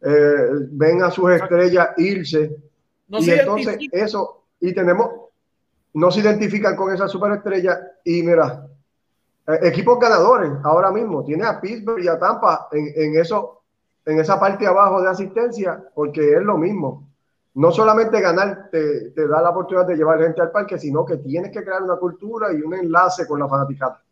eh, 0.00 0.50
ven 0.70 1.02
a 1.02 1.10
sus 1.10 1.32
estrellas 1.32 1.88
irse. 1.96 2.56
y 3.08 3.30
entonces 3.30 3.78
eso, 3.90 4.44
y 4.60 4.72
tenemos, 4.72 5.10
no 5.94 6.12
se 6.12 6.20
identifican 6.20 6.76
con 6.76 6.94
esa 6.94 7.08
superestrella. 7.08 7.80
Y 8.04 8.22
mira, 8.22 8.68
eh, 9.48 9.58
equipos 9.62 9.98
ganadores 9.98 10.52
ahora 10.62 10.92
mismo. 10.92 11.24
Tiene 11.24 11.44
a 11.44 11.60
Pittsburgh 11.60 12.04
y 12.04 12.06
a 12.06 12.20
Tampa 12.20 12.68
en, 12.70 12.92
en, 12.94 13.20
eso, 13.20 13.62
en 14.06 14.20
esa 14.20 14.38
parte 14.38 14.64
abajo 14.64 15.02
de 15.02 15.08
asistencia, 15.08 15.82
porque 15.92 16.34
es 16.34 16.42
lo 16.42 16.56
mismo. 16.56 17.09
No 17.54 17.72
solamente 17.72 18.20
ganar 18.20 18.70
te, 18.70 19.10
te, 19.10 19.26
da 19.26 19.42
la 19.42 19.50
oportunidad 19.50 19.86
de 19.86 19.96
llevar 19.96 20.22
gente 20.22 20.40
al 20.40 20.52
parque, 20.52 20.78
sino 20.78 21.04
que 21.04 21.16
tienes 21.16 21.50
que 21.50 21.64
crear 21.64 21.82
una 21.82 21.96
cultura 21.96 22.52
y 22.52 22.62
un 22.62 22.74
enlace 22.74 23.26
con 23.26 23.40
la 23.40 23.48
fanaticada. 23.48 24.02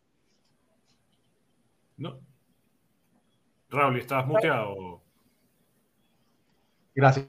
No. 1.97 2.19
Raúl, 3.71 3.99
¿estás 3.99 4.27
muteado? 4.27 5.03
Gracias. 6.95 7.29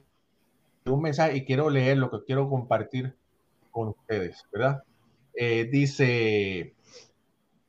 Un 0.86 1.02
mensaje 1.02 1.36
y 1.36 1.44
quiero 1.44 1.70
leer 1.70 1.98
lo 1.98 2.10
que 2.10 2.24
quiero 2.24 2.48
compartir 2.48 3.16
con 3.70 3.88
ustedes, 3.88 4.44
¿verdad? 4.50 4.82
Eh, 5.34 5.68
dice, 5.70 6.74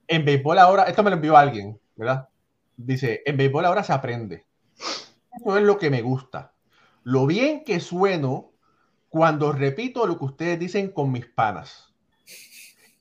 en 0.07 0.25
béisbol 0.25 0.57
ahora, 0.57 0.83
esto 0.83 1.03
me 1.03 1.09
lo 1.09 1.17
envió 1.17 1.37
alguien, 1.37 1.79
¿verdad? 1.95 2.29
Dice, 2.77 3.21
en 3.25 3.37
béisbol 3.37 3.65
ahora 3.65 3.83
se 3.83 3.93
aprende. 3.93 4.45
Eso 4.77 5.57
es 5.57 5.63
lo 5.63 5.77
que 5.77 5.89
me 5.89 6.01
gusta. 6.01 6.50
Lo 7.03 7.25
bien 7.25 7.63
que 7.63 7.79
sueno 7.79 8.51
cuando 9.09 9.51
repito 9.51 10.07
lo 10.07 10.17
que 10.17 10.25
ustedes 10.25 10.59
dicen 10.59 10.91
con 10.91 11.11
mis 11.11 11.25
panas. 11.25 11.93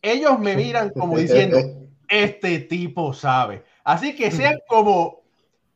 Ellos 0.02 0.38
me 0.38 0.56
miran 0.56 0.90
como 0.90 1.18
diciendo, 1.18 1.58
este 2.08 2.58
tipo 2.60 3.12
sabe. 3.12 3.64
Así 3.84 4.16
que 4.16 4.30
sean 4.30 4.58
como 4.66 5.22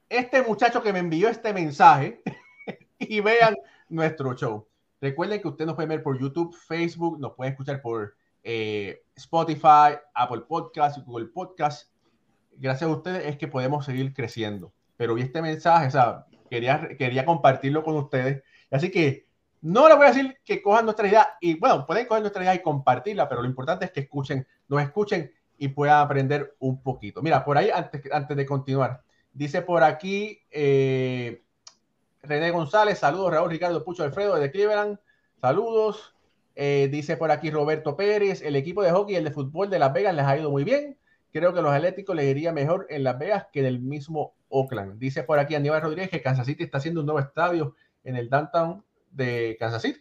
este 0.08 0.42
muchacho 0.42 0.82
que 0.82 0.92
me 0.92 0.98
envió 0.98 1.28
este 1.28 1.52
mensaje 1.52 2.22
y 2.98 3.20
vean 3.20 3.56
nuestro 3.88 4.34
show. 4.34 4.66
Recuerden 5.00 5.40
que 5.40 5.48
usted 5.48 5.66
nos 5.66 5.74
puede 5.74 5.88
ver 5.88 6.02
por 6.02 6.18
YouTube, 6.18 6.56
Facebook, 6.66 7.20
nos 7.20 7.34
puede 7.34 7.50
escuchar 7.50 7.80
por 7.80 8.16
eh, 8.42 9.04
Spotify, 9.14 9.98
Apple 10.14 10.42
Podcast, 10.48 10.98
Google 11.04 11.26
Podcast. 11.26 11.90
Gracias 12.52 12.90
a 12.90 12.92
ustedes 12.92 13.26
es 13.26 13.36
que 13.36 13.48
podemos 13.48 13.84
seguir 13.84 14.12
creciendo. 14.14 14.72
Pero 14.96 15.14
vi 15.14 15.22
este 15.22 15.42
mensaje, 15.42 15.88
o 15.88 15.90
sea, 15.90 16.26
quería, 16.48 16.88
quería 16.96 17.24
compartirlo 17.24 17.82
con 17.82 17.96
ustedes. 17.96 18.42
Así 18.70 18.90
que 18.90 19.26
no 19.64 19.88
les 19.88 19.96
voy 19.96 20.06
a 20.06 20.10
decir 20.10 20.36
que 20.44 20.60
cojan 20.60 20.84
nuestra 20.84 21.08
idea 21.08 21.38
y 21.40 21.58
bueno, 21.58 21.86
pueden 21.86 22.06
coger 22.06 22.22
nuestra 22.22 22.42
idea 22.42 22.54
y 22.54 22.62
compartirla, 22.62 23.28
pero 23.28 23.40
lo 23.40 23.48
importante 23.48 23.86
es 23.86 23.92
que 23.92 24.00
escuchen, 24.00 24.46
nos 24.68 24.82
escuchen 24.82 25.32
y 25.56 25.68
puedan 25.68 26.00
aprender 26.00 26.54
un 26.58 26.82
poquito. 26.82 27.22
Mira, 27.22 27.44
por 27.44 27.56
ahí, 27.56 27.70
antes, 27.70 28.02
antes 28.12 28.36
de 28.36 28.44
continuar, 28.44 29.02
dice 29.32 29.62
por 29.62 29.82
aquí 29.82 30.40
eh, 30.50 31.42
René 32.22 32.50
González, 32.50 32.98
saludos 32.98 33.32
Raúl 33.32 33.50
Ricardo 33.50 33.84
Pucho 33.84 34.02
Alfredo 34.02 34.36
de 34.36 34.50
Cleveland, 34.50 34.98
saludos. 35.40 36.14
Eh, 36.56 36.88
dice 36.92 37.16
por 37.16 37.32
aquí 37.32 37.50
Roberto 37.50 37.96
Pérez, 37.96 38.42
el 38.42 38.54
equipo 38.54 38.82
de 38.82 38.92
hockey 38.92 39.14
y 39.14 39.18
el 39.18 39.24
de 39.24 39.32
fútbol 39.32 39.70
de 39.70 39.78
Las 39.78 39.92
Vegas 39.92 40.14
les 40.14 40.24
ha 40.24 40.36
ido 40.36 40.50
muy 40.50 40.62
bien. 40.62 40.98
Creo 41.34 41.52
que 41.52 41.62
los 41.62 41.72
Atléticos 41.72 42.14
les 42.14 42.26
iría 42.26 42.52
mejor 42.52 42.86
en 42.90 43.02
Las 43.02 43.18
Vegas 43.18 43.48
que 43.52 43.58
en 43.58 43.66
el 43.66 43.80
mismo 43.80 44.36
Oakland. 44.50 45.00
Dice 45.00 45.24
por 45.24 45.40
aquí 45.40 45.56
Aníbal 45.56 45.82
Rodríguez 45.82 46.08
que 46.08 46.22
Kansas 46.22 46.46
City 46.46 46.62
está 46.62 46.78
haciendo 46.78 47.00
un 47.00 47.06
nuevo 47.06 47.18
estadio 47.18 47.74
en 48.04 48.14
el 48.14 48.30
downtown 48.30 48.84
de 49.10 49.56
Kansas 49.58 49.82
City. 49.82 49.98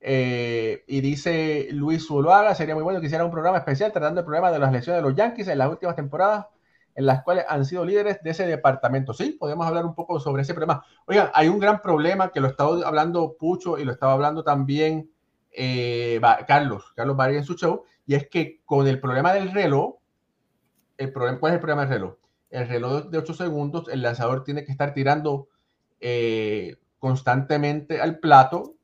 Eh, 0.00 0.84
y 0.86 1.02
dice 1.02 1.68
Luis 1.72 2.06
Zuluaga, 2.06 2.54
sería 2.54 2.74
muy 2.74 2.82
bueno 2.82 2.98
que 2.98 3.08
hiciera 3.08 3.26
un 3.26 3.30
programa 3.30 3.58
especial 3.58 3.92
tratando 3.92 4.20
el 4.20 4.24
problema 4.24 4.50
de 4.50 4.58
las 4.58 4.72
lesiones 4.72 5.02
de 5.02 5.06
los 5.10 5.14
Yankees 5.14 5.48
en 5.48 5.58
las 5.58 5.68
últimas 5.68 5.94
temporadas 5.96 6.46
en 6.94 7.04
las 7.04 7.22
cuales 7.24 7.44
han 7.46 7.66
sido 7.66 7.84
líderes 7.84 8.22
de 8.22 8.30
ese 8.30 8.46
departamento. 8.46 9.12
Sí, 9.12 9.36
podemos 9.38 9.66
hablar 9.66 9.84
un 9.84 9.94
poco 9.94 10.18
sobre 10.18 10.40
ese 10.40 10.54
problema. 10.54 10.82
Oigan, 11.04 11.28
hay 11.34 11.48
un 11.48 11.58
gran 11.58 11.82
problema 11.82 12.32
que 12.32 12.40
lo 12.40 12.48
estaba 12.48 12.74
hablando 12.86 13.36
Pucho 13.38 13.78
y 13.78 13.84
lo 13.84 13.92
estaba 13.92 14.14
hablando 14.14 14.42
también 14.42 15.10
eh, 15.52 16.18
Carlos, 16.46 16.90
Carlos 16.96 17.18
Barry 17.18 17.36
en 17.36 17.44
su 17.44 17.54
show, 17.54 17.84
y 18.06 18.14
es 18.14 18.30
que 18.30 18.62
con 18.64 18.86
el 18.88 18.98
problema 18.98 19.34
del 19.34 19.52
reloj, 19.52 19.97
el 20.98 21.12
problema, 21.12 21.40
¿cuál 21.40 21.52
es 21.52 21.54
el 21.54 21.60
problema 21.60 21.82
del 21.82 21.94
reloj? 21.94 22.14
El 22.50 22.68
reloj 22.68 23.06
de 23.06 23.18
8 23.18 23.34
segundos, 23.34 23.88
el 23.88 24.02
lanzador 24.02 24.44
tiene 24.44 24.64
que 24.64 24.72
estar 24.72 24.94
tirando 24.94 25.48
eh, 26.00 26.76
constantemente 26.98 28.00
al 28.00 28.18
plato 28.18 28.74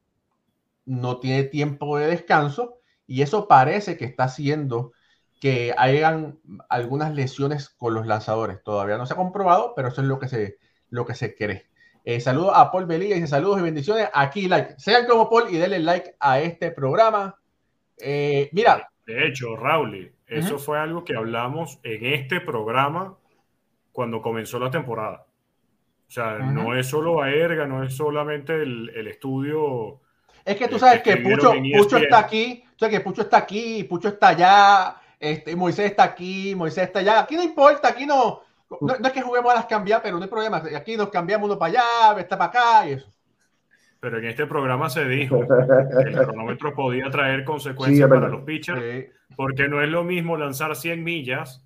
no 0.86 1.18
tiene 1.20 1.44
tiempo 1.44 1.98
de 1.98 2.08
descanso 2.08 2.78
y 3.06 3.22
eso 3.22 3.48
parece 3.48 3.96
que 3.96 4.04
está 4.04 4.24
haciendo 4.24 4.92
que 5.40 5.74
hayan 5.76 6.38
algunas 6.68 7.14
lesiones 7.14 7.68
con 7.68 7.94
los 7.94 8.06
lanzadores. 8.06 8.62
Todavía 8.62 8.96
no 8.96 9.06
se 9.06 9.12
ha 9.12 9.16
comprobado, 9.16 9.74
pero 9.74 9.88
eso 9.88 10.00
es 10.00 10.06
lo 10.06 10.18
que 10.18 10.28
se, 10.28 10.58
lo 10.90 11.04
que 11.04 11.14
se 11.14 11.34
cree. 11.34 11.66
Eh, 12.04 12.20
saludos 12.20 12.52
a 12.54 12.70
Paul 12.70 12.86
Belilla, 12.86 13.14
dice 13.14 13.26
saludos 13.26 13.60
y 13.60 13.62
bendiciones. 13.62 14.08
Aquí 14.12 14.48
like. 14.48 14.74
Sean 14.78 15.06
como 15.06 15.28
Paul 15.28 15.48
y 15.50 15.56
denle 15.56 15.80
like 15.80 16.16
a 16.20 16.40
este 16.40 16.70
programa. 16.70 17.38
Eh, 17.98 18.48
mira. 18.52 18.88
De 19.06 19.26
hecho, 19.26 19.56
Raúl, 19.56 20.13
eso 20.26 20.58
fue 20.58 20.78
algo 20.78 21.04
que 21.04 21.16
hablamos 21.16 21.78
en 21.82 22.06
este 22.06 22.40
programa 22.40 23.16
cuando 23.92 24.22
comenzó 24.22 24.58
la 24.58 24.70
temporada. 24.70 25.26
O 26.08 26.10
sea, 26.10 26.38
no 26.38 26.74
es 26.74 26.86
solo 26.86 27.22
a 27.22 27.30
Erga, 27.30 27.66
no 27.66 27.82
es 27.82 27.96
solamente 27.96 28.54
el, 28.54 28.90
el 28.94 29.08
estudio 29.08 30.00
es 30.44 30.56
que 30.56 30.68
tú 30.68 30.78
sabes 30.78 31.02
que 31.02 31.16
Pucho, 31.16 31.52
Pucho 31.76 31.96
está 31.96 32.18
aquí, 32.18 32.62
o 32.74 32.78
sea 32.78 32.90
que 32.90 33.00
Pucho 33.00 33.22
está 33.22 33.38
aquí, 33.38 33.84
Pucho 33.84 34.08
está 34.08 34.28
allá, 34.28 34.96
este, 35.18 35.56
Moisés 35.56 35.86
está 35.86 36.04
aquí, 36.04 36.54
Moisés 36.54 36.84
está 36.84 36.98
allá. 36.98 37.20
Aquí 37.20 37.36
no 37.36 37.42
importa, 37.42 37.88
aquí 37.88 38.04
no, 38.04 38.42
no, 38.80 38.94
es 38.94 39.12
que 39.12 39.22
juguemos 39.22 39.52
a 39.52 39.56
las 39.56 39.66
cambiar, 39.66 40.02
pero 40.02 40.18
no 40.18 40.24
hay 40.24 40.28
problema. 40.28 40.62
Aquí 40.76 40.96
nos 40.96 41.08
cambiamos 41.08 41.48
uno 41.48 41.58
para 41.58 41.70
allá, 41.72 42.20
está 42.20 42.36
para 42.36 42.50
acá 42.50 42.88
y 42.88 42.92
eso. 42.92 43.10
Pero 44.00 44.18
en 44.18 44.26
este 44.26 44.46
programa 44.46 44.90
se 44.90 45.06
dijo 45.06 45.40
que 45.40 46.10
el 46.10 46.14
cronómetro 46.14 46.74
podía 46.74 47.08
traer 47.08 47.42
consecuencias 47.42 48.06
para 48.06 48.28
los 48.28 48.42
pitchers, 48.42 49.06
porque 49.36 49.68
no 49.68 49.82
es 49.82 49.88
lo 49.88 50.04
mismo 50.04 50.36
lanzar 50.36 50.76
100 50.76 51.02
millas 51.02 51.64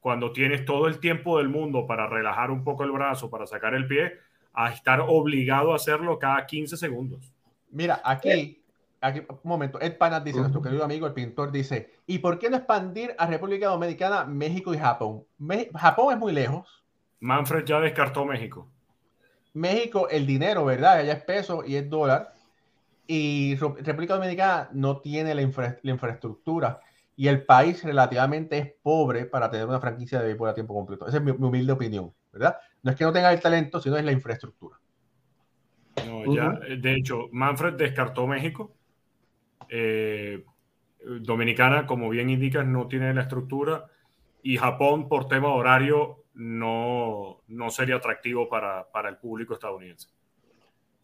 cuando 0.00 0.32
tienes 0.32 0.64
todo 0.64 0.86
el 0.86 1.00
tiempo 1.00 1.38
del 1.38 1.48
mundo 1.48 1.86
para 1.86 2.06
relajar 2.06 2.50
un 2.50 2.62
poco 2.62 2.84
el 2.84 2.92
brazo, 2.92 3.30
para 3.30 3.46
sacar 3.46 3.74
el 3.74 3.86
pie, 3.86 4.18
a 4.52 4.70
estar 4.70 5.00
obligado 5.00 5.72
a 5.72 5.76
hacerlo 5.76 6.18
cada 6.18 6.44
15 6.44 6.76
segundos. 6.76 7.32
Mira, 7.70 8.02
aquí, 8.04 8.62
aquí, 9.00 9.20
un 9.20 9.38
momento, 9.42 9.80
Ed 9.80 9.96
Panas 9.96 10.22
dice, 10.22 10.40
nuestro 10.40 10.60
querido 10.60 10.84
amigo, 10.84 11.06
el 11.06 11.14
pintor, 11.14 11.50
dice, 11.50 11.94
¿y 12.06 12.18
por 12.18 12.38
qué 12.38 12.50
no 12.50 12.56
expandir 12.56 13.14
a 13.18 13.26
República 13.26 13.68
Dominicana, 13.68 14.24
México 14.26 14.74
y 14.74 14.78
Japón? 14.78 15.24
Japón 15.74 16.12
es 16.12 16.18
muy 16.18 16.32
lejos. 16.32 16.84
Manfred 17.20 17.64
ya 17.64 17.80
descartó 17.80 18.26
México. 18.26 18.68
México, 19.54 20.08
el 20.10 20.26
dinero, 20.26 20.64
¿verdad? 20.66 20.98
Allá 20.98 21.14
es 21.14 21.22
peso 21.22 21.64
y 21.64 21.76
es 21.76 21.88
dólar. 21.88 22.34
Y 23.06 23.56
República 23.56 24.14
Dominicana 24.14 24.68
no 24.72 24.98
tiene 24.98 25.34
la, 25.34 25.40
infraestructura 25.40 26.80
y 27.16 27.28
el 27.28 27.44
país 27.44 27.82
relativamente 27.84 28.58
es 28.58 28.72
pobre 28.82 29.26
para 29.26 29.50
tener 29.50 29.66
una 29.66 29.80
franquicia 29.80 30.18
de 30.18 30.26
béisbol 30.26 30.48
a 30.48 30.54
tiempo 30.54 30.74
completo. 30.74 31.06
Esa 31.06 31.18
es 31.18 31.22
mi, 31.22 31.30
humilde 31.30 31.72
opinión, 31.72 32.12
¿verdad? 32.32 32.56
No 32.82 32.90
es 32.90 32.96
que 32.96 33.04
no 33.04 33.12
tenga 33.12 33.32
el 33.32 33.40
talento, 33.40 33.80
sino 33.80 33.96
es 33.96 34.04
la 34.04 34.12
infraestructura. 34.12 34.78
No, 36.06 36.34
ya, 36.34 36.50
de 36.76 36.94
hecho, 36.94 37.28
Manfred 37.30 37.74
descartó 37.74 38.26
México. 38.26 38.74
Eh, 39.68 40.44
Dominicana, 41.20 41.86
como 41.86 42.08
bien 42.08 42.30
indicas, 42.30 42.66
no 42.66 42.88
tiene 42.88 43.14
la 43.14 43.22
estructura. 43.22 43.86
Y 44.42 44.56
Japón, 44.56 45.08
por 45.08 45.28
tema 45.28 45.48
horario, 45.54 46.24
no, 46.34 47.42
no 47.46 47.70
sería 47.70 47.96
atractivo 47.96 48.48
para, 48.48 48.90
para 48.90 49.08
el 49.08 49.18
público 49.18 49.54
estadounidense. 49.54 50.08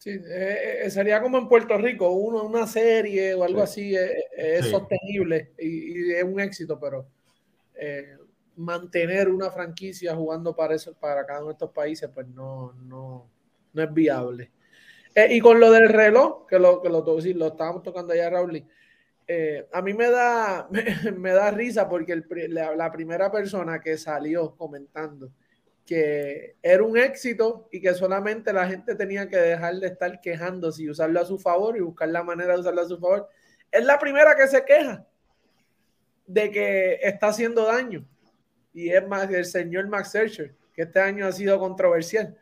Sí, 0.01 0.11
eh, 0.11 0.81
eh, 0.85 0.91
sería 0.91 1.21
como 1.21 1.37
en 1.37 1.47
Puerto 1.47 1.77
Rico, 1.77 2.09
uno, 2.11 2.43
una 2.43 2.67
serie 2.67 3.35
o 3.35 3.45
algo 3.45 3.61
así 3.61 3.95
es, 3.95 4.67
sostenible 4.71 5.53
y, 5.59 6.13
es 6.13 6.25
un 6.25 6.41
éxito, 6.41 6.81
pero 6.81 7.07
mantener 8.57 9.29
una 9.29 9.51
franquicia 9.51 10.15
jugando 10.15 10.57
para 10.57 10.75
eso, 10.75 10.95
para 10.95 11.27
cada 11.27 11.41
uno 11.41 11.49
de 11.49 11.53
estos 11.53 11.71
países, 11.71 12.09
pues 12.15 12.27
no, 12.29 12.73
no, 12.87 13.31
no 13.75 13.83
es 13.83 13.93
viable. 13.93 14.51
Eh, 15.15 15.35
y 15.35 15.41
con 15.41 15.61
lo 15.61 15.71
del 15.71 15.89
reloj, 15.89 16.47
que 16.47 16.59
lo, 16.59 16.81
que 16.81 16.89
lo, 16.89 17.05
lo 17.05 17.47
estábamos 17.47 17.83
tocando 17.83 18.15
allá, 18.15 18.31
Raúl, 18.31 18.65
eh, 19.27 19.69
a 19.73 19.83
mí 19.83 19.93
me 19.93 20.11
da, 20.11 20.69
me, 21.17 21.31
da 21.31 21.51
risa 21.51 21.89
porque 21.89 22.23
la, 22.49 22.91
primera 22.91 23.31
persona 23.31 23.81
que 23.81 23.99
salió 23.99 24.55
comentando 24.57 25.31
que 25.91 26.55
era 26.63 26.85
un 26.85 26.97
éxito 26.97 27.69
y 27.73 27.81
que 27.81 27.93
solamente 27.95 28.53
la 28.53 28.65
gente 28.69 28.95
tenía 28.95 29.29
que 29.29 29.37
dejar 29.37 29.75
de 29.75 29.89
estar 29.89 30.21
quejándose 30.21 30.85
y 30.85 30.89
usarlo 30.89 31.19
a 31.19 31.25
su 31.25 31.37
favor 31.37 31.77
y 31.77 31.81
buscar 31.81 32.09
la 32.11 32.23
manera 32.23 32.55
de 32.55 32.61
usarlo 32.61 32.83
a 32.83 32.87
su 32.87 32.97
favor, 32.97 33.29
es 33.73 33.85
la 33.85 33.99
primera 33.99 34.37
que 34.37 34.47
se 34.47 34.65
queja 34.65 35.05
de 36.29 36.49
que 36.53 37.01
está 37.03 37.27
haciendo 37.27 37.67
daño. 37.67 38.07
Y 38.73 38.91
es 38.91 39.05
más 39.05 39.29
el 39.33 39.45
señor 39.45 39.89
Max 39.89 40.13
Searcher, 40.13 40.55
que 40.73 40.83
este 40.83 41.01
año 41.01 41.27
ha 41.27 41.33
sido 41.33 41.59
controversial. 41.59 42.39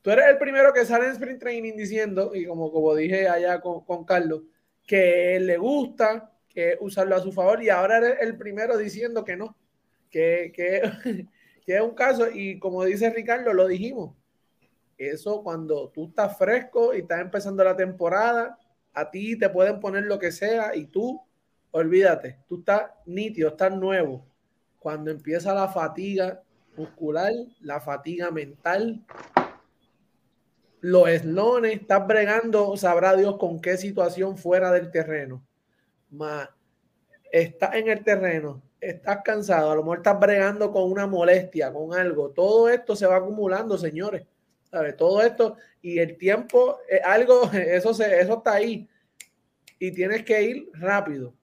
Tú 0.00 0.10
eres 0.10 0.28
el 0.28 0.38
primero 0.38 0.72
que 0.72 0.86
sale 0.86 1.08
en 1.08 1.12
Sprint 1.12 1.40
Training 1.40 1.76
diciendo, 1.76 2.34
y 2.34 2.46
como, 2.46 2.72
como 2.72 2.94
dije 2.94 3.28
allá 3.28 3.60
con, 3.60 3.84
con 3.84 4.06
Carlos, 4.06 4.44
que 4.86 5.38
le 5.40 5.58
gusta, 5.58 6.32
que 6.48 6.78
usarlo 6.80 7.16
a 7.16 7.20
su 7.20 7.32
favor, 7.32 7.62
y 7.62 7.68
ahora 7.68 7.98
eres 7.98 8.16
el 8.22 8.38
primero 8.38 8.78
diciendo 8.78 9.26
que 9.26 9.36
no, 9.36 9.58
que, 10.08 10.50
que, 10.54 11.26
que 11.68 11.76
es 11.76 11.82
un 11.82 11.94
caso, 11.94 12.30
y 12.32 12.58
como 12.58 12.82
dice 12.82 13.10
Ricardo, 13.10 13.52
lo 13.52 13.66
dijimos, 13.66 14.14
eso 14.96 15.42
cuando 15.42 15.90
tú 15.90 16.06
estás 16.06 16.38
fresco 16.38 16.94
y 16.94 17.00
estás 17.00 17.20
empezando 17.20 17.62
la 17.62 17.76
temporada, 17.76 18.58
a 18.94 19.10
ti 19.10 19.38
te 19.38 19.50
pueden 19.50 19.78
poner 19.78 20.04
lo 20.04 20.18
que 20.18 20.32
sea 20.32 20.74
y 20.74 20.86
tú, 20.86 21.20
olvídate, 21.70 22.38
tú 22.48 22.60
estás 22.60 22.84
nítido, 23.04 23.50
estás 23.50 23.76
nuevo. 23.76 24.24
Cuando 24.78 25.10
empieza 25.10 25.52
la 25.52 25.68
fatiga 25.68 26.42
muscular, 26.74 27.34
la 27.60 27.82
fatiga 27.82 28.30
mental, 28.30 29.04
los 30.80 31.06
eslones, 31.06 31.82
estás 31.82 32.06
bregando, 32.06 32.78
sabrá 32.78 33.14
Dios 33.14 33.36
con 33.36 33.60
qué 33.60 33.76
situación 33.76 34.38
fuera 34.38 34.72
del 34.72 34.90
terreno. 34.90 35.46
Más, 36.08 36.48
estás 37.30 37.74
en 37.74 37.88
el 37.88 38.02
terreno, 38.02 38.62
estás 38.80 39.20
cansado, 39.24 39.70
a 39.70 39.74
lo 39.74 39.82
mejor 39.82 39.98
estás 39.98 40.18
bregando 40.18 40.70
con 40.70 40.90
una 40.90 41.06
molestia, 41.06 41.72
con 41.72 41.94
algo. 41.94 42.30
Todo 42.30 42.68
esto 42.68 42.94
se 42.94 43.06
va 43.06 43.16
acumulando, 43.16 43.76
señores. 43.76 44.26
¿Sabe? 44.70 44.92
Todo 44.92 45.22
esto 45.22 45.56
y 45.80 45.98
el 45.98 46.18
tiempo, 46.18 46.78
es 46.88 47.02
algo, 47.02 47.50
eso, 47.52 47.94
se, 47.94 48.20
eso 48.20 48.38
está 48.38 48.54
ahí. 48.54 48.88
Y 49.78 49.92
tienes 49.92 50.24
que 50.24 50.42
ir 50.42 50.70
rápido. 50.74 51.34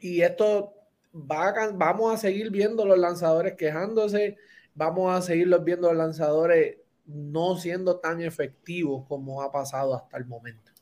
Y 0.00 0.20
esto 0.20 0.74
va 1.14 1.52
vamos 1.72 2.12
a 2.12 2.18
seguir 2.18 2.50
viendo 2.50 2.84
los 2.84 2.98
lanzadores 2.98 3.54
quejándose, 3.54 4.36
vamos 4.74 5.14
a 5.14 5.22
seguir 5.22 5.48
viendo 5.60 5.88
los 5.88 5.96
lanzadores 5.96 6.78
no 7.06 7.56
siendo 7.56 8.00
tan 8.00 8.20
efectivos 8.20 9.06
como 9.06 9.42
ha 9.42 9.52
pasado 9.52 9.94
hasta 9.94 10.16
el 10.16 10.26
momento. 10.26 10.72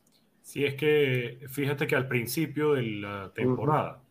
Sí, 0.42 0.64
es 0.64 0.74
que 0.74 1.40
fíjate 1.48 1.86
que 1.86 1.94
al 1.94 2.08
principio 2.08 2.74
de 2.74 2.82
la 2.82 3.32
temporada, 3.34 4.02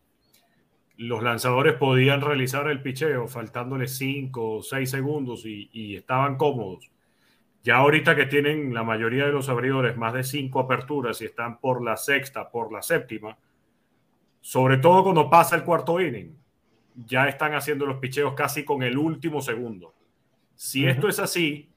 los 1.01 1.23
lanzadores 1.23 1.73
podían 1.73 2.21
realizar 2.21 2.67
el 2.69 2.83
picheo 2.83 3.27
faltándole 3.27 3.87
5 3.87 4.57
o 4.57 4.61
6 4.61 4.87
segundos 4.87 5.45
y, 5.47 5.95
estaban 5.95 6.37
cómodos. 6.37 6.91
Ya 7.63 7.77
ahorita 7.77 8.15
que 8.15 8.27
tienen 8.27 8.71
la 8.71 8.83
mayoría 8.83 9.25
de 9.25 9.31
los 9.31 9.49
abridores 9.49 9.97
más 9.97 10.13
de 10.13 10.23
5 10.23 10.59
aperturas 10.59 11.19
y 11.21 11.25
están 11.25 11.59
por 11.59 11.83
la 11.83 11.97
sexta, 11.97 12.51
por 12.51 12.71
la 12.71 12.83
séptima, 12.83 13.35
sobre 14.41 14.77
todo 14.77 15.03
cuando 15.03 15.27
pasa 15.27 15.55
el 15.55 15.63
cuarto 15.63 15.99
inning, 15.99 16.35
ya 16.93 17.27
están 17.27 17.55
haciendo 17.55 17.87
los 17.87 17.97
picheos 17.97 18.35
casi 18.35 18.63
con 18.63 18.83
el 18.83 18.95
último 18.95 19.41
segundo. 19.41 19.95
Si 20.53 20.85
esto 20.85 21.07
es 21.07 21.17
así, 21.17 21.71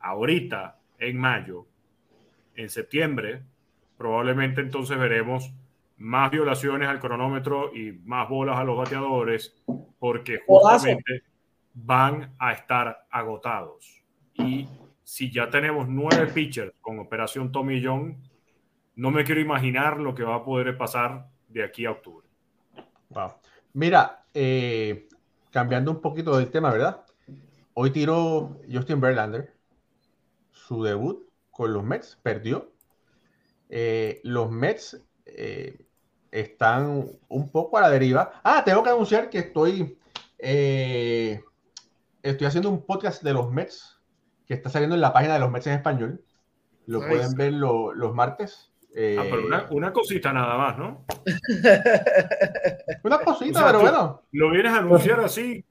ahorita, 0.00 0.78
en 0.98 1.18
mayo, 1.18 1.66
en 2.56 2.70
septiembre, 2.70 3.42
probablemente 3.98 4.62
entonces 4.62 4.96
veremos 4.96 5.52
más 5.98 6.30
violaciones 6.30 6.88
al 6.88 7.00
cronómetro 7.00 7.74
y 7.74 7.92
más 8.04 8.28
bolas 8.28 8.56
a 8.56 8.64
los 8.64 8.76
bateadores, 8.76 9.54
porque 9.98 10.40
justamente 10.46 11.22
van 11.74 12.34
a 12.38 12.52
estar 12.52 13.06
agotados. 13.10 14.02
Y 14.34 14.68
si 15.02 15.30
ya 15.30 15.50
tenemos 15.50 15.88
nueve 15.88 16.26
pitchers 16.26 16.72
con 16.80 16.98
operación 16.98 17.50
Tommy 17.50 17.82
John, 17.84 18.16
no 18.94 19.10
me 19.10 19.24
quiero 19.24 19.40
imaginar 19.40 19.98
lo 19.98 20.14
que 20.14 20.24
va 20.24 20.36
a 20.36 20.44
poder 20.44 20.76
pasar 20.76 21.28
de 21.48 21.64
aquí 21.64 21.86
a 21.86 21.92
octubre. 21.92 22.26
Wow. 23.10 23.32
Mira, 23.72 24.24
eh, 24.34 25.08
cambiando 25.50 25.90
un 25.90 26.00
poquito 26.00 26.36
del 26.36 26.50
tema, 26.50 26.70
¿verdad? 26.70 27.04
Hoy 27.74 27.90
tiró 27.90 28.60
Justin 28.70 29.00
Verlander 29.00 29.54
su 30.50 30.82
debut 30.82 31.28
con 31.50 31.72
los 31.72 31.84
Mets, 31.84 32.18
perdió. 32.22 32.72
Eh, 33.68 34.20
los 34.24 34.50
Mets 34.50 35.00
eh, 35.24 35.86
están 36.30 37.06
un 37.28 37.50
poco 37.50 37.78
a 37.78 37.82
la 37.82 37.90
deriva. 37.90 38.40
Ah, 38.42 38.62
tengo 38.64 38.82
que 38.82 38.90
anunciar 38.90 39.30
que 39.30 39.38
estoy, 39.38 39.98
eh, 40.38 41.42
estoy 42.22 42.46
haciendo 42.46 42.70
un 42.70 42.84
podcast 42.84 43.22
de 43.22 43.32
los 43.32 43.50
Mets 43.50 44.00
que 44.46 44.54
está 44.54 44.70
saliendo 44.70 44.94
en 44.94 45.00
la 45.00 45.12
página 45.12 45.34
de 45.34 45.40
los 45.40 45.50
Mets 45.50 45.66
en 45.66 45.74
español. 45.74 46.24
Lo 46.86 47.00
pueden 47.00 47.34
ver 47.34 47.52
los 47.52 48.14
martes. 48.14 48.72
ah, 48.90 49.24
pero 49.30 49.68
una, 49.70 49.92
cosita 49.92 50.32
nada 50.32 50.56
más, 50.56 50.78
¿no? 50.78 51.04
una 53.04 53.18
cosita, 53.18 53.66
pero 53.66 53.80
bueno. 53.80 54.22
Lo 54.32 54.50
vienes 54.50 54.72
a 54.72 54.78
anunciar 54.78 55.20
así. 55.20 55.64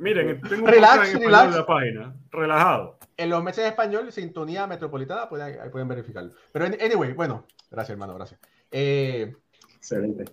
miren, 0.00 0.40
tengo 0.40 0.64
un 0.64 0.70
relax, 0.70 1.12
relax. 1.12 1.52
en 1.52 1.58
la 1.58 1.66
página. 1.66 2.14
Relajado 2.30 2.98
en 3.16 3.30
los 3.30 3.42
meses 3.42 3.64
en 3.64 3.70
español, 3.70 4.12
sintonía 4.12 4.66
metropolitana, 4.66 5.28
pues 5.28 5.42
ahí, 5.42 5.56
pueden 5.70 5.88
verificarlo. 5.88 6.32
Pero, 6.50 6.66
anyway, 6.66 7.12
bueno, 7.12 7.46
gracias, 7.70 7.90
hermano, 7.90 8.14
gracias. 8.14 8.40
Eh, 8.70 9.34
Excelente. 9.82 10.24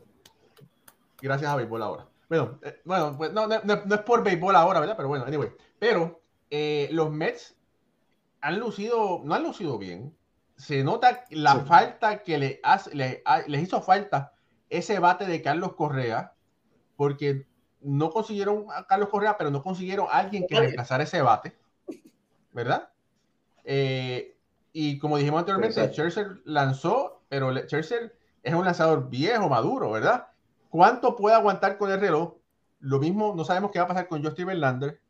Gracias 1.20 1.50
a 1.52 1.56
béisbol 1.56 1.82
ahora. 1.82 2.08
Bueno, 2.30 2.60
eh, 2.62 2.80
bueno 2.86 3.16
pues 3.18 3.34
no, 3.34 3.48
no, 3.48 3.56
es 3.96 4.02
por 4.02 4.24
béisbol 4.24 4.56
ahora, 4.56 4.80
¿verdad? 4.80 4.96
Pero 4.96 5.10
bueno, 5.10 5.26
anyway. 5.26 5.50
Pero 5.80 6.22
eh, 6.52 6.88
los 6.92 7.10
Mets 7.10 7.58
han 8.42 8.60
lucido, 8.60 9.22
no 9.24 9.34
han 9.34 9.42
lucido 9.42 9.80
bien. 9.80 10.16
Se 10.56 10.84
nota 10.84 11.26
la 11.32 11.62
falta 11.62 12.22
que 12.22 12.38
le 12.38 12.60
hace, 12.62 12.94
le, 12.94 13.24
les 13.48 13.64
hizo 13.64 13.82
falta 13.82 14.34
ese 14.70 15.00
bate 15.00 15.26
de 15.26 15.42
Carlos 15.42 15.74
Correa, 15.74 16.36
porque 16.96 17.48
no 17.82 18.12
consiguieron 18.12 18.68
a 18.72 18.86
Carlos 18.86 19.10
Correa, 19.10 19.36
pero 19.36 19.50
no 19.50 19.64
consiguieron 19.64 20.06
a 20.12 20.20
alguien 20.20 20.46
que 20.48 20.60
reemplazara 20.60 21.06
ese 21.06 21.24
bate. 21.24 21.58
¿verdad? 22.52 22.92
Eh, 23.64 24.38
y 24.74 25.00
como 25.00 25.18
dijimos 25.18 25.40
anteriormente, 25.40 25.88
Scherzer 25.90 26.42
lanzó, 26.46 27.24
pero 27.30 27.52
Scherzer 27.66 28.19
es 28.44 28.54
un 28.54 28.66
lanzador 28.66 29.10
viejo, 29.10 29.50
maduro, 29.50 29.92
¿verdad? 29.92 30.28
¿Cuánto 30.70 31.16
puede 31.16 31.36
aguantar 31.36 31.78
con 31.78 31.92
el 31.92 32.00
reloj? 32.00 32.36
Lo 32.80 33.00
mismo, 33.00 33.34
no 33.36 33.44
sabemos 33.44 33.72
qué 33.72 33.80
va 33.80 33.86
a 33.86 33.90
pasar 33.90 34.08
con 34.08 34.24
Justin 34.24 34.48
Verlander. 34.48 35.02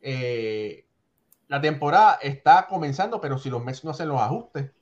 Eh, 0.00 0.86
la 1.48 1.60
temporada 1.60 2.18
está 2.22 2.66
comenzando, 2.66 3.20
pero 3.20 3.38
si 3.38 3.50
los 3.50 3.62
Mets 3.62 3.84
no 3.84 3.90
hacen 3.90 4.08
los 4.08 4.20
ajustes, 4.20 4.72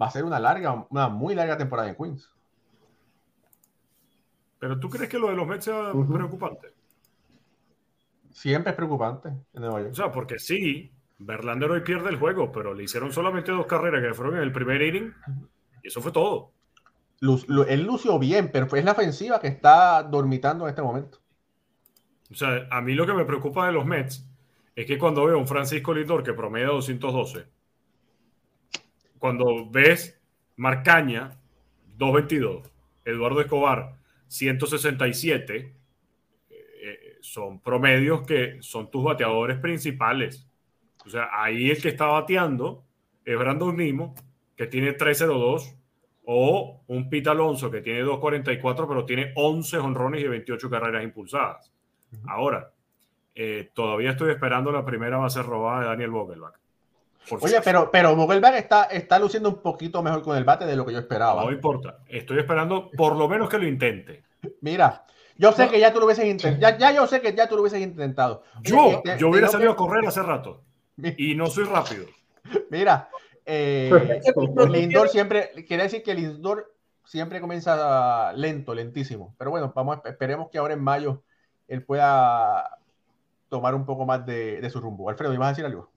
va 0.00 0.06
a 0.06 0.10
ser 0.10 0.24
una 0.24 0.38
larga, 0.38 0.86
una 0.90 1.08
muy 1.08 1.34
larga 1.34 1.56
temporada 1.56 1.88
en 1.88 1.96
Queens. 1.96 2.30
Pero 4.58 4.78
tú 4.78 4.88
crees 4.88 5.08
que 5.08 5.18
lo 5.18 5.28
de 5.28 5.34
los 5.34 5.46
Mets 5.46 5.64
sea 5.64 5.90
preocupante? 5.90 6.72
Siempre 8.30 8.70
es 8.70 8.76
preocupante 8.76 9.30
en 9.52 9.64
O 9.64 9.94
sea, 9.94 10.12
porque 10.12 10.38
sí, 10.38 10.92
Verlander 11.18 11.70
hoy 11.70 11.80
pierde 11.80 12.10
el 12.10 12.18
juego, 12.18 12.52
pero 12.52 12.72
le 12.72 12.84
hicieron 12.84 13.12
solamente 13.12 13.52
dos 13.52 13.66
carreras 13.66 14.02
que 14.02 14.14
fueron 14.14 14.36
en 14.36 14.42
el 14.42 14.52
primer 14.52 14.80
inning 14.82 15.12
y 15.82 15.88
eso 15.88 16.00
fue 16.00 16.12
todo. 16.12 16.52
Él 17.22 17.82
lució 17.84 18.18
bien, 18.18 18.50
pero 18.52 18.66
es 18.66 18.84
la 18.84 18.92
ofensiva 18.92 19.40
que 19.40 19.48
está 19.48 20.02
dormitando 20.02 20.64
en 20.64 20.70
este 20.70 20.82
momento. 20.82 21.18
O 22.30 22.34
sea, 22.34 22.66
a 22.70 22.80
mí 22.80 22.94
lo 22.94 23.06
que 23.06 23.12
me 23.12 23.24
preocupa 23.24 23.66
de 23.66 23.72
los 23.72 23.86
Mets 23.86 24.26
es 24.74 24.86
que 24.86 24.98
cuando 24.98 25.24
veo 25.26 25.36
a 25.36 25.38
un 25.38 25.46
Francisco 25.46 25.94
Lindor 25.94 26.22
que 26.22 26.32
promedia 26.32 26.68
212, 26.68 27.46
cuando 29.18 29.70
ves 29.70 30.20
Marcaña 30.56 31.38
222, 31.96 32.70
Eduardo 33.04 33.40
Escobar 33.40 33.96
167, 34.26 35.74
eh, 36.50 37.18
son 37.20 37.60
promedios 37.60 38.26
que 38.26 38.56
son 38.62 38.90
tus 38.90 39.04
bateadores 39.04 39.58
principales. 39.58 40.48
O 41.04 41.10
sea, 41.10 41.28
ahí 41.32 41.70
el 41.70 41.80
que 41.80 41.88
está 41.88 42.06
bateando 42.06 42.84
es 43.24 43.38
Brandon 43.38 43.76
Nimo, 43.76 44.14
que 44.56 44.66
tiene 44.66 44.96
3.02, 44.96 45.76
o 46.24 46.82
un 46.86 47.10
Pete 47.10 47.30
Alonso, 47.30 47.70
que 47.70 47.80
tiene 47.80 48.04
2.44, 48.04 48.86
pero 48.86 49.04
tiene 49.04 49.32
11 49.34 49.78
honrones 49.78 50.22
y 50.22 50.28
28 50.28 50.70
carreras 50.70 51.02
impulsadas. 51.02 51.72
Ahora, 52.26 52.70
eh, 53.34 53.70
todavía 53.74 54.10
estoy 54.10 54.30
esperando 54.30 54.70
la 54.70 54.84
primera 54.84 55.16
base 55.16 55.42
robada 55.42 55.80
de 55.80 55.86
Daniel 55.86 56.10
Vogelbach. 56.10 56.54
Oye, 57.40 57.60
pero, 57.64 57.90
pero 57.90 58.16
Vogelbach 58.16 58.54
está, 58.54 58.84
está 58.84 59.18
luciendo 59.18 59.48
un 59.48 59.62
poquito 59.62 60.02
mejor 60.02 60.22
con 60.22 60.36
el 60.36 60.44
bate 60.44 60.66
de 60.66 60.76
lo 60.76 60.84
que 60.84 60.92
yo 60.92 60.98
esperaba. 60.98 61.44
No 61.44 61.52
importa, 61.52 61.98
estoy 62.08 62.38
esperando 62.38 62.90
por 62.90 63.16
lo 63.16 63.28
menos 63.28 63.48
que 63.48 63.58
lo 63.58 63.66
intente. 63.66 64.24
Mira, 64.60 65.04
yo 65.36 65.52
sé 65.52 65.68
que 65.68 65.80
ya 65.80 65.92
tú 65.92 66.00
lo 66.00 66.06
hubieses 66.06 66.26
intentado. 66.26 66.78
Ya, 66.78 66.92
yo 66.92 67.06
sé 67.06 67.20
que 67.20 67.32
ya 67.32 67.48
tú 67.48 67.54
lo 67.54 67.62
hubieses 67.62 67.80
intentado. 67.80 68.42
yo, 68.62 69.02
yo 69.18 69.28
hubiera 69.28 69.48
salido 69.48 69.72
a 69.72 69.76
correr 69.76 70.06
hace 70.06 70.22
rato. 70.22 70.62
Y 71.16 71.34
no 71.34 71.46
soy 71.46 71.64
rápido. 71.64 72.06
Mira, 72.70 73.08
eh, 73.46 73.90
Lindor 74.70 75.08
siempre, 75.08 75.50
quiere 75.66 75.84
decir 75.84 76.02
que 76.02 76.14
Lindor 76.14 76.72
siempre 77.04 77.40
comienza 77.40 78.32
lento, 78.34 78.74
lentísimo. 78.74 79.34
Pero 79.38 79.50
bueno, 79.50 79.72
vamos, 79.74 79.98
esperemos 80.04 80.48
que 80.50 80.58
ahora 80.58 80.74
en 80.74 80.82
mayo 80.82 81.22
él 81.68 81.84
pueda 81.84 82.78
tomar 83.48 83.74
un 83.74 83.84
poco 83.84 84.06
más 84.06 84.24
de, 84.24 84.66
su 84.70 84.80
rumbo. 84.80 85.08
Alfredo, 85.08 85.34
¿ibas 85.34 85.46
a 85.46 85.50
decir 85.50 85.66
algo? 85.66 85.90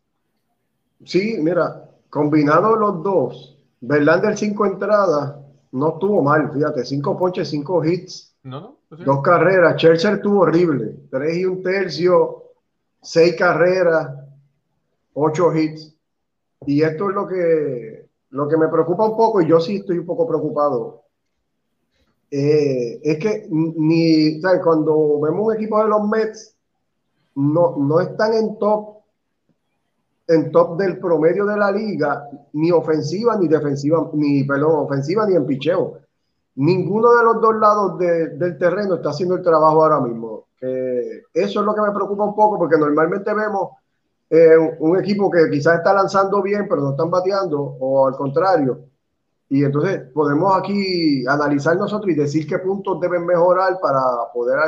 Sí, 1.03 1.37
mira, 1.39 1.89
combinado 2.09 2.75
los 2.75 3.03
dos, 3.03 3.57
Verlander 3.81 4.37
cinco 4.37 4.65
entradas, 4.65 5.35
no 5.71 5.93
estuvo 5.93 6.21
mal, 6.21 6.51
fíjate, 6.51 6.83
cinco 6.85 7.17
ponches, 7.17 7.49
cinco 7.49 7.83
hits, 7.83 8.35
no, 8.43 8.59
no, 8.59 8.77
dos 8.89 9.21
carreras. 9.21 9.75
Churchill 9.75 10.15
estuvo 10.15 10.41
horrible, 10.41 10.95
tres 11.09 11.37
y 11.37 11.45
un 11.45 11.61
tercio, 11.61 12.43
seis 13.01 13.35
carreras, 13.35 14.09
ocho 15.13 15.53
hits. 15.55 15.94
Y 16.65 16.81
esto 16.81 17.09
es 17.09 17.15
lo 17.15 17.27
que, 17.27 18.09
lo 18.31 18.47
que 18.47 18.57
me 18.57 18.67
preocupa 18.67 19.05
un 19.05 19.17
poco, 19.17 19.41
y 19.41 19.47
yo 19.47 19.59
sí 19.59 19.77
estoy 19.77 19.99
un 19.99 20.05
poco 20.05 20.27
preocupado. 20.27 21.03
Eh, 22.31 22.99
es 23.03 23.17
que 23.19 23.47
ni, 23.49 24.41
cuando 24.63 25.19
vemos 25.21 25.47
un 25.47 25.55
equipo 25.55 25.81
de 25.81 25.89
los 25.89 26.07
Mets, 26.07 26.55
no, 27.35 27.75
no 27.77 27.99
están 27.99 28.33
en 28.33 28.57
top 28.57 28.95
en 30.27 30.51
top 30.51 30.77
del 30.77 30.99
promedio 30.99 31.45
de 31.45 31.57
la 31.57 31.71
liga, 31.71 32.27
ni 32.53 32.71
ofensiva 32.71 33.37
ni 33.37 33.47
defensiva, 33.47 34.09
ni, 34.13 34.43
perdón, 34.43 34.85
ofensiva 34.85 35.25
ni 35.27 35.35
en 35.35 35.45
picheo. 35.45 35.99
Ninguno 36.55 37.15
de 37.15 37.23
los 37.23 37.41
dos 37.41 37.55
lados 37.57 37.99
del 37.99 38.57
terreno 38.57 38.95
está 38.95 39.09
haciendo 39.09 39.35
el 39.35 39.43
trabajo 39.43 39.83
ahora 39.83 39.99
mismo. 39.99 40.45
eso 40.59 41.59
es 41.59 41.65
lo 41.65 41.75
que 41.75 41.81
me 41.81 41.91
preocupa 41.91 42.23
un 42.23 42.35
poco, 42.35 42.57
porque 42.57 42.77
normalmente 42.77 43.33
vemos 43.33 43.71
eh, 44.29 44.57
un 44.79 44.97
equipo 44.97 45.29
que 45.29 45.49
quizás 45.49 45.77
está 45.77 45.93
lanzando 45.93 46.41
bien, 46.41 46.67
pero 46.67 46.81
no 46.81 46.91
están 46.91 47.11
bateando, 47.11 47.59
o 47.59 48.07
al 48.07 48.15
contrario. 48.15 48.85
Y 49.49 49.63
entonces 49.63 50.01
podemos 50.13 50.57
aquí 50.57 51.25
analizar 51.27 51.77
nosotros 51.77 52.11
y 52.11 52.15
decir 52.15 52.47
qué 52.47 52.59
puntos 52.59 52.99
deben 52.99 53.25
mejorar 53.25 53.79
para 53.79 54.01
poder 54.33 54.59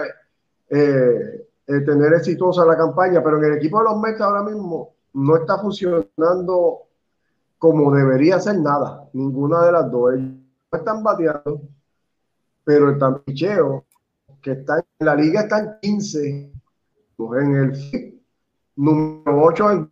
eh, 0.70 1.48
eh, 1.66 1.80
tener 1.82 2.14
exitosa 2.14 2.66
la 2.66 2.78
campaña. 2.78 3.24
Pero 3.24 3.38
en 3.38 3.46
el 3.46 3.58
equipo 3.58 3.80
de 3.80 3.86
los 3.86 4.00
Mets 4.00 4.22
ahora 4.22 4.44
mismo 4.44 4.94
no 5.14 5.36
está 5.36 5.58
funcionando 5.58 6.84
como 7.58 7.92
debería 7.92 8.40
ser 8.40 8.60
nada, 8.60 9.10
ninguna 9.14 9.66
de 9.66 9.72
las 9.72 9.92
dos. 9.92 10.14
Ellos 10.14 10.36
están 10.72 11.02
bateando, 11.02 11.62
pero 12.64 12.90
el 12.90 13.00
tampicheo, 13.00 13.86
que 14.42 14.52
está 14.52 14.78
en 14.78 15.06
la 15.06 15.16
liga, 15.16 15.42
están 15.42 15.80
15, 15.82 16.52
en 17.40 17.56
el 17.56 18.17
número 18.78 19.44
8 19.44 19.72
en 19.72 19.92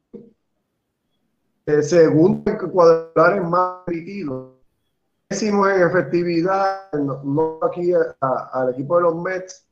el 1.66 1.84
segundo 1.84 2.44
cuadrangular 2.72 3.38
es 3.38 3.50
más 3.50 3.86
rígido. 3.88 4.56
Decimos 5.30 5.70
en 5.70 5.82
efectividad, 5.82 6.92
no, 6.94 7.60
aquí 7.64 7.92
al 8.22 8.70
equipo 8.70 8.98
de 8.98 9.02
los 9.02 9.16
Mets, 9.16 9.68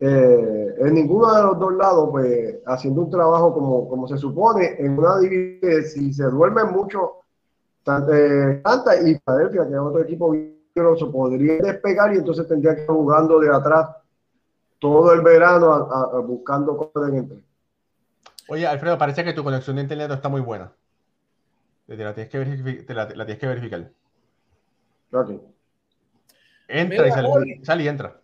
eh, 0.00 0.74
en 0.78 0.94
ninguno 0.94 1.32
de 1.32 1.42
los 1.42 1.58
dos 1.58 1.74
lados, 1.74 2.08
pues 2.10 2.56
haciendo 2.66 3.02
un 3.02 3.10
trabajo 3.10 3.54
como, 3.54 3.88
como 3.88 4.08
se 4.08 4.18
supone, 4.18 4.76
en 4.78 4.98
una 4.98 5.18
división, 5.18 5.84
si 5.84 6.12
se 6.12 6.24
duermen 6.24 6.72
mucho, 6.72 7.12
eh, 8.12 8.62
y 9.06 9.14
Filadelfia, 9.14 9.66
que 9.66 9.72
es 9.72 9.78
otro 9.78 10.02
equipo 10.02 10.34
podría 11.12 11.58
despegar 11.58 12.12
y 12.12 12.18
entonces 12.18 12.46
tendría 12.46 12.74
que 12.74 12.82
ir 12.82 12.88
jugando 12.88 13.38
de 13.38 13.48
atrás 13.54 13.96
todo 14.78 15.12
el 15.14 15.22
verano 15.22 15.88
buscando 16.26 16.76
cosas 16.76 17.10
en 17.10 17.18
entre. 17.18 17.45
Oye, 18.48 18.66
Alfredo, 18.66 18.98
parece 18.98 19.24
que 19.24 19.32
tu 19.32 19.42
conexión 19.42 19.76
de 19.76 19.82
internet 19.82 20.08
no 20.08 20.14
está 20.14 20.28
muy 20.28 20.40
buena. 20.40 20.72
Te 21.86 21.96
la 21.96 22.14
tienes 22.14 22.30
que, 22.30 22.38
verificar. 22.38 22.96
la, 22.96 23.26
tienes 23.26 23.38
que 23.38 23.46
verificar. 23.46 23.90
Entra 26.68 27.08
y 27.08 27.10
sale, 27.12 27.60
sale 27.62 27.82
y 27.84 27.88
entra. 27.88 28.20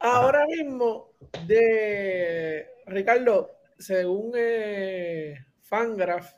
Ahora 0.00 0.46
mismo, 0.46 1.10
de 1.46 2.66
Ricardo, 2.86 3.50
según 3.78 4.32
eh, 4.36 5.34
Fangraph, 5.62 6.34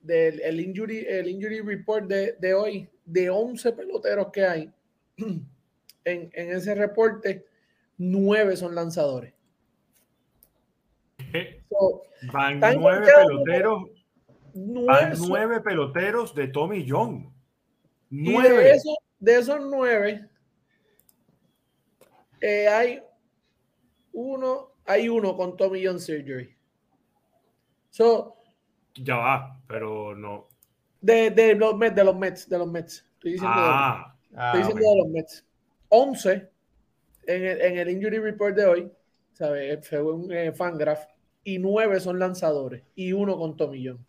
del 0.00 0.40
el 0.40 0.60
injury, 0.60 1.06
el 1.08 1.28
injury 1.28 1.60
report 1.60 2.06
de, 2.08 2.54
hoy, 2.54 2.88
de 3.04 3.30
11 3.30 3.72
peloteros 3.72 4.28
que 4.32 4.44
hay, 4.44 4.72
en, 6.04 6.30
ese 6.34 6.74
reporte, 6.74 7.46
9 7.98 8.56
son 8.56 8.74
lanzadores. 8.74 9.32
Van 12.32 12.60
nueve 12.60 13.06
peloteros. 13.06 13.82
van 14.54 15.14
nueve 15.28 15.60
peloteros 15.60 16.34
de 16.34 16.48
Tommy 16.48 16.86
John. 16.88 17.32
Nueve. 18.10 18.78
de, 19.18 19.38
esos 19.38 19.60
nueve, 19.70 20.28
eh, 22.40 22.68
hay 22.68 23.02
uno, 24.12 24.72
hay 24.84 25.08
uno 25.08 25.36
con 25.36 25.56
Tommy 25.56 25.84
John 25.84 25.98
Surgery. 25.98 26.54
So, 27.90 28.36
ya 28.94 29.16
va, 29.16 29.60
pero 29.66 30.14
no. 30.14 30.48
De, 31.00 31.30
de, 31.30 31.54
los 31.54 31.76
Mets, 31.76 31.94
de 31.94 32.04
los 32.04 32.16
Mets, 32.16 32.48
de 32.48 32.58
los 32.58 32.70
Mets. 32.70 33.04
Estoy 33.14 33.32
diciendo, 33.32 33.56
de, 33.56 33.66
ah. 33.66 34.16
estoy 34.24 34.38
ah, 34.38 34.56
diciendo 34.56 34.90
de 34.90 34.96
los 34.96 35.08
Mets. 35.08 35.46
11 35.88 36.50
en 37.26 37.44
el, 37.44 37.60
en 37.60 37.78
el 37.78 37.90
injury 37.90 38.18
report 38.18 38.56
de 38.56 38.64
hoy, 38.64 38.92
¿sabes? 39.32 39.86
Según 39.86 40.32
eh, 40.32 40.52
Fangraph, 40.52 41.04
y 41.44 41.58
9 41.58 42.00
son 42.00 42.18
lanzadores, 42.18 42.82
y 42.94 43.12
uno 43.12 43.36
con 43.38 43.56
John. 43.56 44.04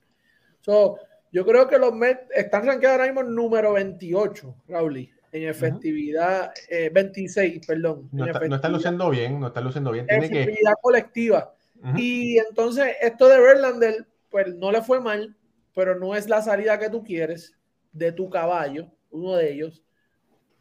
So, 0.62 0.98
yo 1.32 1.46
creo 1.46 1.68
que 1.68 1.80
los 1.80 1.94
Mets 1.94 2.30
están 2.36 2.66
rankeados 2.66 3.00
ahora 3.00 3.12
mismo 3.12 3.24
número 3.24 3.74
28, 3.74 4.56
Raúl 4.68 5.10
en 5.34 5.50
efectividad, 5.50 6.54
26, 6.92 7.56
eh, 7.56 7.62
perdón. 7.66 8.08
No, 8.12 8.26
está, 8.26 8.70
luciendo 8.70 9.10
bien, 9.10 9.40
no 9.40 9.48
está 9.48 9.62
luciendo 9.62 9.92
bien. 9.92 10.06
Tiene 10.06 10.28
efectividad 10.28 10.74
colectiva. 10.80 11.56
Y 11.98 12.38
entonces 12.38 12.96
esto 13.02 13.28
de 13.28 13.42
Verlander, 13.42 14.06
pues 14.30 14.56
no 14.56 14.72
le 14.72 14.82
fue 14.82 15.02
mal, 15.02 15.36
pero 15.74 16.00
no 16.00 16.16
es 16.16 16.30
la 16.30 16.42
salida 16.42 16.80
que 16.80 16.90
tú 16.90 17.04
quieres 17.04 17.58
de 17.92 18.12
tu 18.12 18.30
caballo, 18.30 18.88
uno 19.10 19.36
de 19.36 19.52
ellos. 19.52 19.84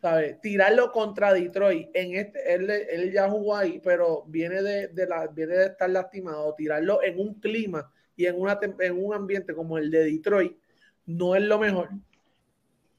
¿Sabes? 0.02 0.38
Tirarlo 0.42 0.92
contra 0.92 1.32
Detroit. 1.32 1.88
En 1.94 2.14
este, 2.16 2.54
él, 2.54 2.68
él 2.68 3.12
ya 3.12 3.30
jugó 3.30 3.56
ahí, 3.56 3.80
pero 3.82 4.24
viene 4.26 4.60
de, 4.60 4.88
de, 4.88 5.06
la, 5.06 5.28
viene 5.28 5.54
de 5.54 5.66
estar 5.66 5.88
lastimado. 5.88 6.54
Tirarlo 6.54 7.02
en 7.02 7.18
un 7.18 7.40
clima 7.40 7.90
y 8.16 8.26
en, 8.26 8.38
una, 8.38 8.58
en 8.60 9.04
un 9.04 9.14
ambiente 9.14 9.54
como 9.54 9.78
el 9.78 9.90
de 9.90 10.04
Detroit 10.04 10.58
no 11.06 11.34
es 11.34 11.42
lo 11.42 11.58
mejor. 11.58 11.88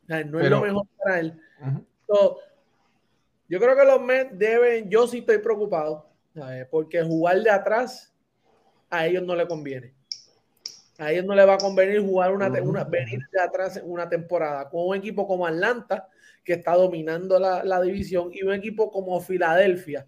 no 0.07 0.39
es 0.39 0.49
lo 0.49 0.61
mejor 0.61 0.87
para 0.97 1.19
él 1.19 1.39
yo 3.47 3.59
creo 3.59 3.75
que 3.75 3.85
los 3.85 4.01
Mets 4.01 4.37
deben, 4.37 4.89
yo 4.89 5.07
sí 5.07 5.19
estoy 5.19 5.37
preocupado, 5.39 6.09
porque 6.69 7.03
jugar 7.03 7.41
de 7.41 7.49
atrás 7.49 8.13
a 8.89 9.05
ellos 9.05 9.23
no 9.23 9.35
le 9.35 9.47
conviene. 9.47 9.93
A 10.99 11.11
ellos 11.11 11.25
no 11.25 11.33
les 11.33 11.47
va 11.47 11.55
a 11.55 11.57
convenir 11.57 12.01
jugar 12.01 12.33
una, 12.33 12.47
una 12.61 12.83
venir 12.83 13.19
de 13.31 13.41
atrás 13.41 13.77
en 13.77 13.89
una 13.89 14.07
temporada 14.07 14.69
con 14.69 14.87
un 14.87 14.95
equipo 14.95 15.27
como 15.27 15.45
Atlanta, 15.45 16.07
que 16.43 16.53
está 16.53 16.75
dominando 16.75 17.39
la, 17.39 17.81
división, 17.81 18.29
y 18.33 18.43
un 18.43 18.53
equipo 18.53 18.91
como 18.91 19.19
Filadelfia, 19.21 20.07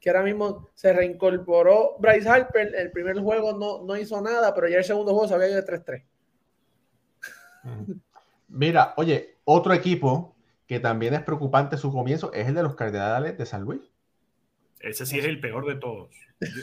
que 0.00 0.10
ahora 0.10 0.22
mismo 0.22 0.70
se 0.74 0.92
reincorporó 0.92 1.96
Bryce 1.98 2.28
Harper. 2.28 2.74
El 2.74 2.90
primer 2.90 3.18
juego 3.18 3.52
no, 3.52 3.84
no 3.84 3.96
hizo 3.96 4.20
nada, 4.20 4.54
pero 4.54 4.68
ya 4.68 4.78
el 4.78 4.84
segundo 4.84 5.12
juego 5.12 5.28
se 5.28 5.34
había 5.34 5.48
ido 5.48 5.62
de 5.62 5.66
3-3. 5.66 6.04
Mira, 8.48 8.94
oye, 8.96 9.38
otro 9.44 9.72
equipo 9.72 10.36
que 10.66 10.80
también 10.80 11.14
es 11.14 11.22
preocupante 11.22 11.76
su 11.76 11.92
comienzo, 11.92 12.32
es 12.32 12.48
el 12.48 12.54
de 12.54 12.62
los 12.62 12.74
Cardenales 12.74 13.36
de 13.36 13.46
San 13.46 13.62
Luis. 13.62 13.82
Ese 14.80 15.06
sí 15.06 15.18
es 15.18 15.24
el 15.24 15.40
peor 15.40 15.66
de 15.66 15.76
todos. 15.76 16.14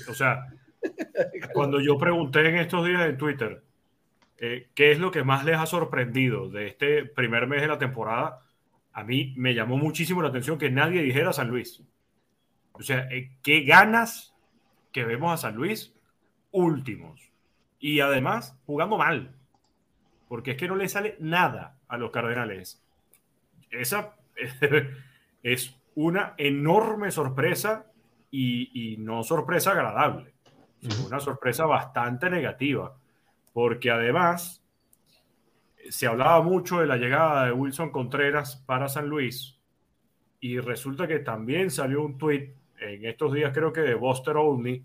O 0.10 0.14
sea, 0.14 0.48
cuando 1.54 1.80
yo 1.80 1.98
pregunté 1.98 2.48
en 2.48 2.58
estos 2.58 2.86
días 2.86 3.02
en 3.08 3.18
Twitter 3.18 3.64
eh, 4.38 4.70
qué 4.74 4.92
es 4.92 5.00
lo 5.00 5.12
que 5.12 5.24
más 5.24 5.46
les 5.46 5.58
ha 5.58 5.66
sorprendido 5.66 6.50
de 6.50 6.68
este 6.68 7.06
primer 7.06 7.48
mes 7.48 7.62
de 7.62 7.68
la 7.68 7.78
temporada, 7.78 8.42
a 8.94 9.04
mí 9.04 9.34
me 9.38 9.54
llamó 9.54 9.78
muchísimo 9.78 10.22
la 10.22 10.30
atención 10.30 10.58
que 10.58 10.70
nadie 10.70 11.02
dijera 11.02 11.34
San 11.34 11.50
Luis. 11.50 11.82
O 12.74 12.84
sea, 12.84 13.08
eh, 13.12 13.32
qué 13.42 13.64
ganas 13.64 14.36
que 14.92 15.06
vemos 15.06 15.34
a 15.34 15.38
San 15.38 15.56
Luis 15.56 15.94
últimos. 16.52 17.32
Y 17.80 18.00
además 18.00 18.58
jugando 18.66 18.98
mal. 18.98 19.36
Porque 20.28 20.52
es 20.52 20.58
que 20.58 20.68
no 20.68 20.76
le 20.76 20.88
sale 20.88 21.16
nada 21.20 21.78
a 21.88 21.98
los 21.98 22.12
Cardenales 22.12 22.82
esa 23.72 24.16
es 25.44 25.76
una 25.96 26.36
enorme 26.38 27.12
sorpresa 27.12 27.86
y, 28.30 28.96
no 29.00 29.24
sorpresa 29.24 29.72
agradable, 29.72 30.34
una 31.06 31.20
sorpresa 31.20 31.66
bastante 31.66 32.30
negativa, 32.30 32.96
porque 33.52 33.92
además 33.92 34.61
se 35.90 36.08
hablaba 36.08 36.42
mucho 36.42 36.80
de 36.80 36.88
la 36.88 36.98
llegada 36.98 37.46
de 37.46 37.52
Wilson 37.52 37.92
Contreras 37.92 38.58
para 38.66 38.90
San 38.90 39.08
Luis 39.08 39.60
y 40.40 40.60
resulta 40.60 41.08
que 41.08 41.20
también 41.20 41.70
salió 41.72 42.04
un 42.04 42.18
tweet 42.18 42.54
en 42.80 43.06
estos 43.06 43.34
días 43.34 43.52
creo 43.54 43.72
que 43.72 43.82
de 43.82 43.94
Buster 43.96 44.38
Olney 44.38 44.84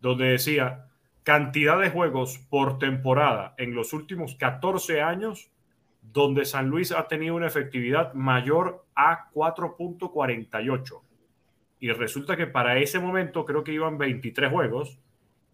donde 0.00 0.26
decía 0.26 0.86
cantidad 1.22 1.78
de 1.78 1.90
juegos 1.90 2.38
por 2.48 2.78
temporada 2.78 3.54
en 3.58 3.74
los 3.74 3.92
últimos 3.92 4.34
14 4.36 5.02
años 5.02 5.50
donde 6.12 6.44
San 6.44 6.68
Luis 6.68 6.92
ha 6.92 7.06
tenido 7.06 7.34
una 7.34 7.46
efectividad 7.46 8.14
mayor 8.14 8.84
a 8.94 9.30
4.48. 9.32 11.02
Y 11.80 11.90
resulta 11.90 12.36
que 12.36 12.46
para 12.46 12.78
ese 12.78 12.98
momento 12.98 13.44
creo 13.44 13.62
que 13.62 13.72
iban 13.72 13.98
23 13.98 14.50
juegos 14.50 14.98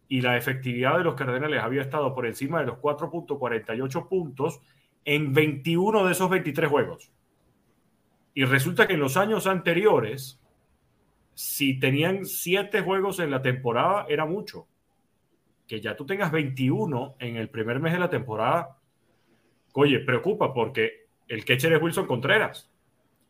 y 0.09 0.21
la 0.21 0.37
efectividad 0.37 0.99
de 0.99 1.05
los 1.05 1.15
Cardenales 1.15 1.63
había 1.63 1.83
estado 1.83 2.15
por 2.15 2.27
encima 2.27 2.61
de 2.61 2.67
los 2.67 2.79
4.48 2.79 4.09
puntos 4.09 4.61
en 5.05 5.33
21 5.33 6.05
de 6.05 6.13
esos 6.13 6.31
23 6.31 6.71
juegos. 6.71 7.11
Y 8.35 8.45
resulta 8.45 8.87
que 8.87 8.95
en 8.95 9.01
los 9.01 9.17
años 9.17 9.47
anteriores, 9.47 10.41
si 11.35 11.79
tenían 11.79 12.27
7 12.27 12.81
juegos 12.83 13.21
en 13.21 13.31
la 13.31 13.43
temporada, 13.43 14.07
era 14.09 14.27
mucho. 14.27 14.67
Que 15.67 15.81
ya 15.81 15.97
tú 15.97 16.05
tengas 16.05 16.33
21 16.33 17.17
en 17.19 17.37
el 17.37 17.49
primer 17.49 17.81
mes 17.81 17.93
de 17.93 17.99
la 17.99 18.11
temporada, 18.11 18.79
oye, 19.73 20.01
preocupa 20.01 20.53
porque 20.53 21.07
el 21.29 21.45
catcher 21.45 21.73
es 21.73 21.83
Wilson 21.83 22.07
Contreras. 22.07 22.71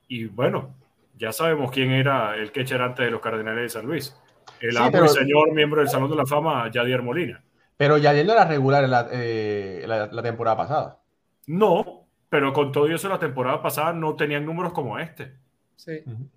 Y 0.08 0.24
bueno, 0.24 0.74
ya 1.16 1.32
sabemos 1.32 1.70
quién 1.70 1.90
era 1.90 2.36
el 2.36 2.50
catcher 2.50 2.82
antes 2.82 3.04
de 3.04 3.10
los 3.10 3.20
Cardenales 3.20 3.62
de 3.62 3.68
San 3.68 3.86
Luis. 3.86 4.16
El 4.60 5.08
señor 5.08 5.52
miembro 5.52 5.80
del 5.80 5.88
Salón 5.88 6.10
de 6.10 6.16
la 6.16 6.26
Fama, 6.26 6.70
Yadier 6.70 7.02
Molina. 7.02 7.42
Pero 7.76 7.98
ya 7.98 8.12
no 8.12 8.32
era 8.32 8.44
regular 8.44 8.88
la, 8.88 9.08
eh, 9.12 9.84
la, 9.86 10.06
la, 10.06 10.22
temporada 10.22 10.56
pasada. 10.56 11.00
No, 11.46 12.06
pero 12.28 12.52
con 12.52 12.70
todo 12.72 12.86
eso 12.86 13.08
la 13.08 13.18
temporada 13.18 13.60
pasada 13.60 13.92
no 13.92 14.14
tenían 14.14 14.46
números 14.46 14.72
como 14.72 14.98
este. 14.98 15.32
Sí. 15.76 16.02
Uh 16.06 16.10
-huh. 16.10 16.28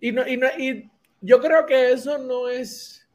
y, 0.00 0.12
no, 0.12 0.28
y, 0.28 0.36
no, 0.36 0.46
y, 0.58 0.90
yo 1.20 1.40
creo 1.40 1.64
que 1.64 1.92
eso 1.92 2.18
no 2.18 2.48
es, 2.48 3.08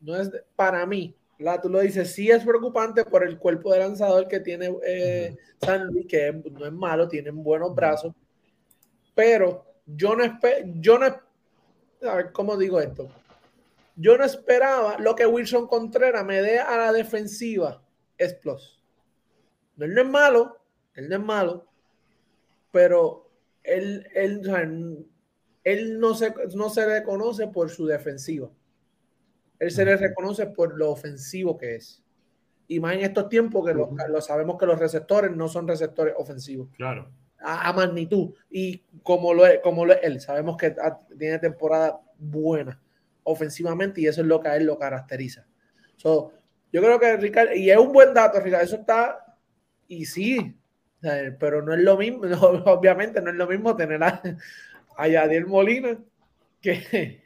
no 0.00 0.14
es 0.14 0.30
para 0.54 0.86
mí. 0.86 1.14
La, 1.38 1.60
tú 1.60 1.68
lo 1.68 1.80
dices, 1.80 2.14
sí 2.14 2.30
es 2.30 2.44
preocupante 2.44 3.04
por 3.04 3.26
el 3.26 3.38
cuerpo 3.38 3.72
de 3.72 3.80
lanzador 3.80 4.28
que 4.28 4.40
tiene 4.40 4.66
eh, 4.86 5.30
uh 5.32 5.36
-huh. 5.36 5.66
San 5.66 5.86
Luis, 5.88 6.06
que 6.06 6.32
no 6.32 6.66
es 6.66 6.72
malo, 6.72 7.08
tienen 7.08 7.42
buenos 7.42 7.74
brazos, 7.74 8.14
pero 9.14 9.64
yo 9.84 10.14
no 10.14 10.24
espero, 10.24 10.66
yo 10.76 10.98
no, 10.98 11.06
a 11.06 12.14
ver, 12.16 12.32
¿cómo 12.32 12.56
digo 12.56 12.80
esto? 12.80 13.08
Yo 13.96 14.18
no 14.18 14.24
esperaba 14.24 14.98
lo 14.98 15.16
que 15.16 15.26
Wilson 15.26 15.66
Contreras 15.66 16.24
me 16.24 16.42
dé 16.42 16.58
a 16.60 16.76
la 16.76 16.92
defensiva 16.92 17.82
es 18.18 18.34
plus. 18.34 18.78
Él 19.78 19.94
no 19.94 20.02
es 20.02 20.08
malo, 20.08 20.58
él 20.94 21.08
no 21.08 21.16
es 21.16 21.22
malo, 21.22 21.66
pero 22.70 23.30
él, 23.62 24.06
él, 24.14 25.08
él 25.64 25.98
no, 25.98 26.14
se, 26.14 26.32
no 26.54 26.68
se 26.68 26.86
reconoce 26.86 27.48
por 27.48 27.70
su 27.70 27.86
defensiva. 27.86 28.50
Él 29.58 29.70
se 29.70 29.86
le 29.86 29.96
reconoce 29.96 30.46
por 30.46 30.76
lo 30.76 30.90
ofensivo 30.90 31.56
que 31.56 31.76
es. 31.76 32.02
Y 32.68 32.80
más 32.80 32.94
en 32.94 33.00
estos 33.00 33.30
tiempos 33.30 33.66
que 33.66 33.72
lo, 33.72 33.90
lo 34.08 34.20
sabemos 34.20 34.58
que 34.58 34.66
los 34.66 34.78
receptores 34.78 35.34
no 35.34 35.48
son 35.48 35.66
receptores 35.66 36.14
ofensivos. 36.18 36.68
Claro. 36.76 37.10
A, 37.38 37.68
a, 37.68 37.72
magnitud. 37.72 38.34
Y 38.50 38.82
como 39.02 39.32
lo, 39.32 39.46
es, 39.46 39.60
como 39.60 39.86
lo 39.86 39.94
es 39.94 40.00
él, 40.02 40.20
sabemos 40.20 40.58
que 40.58 40.74
tiene 41.16 41.38
temporada 41.38 42.00
buena 42.18 42.78
ofensivamente 43.26 44.00
y 44.00 44.06
eso 44.06 44.22
es 44.22 44.26
lo 44.26 44.40
que 44.40 44.48
a 44.48 44.56
él 44.56 44.64
lo 44.64 44.78
caracteriza. 44.78 45.46
So, 45.96 46.32
yo 46.72 46.80
creo 46.80 46.98
que 46.98 47.16
Ricardo, 47.16 47.54
y 47.54 47.70
es 47.70 47.76
un 47.76 47.92
buen 47.92 48.14
dato, 48.14 48.40
Ricardo, 48.40 48.64
eso 48.64 48.76
está, 48.76 49.36
y 49.88 50.06
sí, 50.06 50.56
pero 51.38 51.62
no 51.62 51.74
es 51.74 51.80
lo 51.80 51.96
mismo, 51.96 52.24
no, 52.26 52.38
obviamente 52.38 53.20
no 53.20 53.30
es 53.30 53.36
lo 53.36 53.46
mismo 53.46 53.76
tener 53.76 54.02
a, 54.02 54.22
a 54.96 55.08
Yadier 55.08 55.46
Molina 55.46 55.98
que 56.60 57.22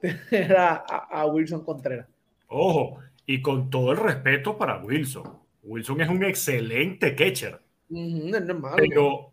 tener 0.00 0.56
a, 0.56 0.74
a, 0.76 1.26
Wilson 1.26 1.64
Contreras. 1.64 2.08
Ojo, 2.48 2.98
y 3.26 3.42
con 3.42 3.70
todo 3.70 3.92
el 3.92 3.98
respeto 3.98 4.56
para 4.56 4.82
Wilson, 4.82 5.38
Wilson 5.62 6.00
es 6.00 6.08
un 6.08 6.24
excelente 6.24 7.14
catcher, 7.14 7.60
uh 7.90 7.94
-huh, 7.94 8.30
no 8.30 8.36
es 8.38 8.60
malo, 8.60 8.76
pero, 8.76 9.32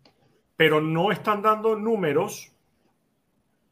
pero 0.56 0.80
no 0.80 1.12
están 1.12 1.42
dando 1.42 1.76
números 1.76 2.53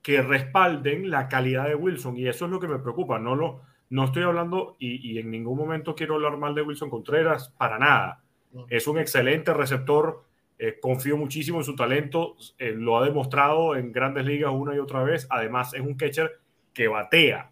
que 0.03 0.21
respalden 0.21 1.11
la 1.11 1.29
calidad 1.29 1.69
de 1.69 1.77
Wilson 1.77 2.17
y 2.17 2.27
eso 2.27 2.47
es 2.47 2.51
lo 2.51 2.59
que 2.61 2.69
me 2.69 2.79
preocupa. 2.81 3.19
No, 3.19 3.37
lo, 3.37 3.63
no 3.91 4.05
estoy 4.05 4.25
hablando 4.25 4.77
y, 4.79 5.13
y 5.13 5.19
en 5.19 5.31
ningún 5.31 5.57
momento 5.57 5.95
quiero 5.95 6.15
hablar 6.15 6.37
mal 6.37 6.55
de 6.55 6.63
Wilson 6.63 6.91
Contreras, 6.91 7.51
para 7.57 7.79
nada. 7.79 8.23
Es 8.69 8.87
un 8.87 8.99
excelente 8.99 9.55
receptor, 9.55 10.25
eh, 10.59 10.79
confío 10.81 11.17
muchísimo 11.17 11.59
en 11.59 11.65
su 11.65 11.75
talento, 11.75 12.37
eh, 12.59 12.73
lo 12.77 12.99
ha 12.99 13.05
demostrado 13.05 13.77
en 13.77 13.93
grandes 13.93 14.27
ligas 14.27 14.53
una 14.53 14.75
y 14.75 14.79
otra 14.79 15.03
vez. 15.05 15.27
Además, 15.31 15.73
es 15.73 15.81
un 15.81 15.95
catcher 15.95 16.41
que 16.75 16.89
batea. 16.89 17.51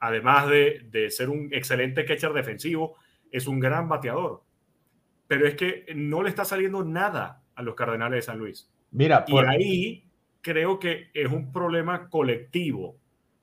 Además 0.00 0.48
de, 0.48 0.86
de 0.90 1.10
ser 1.10 1.28
un 1.28 1.48
excelente 1.52 2.04
catcher 2.04 2.32
defensivo, 2.32 2.96
es 3.30 3.46
un 3.46 3.58
gran 3.58 3.88
bateador. 3.88 4.42
Pero 5.26 5.46
es 5.46 5.56
que 5.56 5.84
no 5.94 6.22
le 6.22 6.30
está 6.30 6.44
saliendo 6.44 6.84
nada 6.84 7.42
a 7.54 7.62
los 7.62 7.74
Cardenales 7.74 8.18
de 8.18 8.22
San 8.22 8.38
Luis. 8.38 8.70
Mira, 8.92 9.24
por... 9.24 9.44
y 9.44 9.48
ahí 9.48 10.07
creo 10.40 10.78
que 10.78 11.10
es 11.14 11.30
un 11.30 11.52
problema 11.52 12.08
colectivo. 12.08 12.96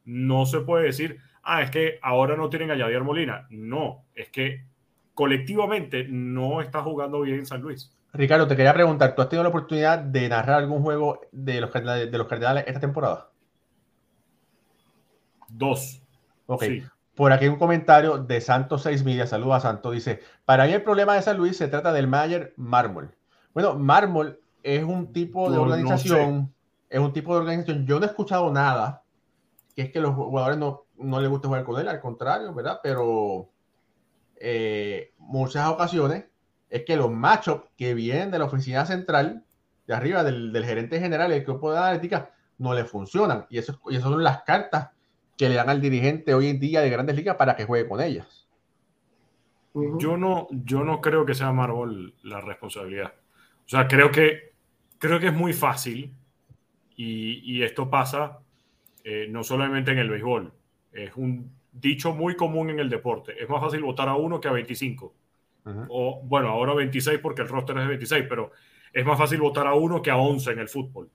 No 0.06 0.46
se 0.46 0.62
puede 0.62 0.86
decir, 0.86 1.20
ah, 1.44 1.62
es 1.62 1.72
que 1.72 2.00
ahora 2.02 2.36
no 2.36 2.50
tienen 2.50 2.72
a 2.72 2.76
Yadier 2.76 3.04
Molina. 3.04 3.48
No, 3.50 4.06
es 4.14 4.30
que 4.30 4.66
colectivamente 5.14 6.06
no 6.10 6.62
está 6.62 6.82
jugando 6.82 7.22
bien 7.22 7.40
en 7.40 7.46
San 7.46 7.62
Luis. 7.62 7.92
Ricardo, 8.14 8.48
te 8.48 8.56
quería 8.56 8.74
preguntar, 8.74 9.14
¿tú 9.14 9.22
has 9.22 9.30
tenido 9.30 9.44
la 9.44 9.50
oportunidad 9.50 10.00
de 10.00 10.30
narrar 10.30 10.60
algún 10.60 10.82
juego 10.82 11.22
de 11.32 11.60
los, 11.60 11.74
de 11.74 12.18
los 12.18 12.28
Cardenales 12.28 12.64
esta 12.68 12.80
temporada? 12.80 13.30
Dos. 15.50 16.02
Ok. 16.48 16.64
Sí. 16.64 16.84
Por 17.16 17.32
aquí 17.32 17.48
un 17.48 17.58
comentario 17.58 18.18
de 18.18 18.42
Santos 18.42 18.84
6 18.84 19.06
Media, 19.06 19.26
saludos 19.26 19.56
a 19.56 19.60
Santos, 19.62 19.94
dice, 19.94 20.22
para 20.44 20.66
mí 20.66 20.74
el 20.74 20.84
problema 20.84 21.16
de 21.16 21.22
San 21.22 21.38
Luis 21.38 21.56
se 21.56 21.70
trata 21.70 21.94
del 21.94 22.08
Mayer 22.08 22.54
Mármol. 22.58 23.16
Bueno, 23.54 23.76
Mármol 23.76 24.40
es 24.64 24.84
un 24.84 25.14
tipo 25.14 25.50
de 25.50 25.58
organización... 25.58 26.36
No 26.36 26.48
sé 26.48 26.55
es 26.96 27.02
un 27.02 27.12
tipo 27.12 27.34
de 27.34 27.42
organización. 27.42 27.86
Yo 27.86 28.00
no 28.00 28.06
he 28.06 28.08
escuchado 28.08 28.50
nada 28.54 29.04
que 29.76 29.82
es 29.82 29.92
que 29.92 30.00
los 30.00 30.16
jugadores 30.16 30.58
no, 30.58 30.86
no 30.98 31.20
les 31.20 31.30
guste 31.30 31.48
jugar 31.48 31.66
con 31.66 31.82
él, 31.82 31.90
al 31.90 32.00
contrario, 32.00 32.54
¿verdad? 32.54 32.80
Pero 32.82 33.50
eh, 34.38 35.14
muchas 35.18 35.68
ocasiones 35.68 36.24
es 36.70 36.86
que 36.86 36.96
los 36.96 37.12
matchups 37.12 37.68
que 37.76 37.94
vienen 37.94 38.32
de 38.32 38.40
la 38.40 38.46
oficina 38.46 38.86
central, 38.86 39.44
de 39.86 39.94
arriba, 39.94 40.24
del, 40.24 40.54
del 40.54 40.64
gerente 40.64 40.98
general 41.02 41.32
y 41.32 41.36
el 41.36 41.44
grupo 41.44 41.74
de 41.74 41.80
analítica, 41.80 42.32
no 42.60 42.74
le 42.74 42.86
funcionan. 42.86 43.46
Y 43.50 43.58
eso, 43.58 43.78
y 43.90 43.98
eso 43.98 44.10
son 44.10 44.24
las 44.24 44.44
cartas 44.44 44.92
que 45.38 45.50
le 45.50 45.56
dan 45.56 45.70
al 45.70 45.82
dirigente 45.82 46.34
hoy 46.34 46.48
en 46.48 46.62
día 46.62 46.80
de 46.80 46.90
grandes 46.90 47.18
ligas 47.18 47.36
para 47.36 47.58
que 47.58 47.66
juegue 47.66 47.90
con 47.90 48.00
ellas. 48.00 48.48
Yo 49.74 50.16
no, 50.16 50.48
yo 50.50 50.86
no 50.86 51.02
creo 51.02 51.26
que 51.26 51.36
sea 51.36 51.52
Marvel 51.52 52.14
la 52.24 52.40
responsabilidad. 52.40 53.14
O 53.66 53.68
sea, 53.68 53.90
creo 53.90 54.10
que, 54.10 54.54
creo 54.98 55.20
que 55.20 55.28
es 55.28 55.34
muy 55.34 55.52
fácil 55.52 56.16
y, 56.96 57.42
y 57.44 57.64
esto 57.64 57.90
pasa 57.90 58.40
eh, 59.04 59.28
no 59.30 59.44
solamente 59.44 59.92
en 59.92 60.00
el 60.00 60.10
béisbol, 60.10 60.52
es 60.92 61.16
un 61.16 61.52
dicho 61.72 62.14
muy 62.14 62.36
común 62.36 62.70
en 62.72 62.80
el 62.80 62.90
deporte. 62.90 63.36
Es 63.42 63.48
más 63.48 63.62
fácil 63.62 63.82
votar 63.82 64.08
a 64.08 64.16
uno 64.16 64.42
que 64.42 64.48
a 64.48 64.52
25. 64.52 65.14
Uh 65.66 65.70
-huh. 65.70 65.86
O 65.90 66.22
bueno, 66.24 66.50
ahora 66.50 66.74
26 66.74 67.20
porque 67.20 67.44
el 67.44 67.48
roster 67.48 67.78
es 67.78 67.84
de 67.84 67.90
26, 67.90 68.26
pero 68.28 68.52
es 68.92 69.06
más 69.06 69.18
fácil 69.18 69.42
votar 69.42 69.68
a 69.68 69.74
uno 69.74 70.02
que 70.02 70.10
a 70.10 70.18
11 70.18 70.52
en 70.52 70.60
el 70.60 70.70
fútbol. 70.70 71.10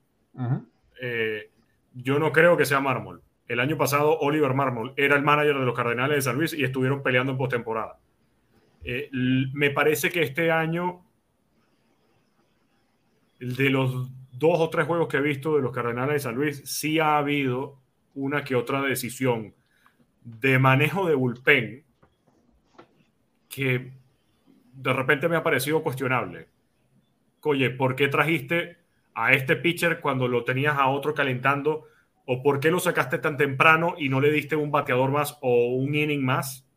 Eh, 1.01 1.49
yo 1.95 2.19
no 2.19 2.31
creo 2.31 2.55
que 2.55 2.65
sea 2.65 2.79
Mármol. 2.79 3.21
El 3.47 3.59
año 3.59 3.77
pasado 3.77 4.17
Oliver 4.19 4.53
Mármol 4.53 4.93
era 4.95 5.15
el 5.15 5.23
manager 5.23 5.57
de 5.59 5.65
los 5.65 5.75
Cardenales 5.75 6.15
de 6.15 6.21
San 6.21 6.37
Luis 6.37 6.53
y 6.53 6.63
estuvieron 6.63 7.03
peleando 7.03 7.33
en 7.33 7.37
postemporada. 7.37 7.97
Eh, 8.83 9.09
me 9.11 9.71
parece 9.71 10.09
que 10.09 10.21
este 10.21 10.51
año 10.51 11.01
de 13.39 13.69
los 13.69 14.09
dos 14.41 14.59
o 14.59 14.71
tres 14.71 14.87
juegos 14.87 15.07
que 15.07 15.17
he 15.17 15.21
visto 15.21 15.55
de 15.55 15.61
los 15.61 15.71
Cardenales 15.71 16.15
de 16.15 16.19
San 16.19 16.35
Luis, 16.35 16.63
sí 16.65 16.97
ha 16.97 17.17
habido 17.17 17.77
una 18.15 18.43
que 18.43 18.55
otra 18.55 18.81
decisión 18.81 19.53
de 20.23 20.57
manejo 20.57 21.07
de 21.07 21.13
bullpen 21.13 21.83
que 23.47 23.91
de 24.73 24.93
repente 24.93 25.29
me 25.29 25.35
ha 25.35 25.43
parecido 25.43 25.83
cuestionable. 25.83 26.47
Oye, 27.43 27.69
¿por 27.69 27.95
qué 27.95 28.07
trajiste 28.07 28.77
a 29.13 29.33
este 29.33 29.55
pitcher 29.55 30.01
cuando 30.01 30.27
lo 30.27 30.43
tenías 30.43 30.75
a 30.75 30.87
otro 30.87 31.13
calentando? 31.13 31.85
¿O 32.25 32.41
por 32.41 32.59
qué 32.59 32.71
lo 32.71 32.79
sacaste 32.79 33.19
tan 33.19 33.37
temprano 33.37 33.93
y 33.95 34.09
no 34.09 34.19
le 34.19 34.31
diste 34.31 34.55
un 34.55 34.71
bateador 34.71 35.11
más 35.11 35.37
o 35.41 35.75
un 35.75 35.93
inning 35.93 36.25
más? 36.25 36.67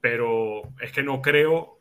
Pero 0.00 0.62
es 0.80 0.92
que 0.92 1.02
no 1.02 1.20
creo 1.22 1.75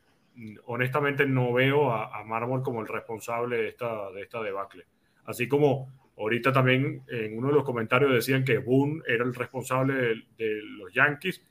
honestamente 0.65 1.25
no 1.25 1.53
veo 1.53 1.91
a, 1.91 2.17
a 2.17 2.61
como 2.63 2.81
el 2.81 2.87
responsable 2.87 3.57
de 3.57 3.67
esta, 3.69 4.11
de 4.11 4.21
esta 4.21 4.41
debacle. 4.41 4.85
Así 5.25 5.47
como 5.47 5.91
ahorita 6.17 6.51
también 6.51 7.03
en 7.07 7.37
uno 7.37 7.49
de 7.49 7.53
los 7.53 7.63
comentarios 7.63 8.13
decían 8.13 8.43
que 8.43 8.57
Boone 8.57 9.01
era 9.07 9.23
el 9.23 9.33
responsable 9.33 10.25
de, 10.37 10.61
los 10.63 10.93
Yankees 10.93 11.41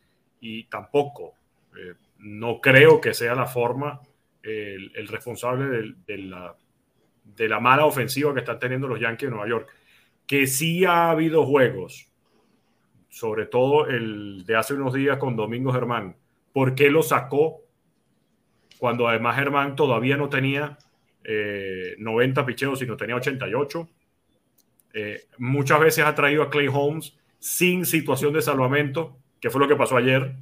y 0.41 0.65
tampoco. 0.65 1.35
Eh, 1.77 1.95
no 2.19 2.61
creo 2.61 3.01
que 3.01 3.15
sea 3.15 3.35
la 3.35 3.47
forma 3.47 4.01
el, 4.43 4.93
el, 4.95 5.09
responsable 5.09 5.67
de, 5.67 5.95
de, 6.07 6.19
la, 6.19 6.57
de 7.25 7.49
la 7.49 7.61
mala 7.61 7.87
ofensiva 7.87 8.33
que 8.33 8.41
están 8.41 8.59
teniendo 8.59 8.89
los 8.89 9.01
Yankees 9.01 9.29
de 9.29 9.35
Nueva 9.35 9.49
York. 9.49 9.69
Que 10.27 10.47
sí 10.47 10.85
ha 10.85 11.11
habido 11.11 11.45
juegos, 11.45 12.11
sobre 13.11 13.47
todo 13.47 13.87
el 13.87 14.45
de 14.47 14.57
hace 14.57 14.75
unos 14.75 14.95
días 14.95 15.19
con 15.19 15.37
Domingo 15.37 15.73
Germán. 15.73 16.17
¿Por 16.53 16.75
qué 16.75 16.91
lo 16.91 17.03
sacó 17.03 17.64
cuando 18.79 19.09
además 19.09 19.37
Germán 19.37 19.77
todavía 19.77 20.17
no 20.17 20.29
tenía 20.29 20.79
eh, 21.25 21.95
90 21.99 22.45
picheos, 22.45 22.79
sino 22.79 22.97
tenía 22.97 23.17
88. 23.17 23.89
Eh, 24.95 25.25
muchas 25.39 25.81
veces 25.81 26.05
ha 26.05 26.15
traído 26.15 26.43
a 26.43 26.51
Clay 26.51 26.69
Holmes 26.69 27.17
sin 27.39 27.87
situación 27.87 28.33
de 28.33 28.43
salvamento, 28.43 29.17
que 29.41 29.51
fue 29.51 29.61
lo 29.61 29.69
que 29.69 29.77
pasó 29.77 29.97
ayer. 29.97 30.37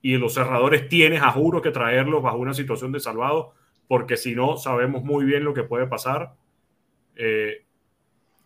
Y 0.00 0.16
los 0.16 0.34
cerradores 0.34 0.88
tienes 0.88 1.22
a 1.22 1.30
juro 1.30 1.62
que 1.62 1.70
traerlos 1.70 2.22
bajo 2.22 2.38
una 2.38 2.54
situación 2.54 2.92
de 2.92 3.00
salvado, 3.00 3.54
porque 3.86 4.16
si 4.16 4.34
no, 4.34 4.56
sabemos 4.56 5.04
muy 5.04 5.24
bien 5.24 5.44
lo 5.44 5.54
que 5.54 5.62
puede 5.62 5.86
pasar. 5.86 6.32
Eh, 7.16 7.64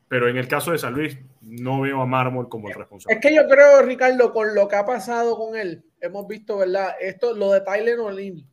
pero 0.09 0.29
en 0.29 0.37
el 0.37 0.49
caso 0.49 0.72
de 0.72 0.79
San 0.79 0.95
Luis, 0.95 1.18
no 1.41 1.81
veo 1.81 2.01
a 2.01 2.07
Mármol 2.07 2.49
como 2.49 2.68
el 2.68 2.74
responsable. 2.74 3.16
Es 3.16 3.20
que 3.20 3.35
yo 3.35 3.49
creo, 3.49 3.83
Ricardo, 3.83 4.33
con 4.33 4.55
lo 4.55 4.68
que 4.68 4.77
ha 4.77 4.85
pasado 4.85 5.37
con 5.37 5.57
él, 5.57 5.85
hemos 6.01 6.27
visto, 6.29 6.59
¿verdad? 6.59 6.95
Esto, 7.01 7.35
lo 7.35 7.53
de 7.53 7.61
Tyler 7.62 7.99
O'Neill 7.99 8.47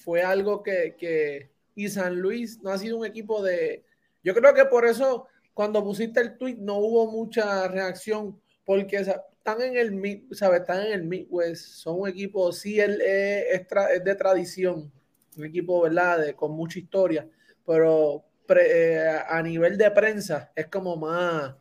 fue 0.00 0.22
algo 0.22 0.62
que, 0.62 0.96
que, 0.98 1.50
y 1.74 1.88
San 1.88 2.20
Luis 2.20 2.60
no 2.62 2.70
ha 2.70 2.78
sido 2.78 2.98
un 2.98 3.06
equipo 3.06 3.42
de, 3.42 3.84
yo 4.22 4.34
creo 4.34 4.54
que 4.54 4.64
por 4.64 4.86
eso 4.86 5.26
cuando 5.54 5.84
pusiste 5.84 6.20
el 6.20 6.36
tweet 6.36 6.56
no 6.58 6.78
hubo 6.78 7.10
mucha 7.10 7.68
reacción, 7.68 8.40
porque 8.64 8.96
están 8.96 9.60
en 9.60 9.76
el 9.76 10.26
¿sabes? 10.32 10.60
Están 10.60 10.86
en 10.86 10.92
el 10.92 11.04
Midwest, 11.04 11.64
son 11.64 12.00
un 12.00 12.08
equipo, 12.08 12.52
sí, 12.52 12.80
él 12.80 13.00
es, 13.00 13.66
de 14.04 14.14
tradición, 14.14 14.92
un 15.36 15.44
equipo, 15.44 15.82
¿verdad? 15.82 16.34
con 16.34 16.52
mucha 16.52 16.78
historia, 16.78 17.28
pero 17.66 18.24
eh, 18.48 19.04
a 19.28 19.42
nivel 19.42 19.76
de 19.76 19.90
prensa 19.90 20.50
es 20.54 20.66
como 20.66 20.96
más 20.96 21.54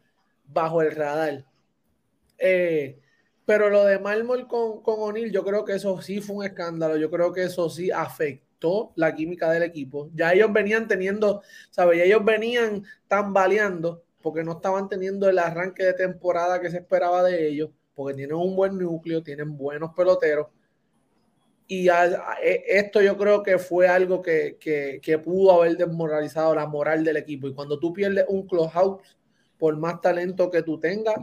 bajo 0.45 0.81
el 0.81 0.95
radar. 0.95 1.45
Eh, 2.37 2.99
pero 3.49 3.67
lo 3.67 3.83
de 3.83 3.97
Marmol 3.97 4.47
con, 4.47 4.83
con 4.83 4.99
O'Neill, 4.99 5.31
yo 5.31 5.43
creo 5.43 5.65
que 5.65 5.73
eso 5.73 5.99
sí 6.03 6.21
fue 6.21 6.35
un 6.35 6.45
escándalo, 6.45 6.97
yo 6.97 7.09
creo 7.09 7.33
que 7.33 7.45
eso 7.45 7.67
sí 7.67 7.89
afectó 7.89 8.93
la 8.95 9.15
química 9.15 9.49
del 9.49 9.63
equipo. 9.63 10.11
Ya 10.13 10.33
ellos 10.33 10.53
venían 10.53 10.87
teniendo, 10.87 11.41
¿sabes? 11.71 11.97
Ya 11.97 12.03
ellos 12.03 12.23
venían 12.23 12.83
tambaleando 13.07 14.03
porque 14.21 14.43
no 14.43 14.51
estaban 14.51 14.87
teniendo 14.87 15.27
el 15.27 15.39
arranque 15.39 15.83
de 15.83 15.93
temporada 15.95 16.61
que 16.61 16.69
se 16.69 16.77
esperaba 16.77 17.23
de 17.23 17.47
ellos, 17.47 17.71
porque 17.95 18.13
tienen 18.13 18.35
un 18.35 18.55
buen 18.55 18.77
núcleo, 18.77 19.23
tienen 19.23 19.57
buenos 19.57 19.95
peloteros. 19.95 20.49
Y 21.65 21.89
e, 21.89 22.63
esto 22.67 23.01
yo 23.01 23.17
creo 23.17 23.41
que 23.41 23.57
fue 23.57 23.87
algo 23.87 24.21
que, 24.21 24.59
pudo 25.23 25.53
haber 25.53 25.75
desmoralizado 25.75 26.53
la 26.53 26.67
moral 26.67 27.03
del 27.03 27.17
equipo. 27.17 27.47
Y 27.47 27.55
cuando 27.55 27.79
tú 27.79 27.93
pierdes 27.93 28.25
un 28.27 28.45
clubhouse, 28.45 29.17
por 29.57 29.75
más 29.75 30.01
talento 30.01 30.51
que 30.51 30.61
tú 30.61 30.79
tengas, 30.79 31.17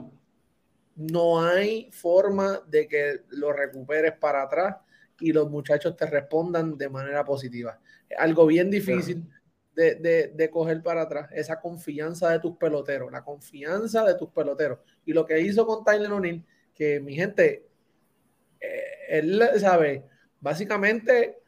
no 0.97 1.42
hay 1.42 1.90
forma 1.92 2.62
de 2.66 2.88
que 2.88 3.20
lo 3.28 3.53
recuperes 3.53 4.12
para 4.12 4.42
atrás 4.42 4.76
y 5.20 5.32
los 5.32 5.51
muchachos 5.51 5.97
te 5.97 6.07
respondan 6.07 6.76
de 6.76 6.88
manera 6.88 7.24
positiva. 7.24 7.78
Algo 8.18 8.47
bien 8.47 8.70
difícil 8.70 9.26
de, 9.74 10.51
coger 10.51 10.82
para 10.82 11.03
atrás, 11.03 11.28
esa 11.32 11.61
confianza 11.61 12.30
de 12.30 12.40
tus 12.40 12.57
peloteros, 12.57 13.12
la 13.12 13.22
confianza 13.22 14.05
de 14.05 14.14
tus 14.14 14.30
peloteros. 14.30 14.78
Y 15.05 15.12
lo 15.12 15.26
que 15.26 15.38
hizo 15.40 15.66
con 15.66 15.84
Tyler 15.84 16.11
O'Neill, 16.11 16.44
que 16.74 16.99
mi 17.01 17.14
gente, 17.14 17.66
eh, 18.61 18.82
él 19.09 19.42
sabe, 19.59 20.05
básicamente 20.40 21.38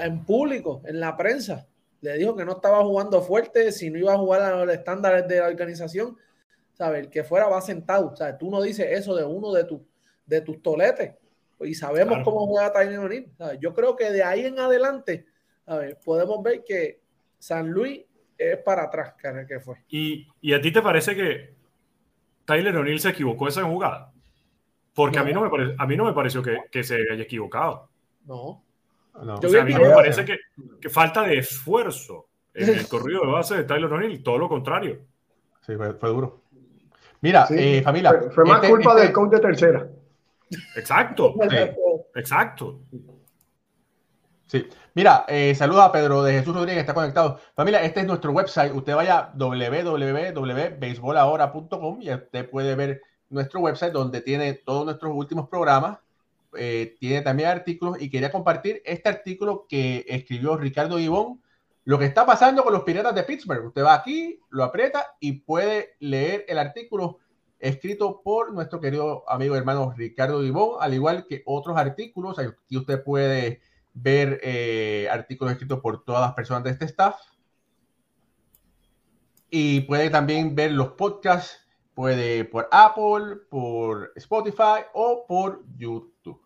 en 0.00 0.24
público, 0.24 0.82
en 0.84 1.00
la 1.00 1.16
prensa, 1.16 1.66
le 2.02 2.18
dijo 2.18 2.36
que 2.36 2.44
no 2.44 2.52
estaba 2.52 2.82
jugando 2.82 3.22
fuerte, 3.22 3.72
si 3.72 3.88
no 3.88 3.98
iba 3.98 4.12
a 4.12 4.18
jugar 4.18 4.42
a 4.42 4.64
los 4.64 4.74
estándares 4.74 5.26
de 5.28 5.38
la 5.38 5.46
organización, 5.46 6.18
¿sabes? 6.72 7.08
Que 7.08 7.24
fuera 7.24 7.48
va 7.48 7.60
sentado, 7.60 8.14
sea 8.16 8.36
Tú 8.36 8.50
no 8.50 8.62
dices 8.62 8.86
eso 8.90 9.14
de 9.14 9.24
uno 9.24 9.52
de, 9.52 9.64
tu, 9.64 9.86
de 10.26 10.40
tus 10.40 10.62
toletes 10.62 11.14
y 11.60 11.74
sabemos 11.74 12.18
cómo 12.24 12.46
juega 12.46 12.72
Tyler 12.72 12.98
O'Neill. 12.98 13.30
Yo 13.60 13.72
creo 13.72 13.94
que 13.94 14.10
de 14.10 14.22
ahí 14.22 14.46
en 14.46 14.58
adelante 14.58 15.26
a 15.66 15.76
ver, 15.76 15.98
podemos 16.04 16.42
ver 16.42 16.64
que 16.64 17.00
San 17.38 17.70
Luis 17.70 18.02
es 18.36 18.58
para 18.58 18.84
atrás, 18.84 19.14
que 19.48 19.60
fue. 19.60 19.76
¿Y, 19.88 20.26
¿Y, 20.40 20.52
a 20.52 20.60
ti 20.60 20.72
te 20.72 20.82
parece 20.82 21.14
que 21.14 21.54
Tyler 22.44 22.76
O'Neill 22.76 23.00
se 23.00 23.10
equivocó 23.10 23.48
esa 23.48 23.62
jugada? 23.62 24.12
Porque 24.94 25.18
a, 25.18 25.24
mí 25.24 25.32
no 25.32 25.40
me 25.40 25.48
parece, 25.48 25.74
a 25.78 25.86
mí 25.86 25.96
no 25.96 26.04
me 26.04 26.12
pareció 26.12 26.42
que, 26.42 26.58
que 26.70 26.82
se 26.82 26.96
haya 27.10 27.22
equivocado. 27.22 27.88
No. 28.26 28.62
no. 29.14 29.34
a 29.34 29.64
mí 29.64 29.72
no 29.72 29.80
me 29.80 29.94
parece 29.94 30.24
que, 30.24 30.36
que, 30.80 30.90
falta 30.90 31.22
de 31.22 31.38
esfuerzo 31.38 32.28
en 32.52 32.68
el 32.70 32.88
corrido 32.88 33.22
de 33.22 33.32
base 33.32 33.56
de 33.56 33.64
Tyler 33.64 33.92
O'Neill, 33.92 34.22
todo 34.22 34.38
lo 34.38 34.48
contrario. 34.48 35.00
Sí, 35.64 35.74
fue, 35.76 36.10
duro. 36.10 36.41
Mira, 37.22 37.46
eh, 37.50 37.80
familia. 37.82 38.12
Fue, 38.34 38.44
más 38.44 38.56
este, 38.56 38.68
culpa 38.68 38.90
este 38.90 39.02
del 39.02 39.12
coach 39.12 39.30
de 39.30 39.40
tercera. 39.40 39.88
Exacto. 40.76 41.34
Exacto. 42.14 42.80
Sí. 44.46 44.68
Mira, 44.94 45.24
eh, 45.28 45.54
saluda 45.54 45.86
a 45.86 45.92
Pedro 45.92 46.22
de 46.22 46.34
Jesús 46.34 46.54
Rodríguez, 46.54 46.80
está 46.80 46.92
conectado. 46.92 47.40
Familia, 47.54 47.82
este 47.82 48.00
es 48.00 48.06
nuestro 48.06 48.32
website. 48.32 48.74
Usted 48.74 48.94
vaya 48.94 49.16
a 49.18 49.32
www.beisbolahora.com 49.34 52.02
y 52.02 52.12
usted 52.12 52.50
puede 52.50 52.74
ver 52.74 53.00
nuestro 53.30 53.60
website 53.60 53.92
donde 53.92 54.20
tiene 54.20 54.52
todos 54.54 54.84
nuestros 54.84 55.14
últimos 55.14 55.48
programas. 55.48 55.98
Eh, 56.54 56.96
tiene 57.00 57.22
también 57.22 57.48
artículos 57.48 58.02
y 58.02 58.10
quería 58.10 58.30
compartir 58.30 58.82
este 58.84 59.08
artículo 59.08 59.64
que 59.68 60.04
escribió 60.08 60.56
Ricardo 60.56 60.98
Gibón. 60.98 61.40
Lo 61.84 61.98
que 61.98 62.04
está 62.04 62.24
pasando 62.24 62.62
con 62.62 62.72
los 62.72 62.84
piratas 62.84 63.14
de 63.14 63.24
Pittsburgh. 63.24 63.66
Usted 63.66 63.82
va 63.82 63.94
aquí, 63.94 64.40
lo 64.50 64.62
aprieta 64.62 65.16
y 65.18 65.40
puede 65.40 65.96
leer 65.98 66.44
el 66.48 66.58
artículo 66.58 67.18
escrito 67.58 68.22
por 68.22 68.52
nuestro 68.52 68.80
querido 68.80 69.24
amigo 69.28 69.56
hermano 69.56 69.92
Ricardo 69.96 70.42
Gibón, 70.42 70.76
al 70.80 70.94
igual 70.94 71.26
que 71.26 71.42
otros 71.44 71.76
artículos. 71.76 72.38
Aquí 72.38 72.76
usted 72.76 73.02
puede 73.02 73.62
ver 73.94 74.40
eh, 74.42 75.08
artículos 75.10 75.52
escritos 75.52 75.80
por 75.80 76.04
todas 76.04 76.22
las 76.22 76.34
personas 76.34 76.64
de 76.64 76.70
este 76.70 76.84
staff. 76.84 77.16
Y 79.50 79.80
puede 79.82 80.08
también 80.08 80.54
ver 80.54 80.72
los 80.72 80.92
podcasts, 80.92 81.66
puede 81.94 82.44
por 82.44 82.68
Apple, 82.70 83.36
por 83.50 84.12
Spotify 84.16 84.86
o 84.94 85.26
por 85.26 85.62
YouTube. 85.76 86.40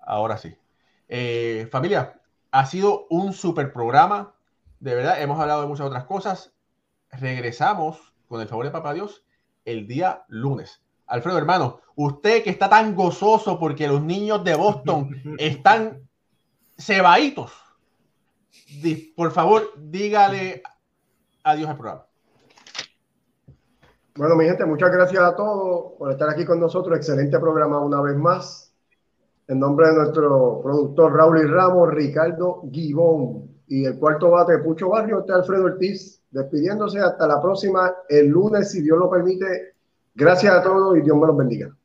Ahora 0.00 0.36
sí. 0.36 0.56
Eh, 1.08 1.68
familia, 1.70 2.20
ha 2.56 2.64
sido 2.64 3.06
un 3.10 3.34
super 3.34 3.70
programa. 3.70 4.34
De 4.80 4.94
verdad, 4.94 5.20
hemos 5.20 5.38
hablado 5.38 5.60
de 5.60 5.68
muchas 5.68 5.86
otras 5.86 6.04
cosas. 6.04 6.54
Regresamos, 7.10 8.14
con 8.28 8.40
el 8.40 8.48
favor 8.48 8.64
de 8.64 8.70
Papá 8.70 8.94
Dios, 8.94 9.26
el 9.66 9.86
día 9.86 10.24
lunes. 10.28 10.82
Alfredo, 11.06 11.36
hermano, 11.36 11.80
usted 11.96 12.42
que 12.42 12.48
está 12.48 12.70
tan 12.70 12.94
gozoso 12.94 13.58
porque 13.58 13.86
los 13.86 14.02
niños 14.02 14.42
de 14.42 14.54
Boston 14.54 15.10
están 15.38 16.08
cebaditos. 16.78 17.52
Por 19.14 19.32
favor, 19.32 19.74
dígale 19.76 20.62
adiós 21.44 21.68
al 21.68 21.76
programa. 21.76 22.06
Bueno, 24.16 24.34
mi 24.34 24.46
gente, 24.46 24.64
muchas 24.64 24.90
gracias 24.90 25.22
a 25.22 25.36
todos 25.36 25.92
por 25.98 26.10
estar 26.10 26.30
aquí 26.30 26.46
con 26.46 26.58
nosotros. 26.58 26.96
Excelente 26.96 27.38
programa 27.38 27.80
una 27.80 28.00
vez 28.00 28.16
más. 28.16 28.65
En 29.48 29.60
nombre 29.60 29.88
de 29.88 29.94
nuestro 29.94 30.60
productor 30.62 31.14
Raúl 31.14 31.38
y 31.38 31.46
Ramos, 31.46 31.90
Ricardo 31.92 32.62
Guibón 32.64 33.48
y 33.68 33.84
el 33.84 33.98
cuarto 33.98 34.30
bate 34.30 34.58
Pucho 34.58 34.88
Barrio, 34.88 35.20
este 35.20 35.32
Alfredo 35.32 35.64
Ortiz, 35.64 36.20
despidiéndose 36.30 36.98
hasta 36.98 37.26
la 37.28 37.40
próxima, 37.40 37.94
el 38.08 38.26
lunes, 38.28 38.70
si 38.70 38.82
Dios 38.82 38.98
lo 38.98 39.08
permite. 39.08 39.74
Gracias 40.14 40.52
a 40.52 40.62
todos 40.62 40.96
y 40.98 41.02
Dios 41.02 41.16
me 41.16 41.26
los 41.26 41.36
bendiga. 41.36 41.76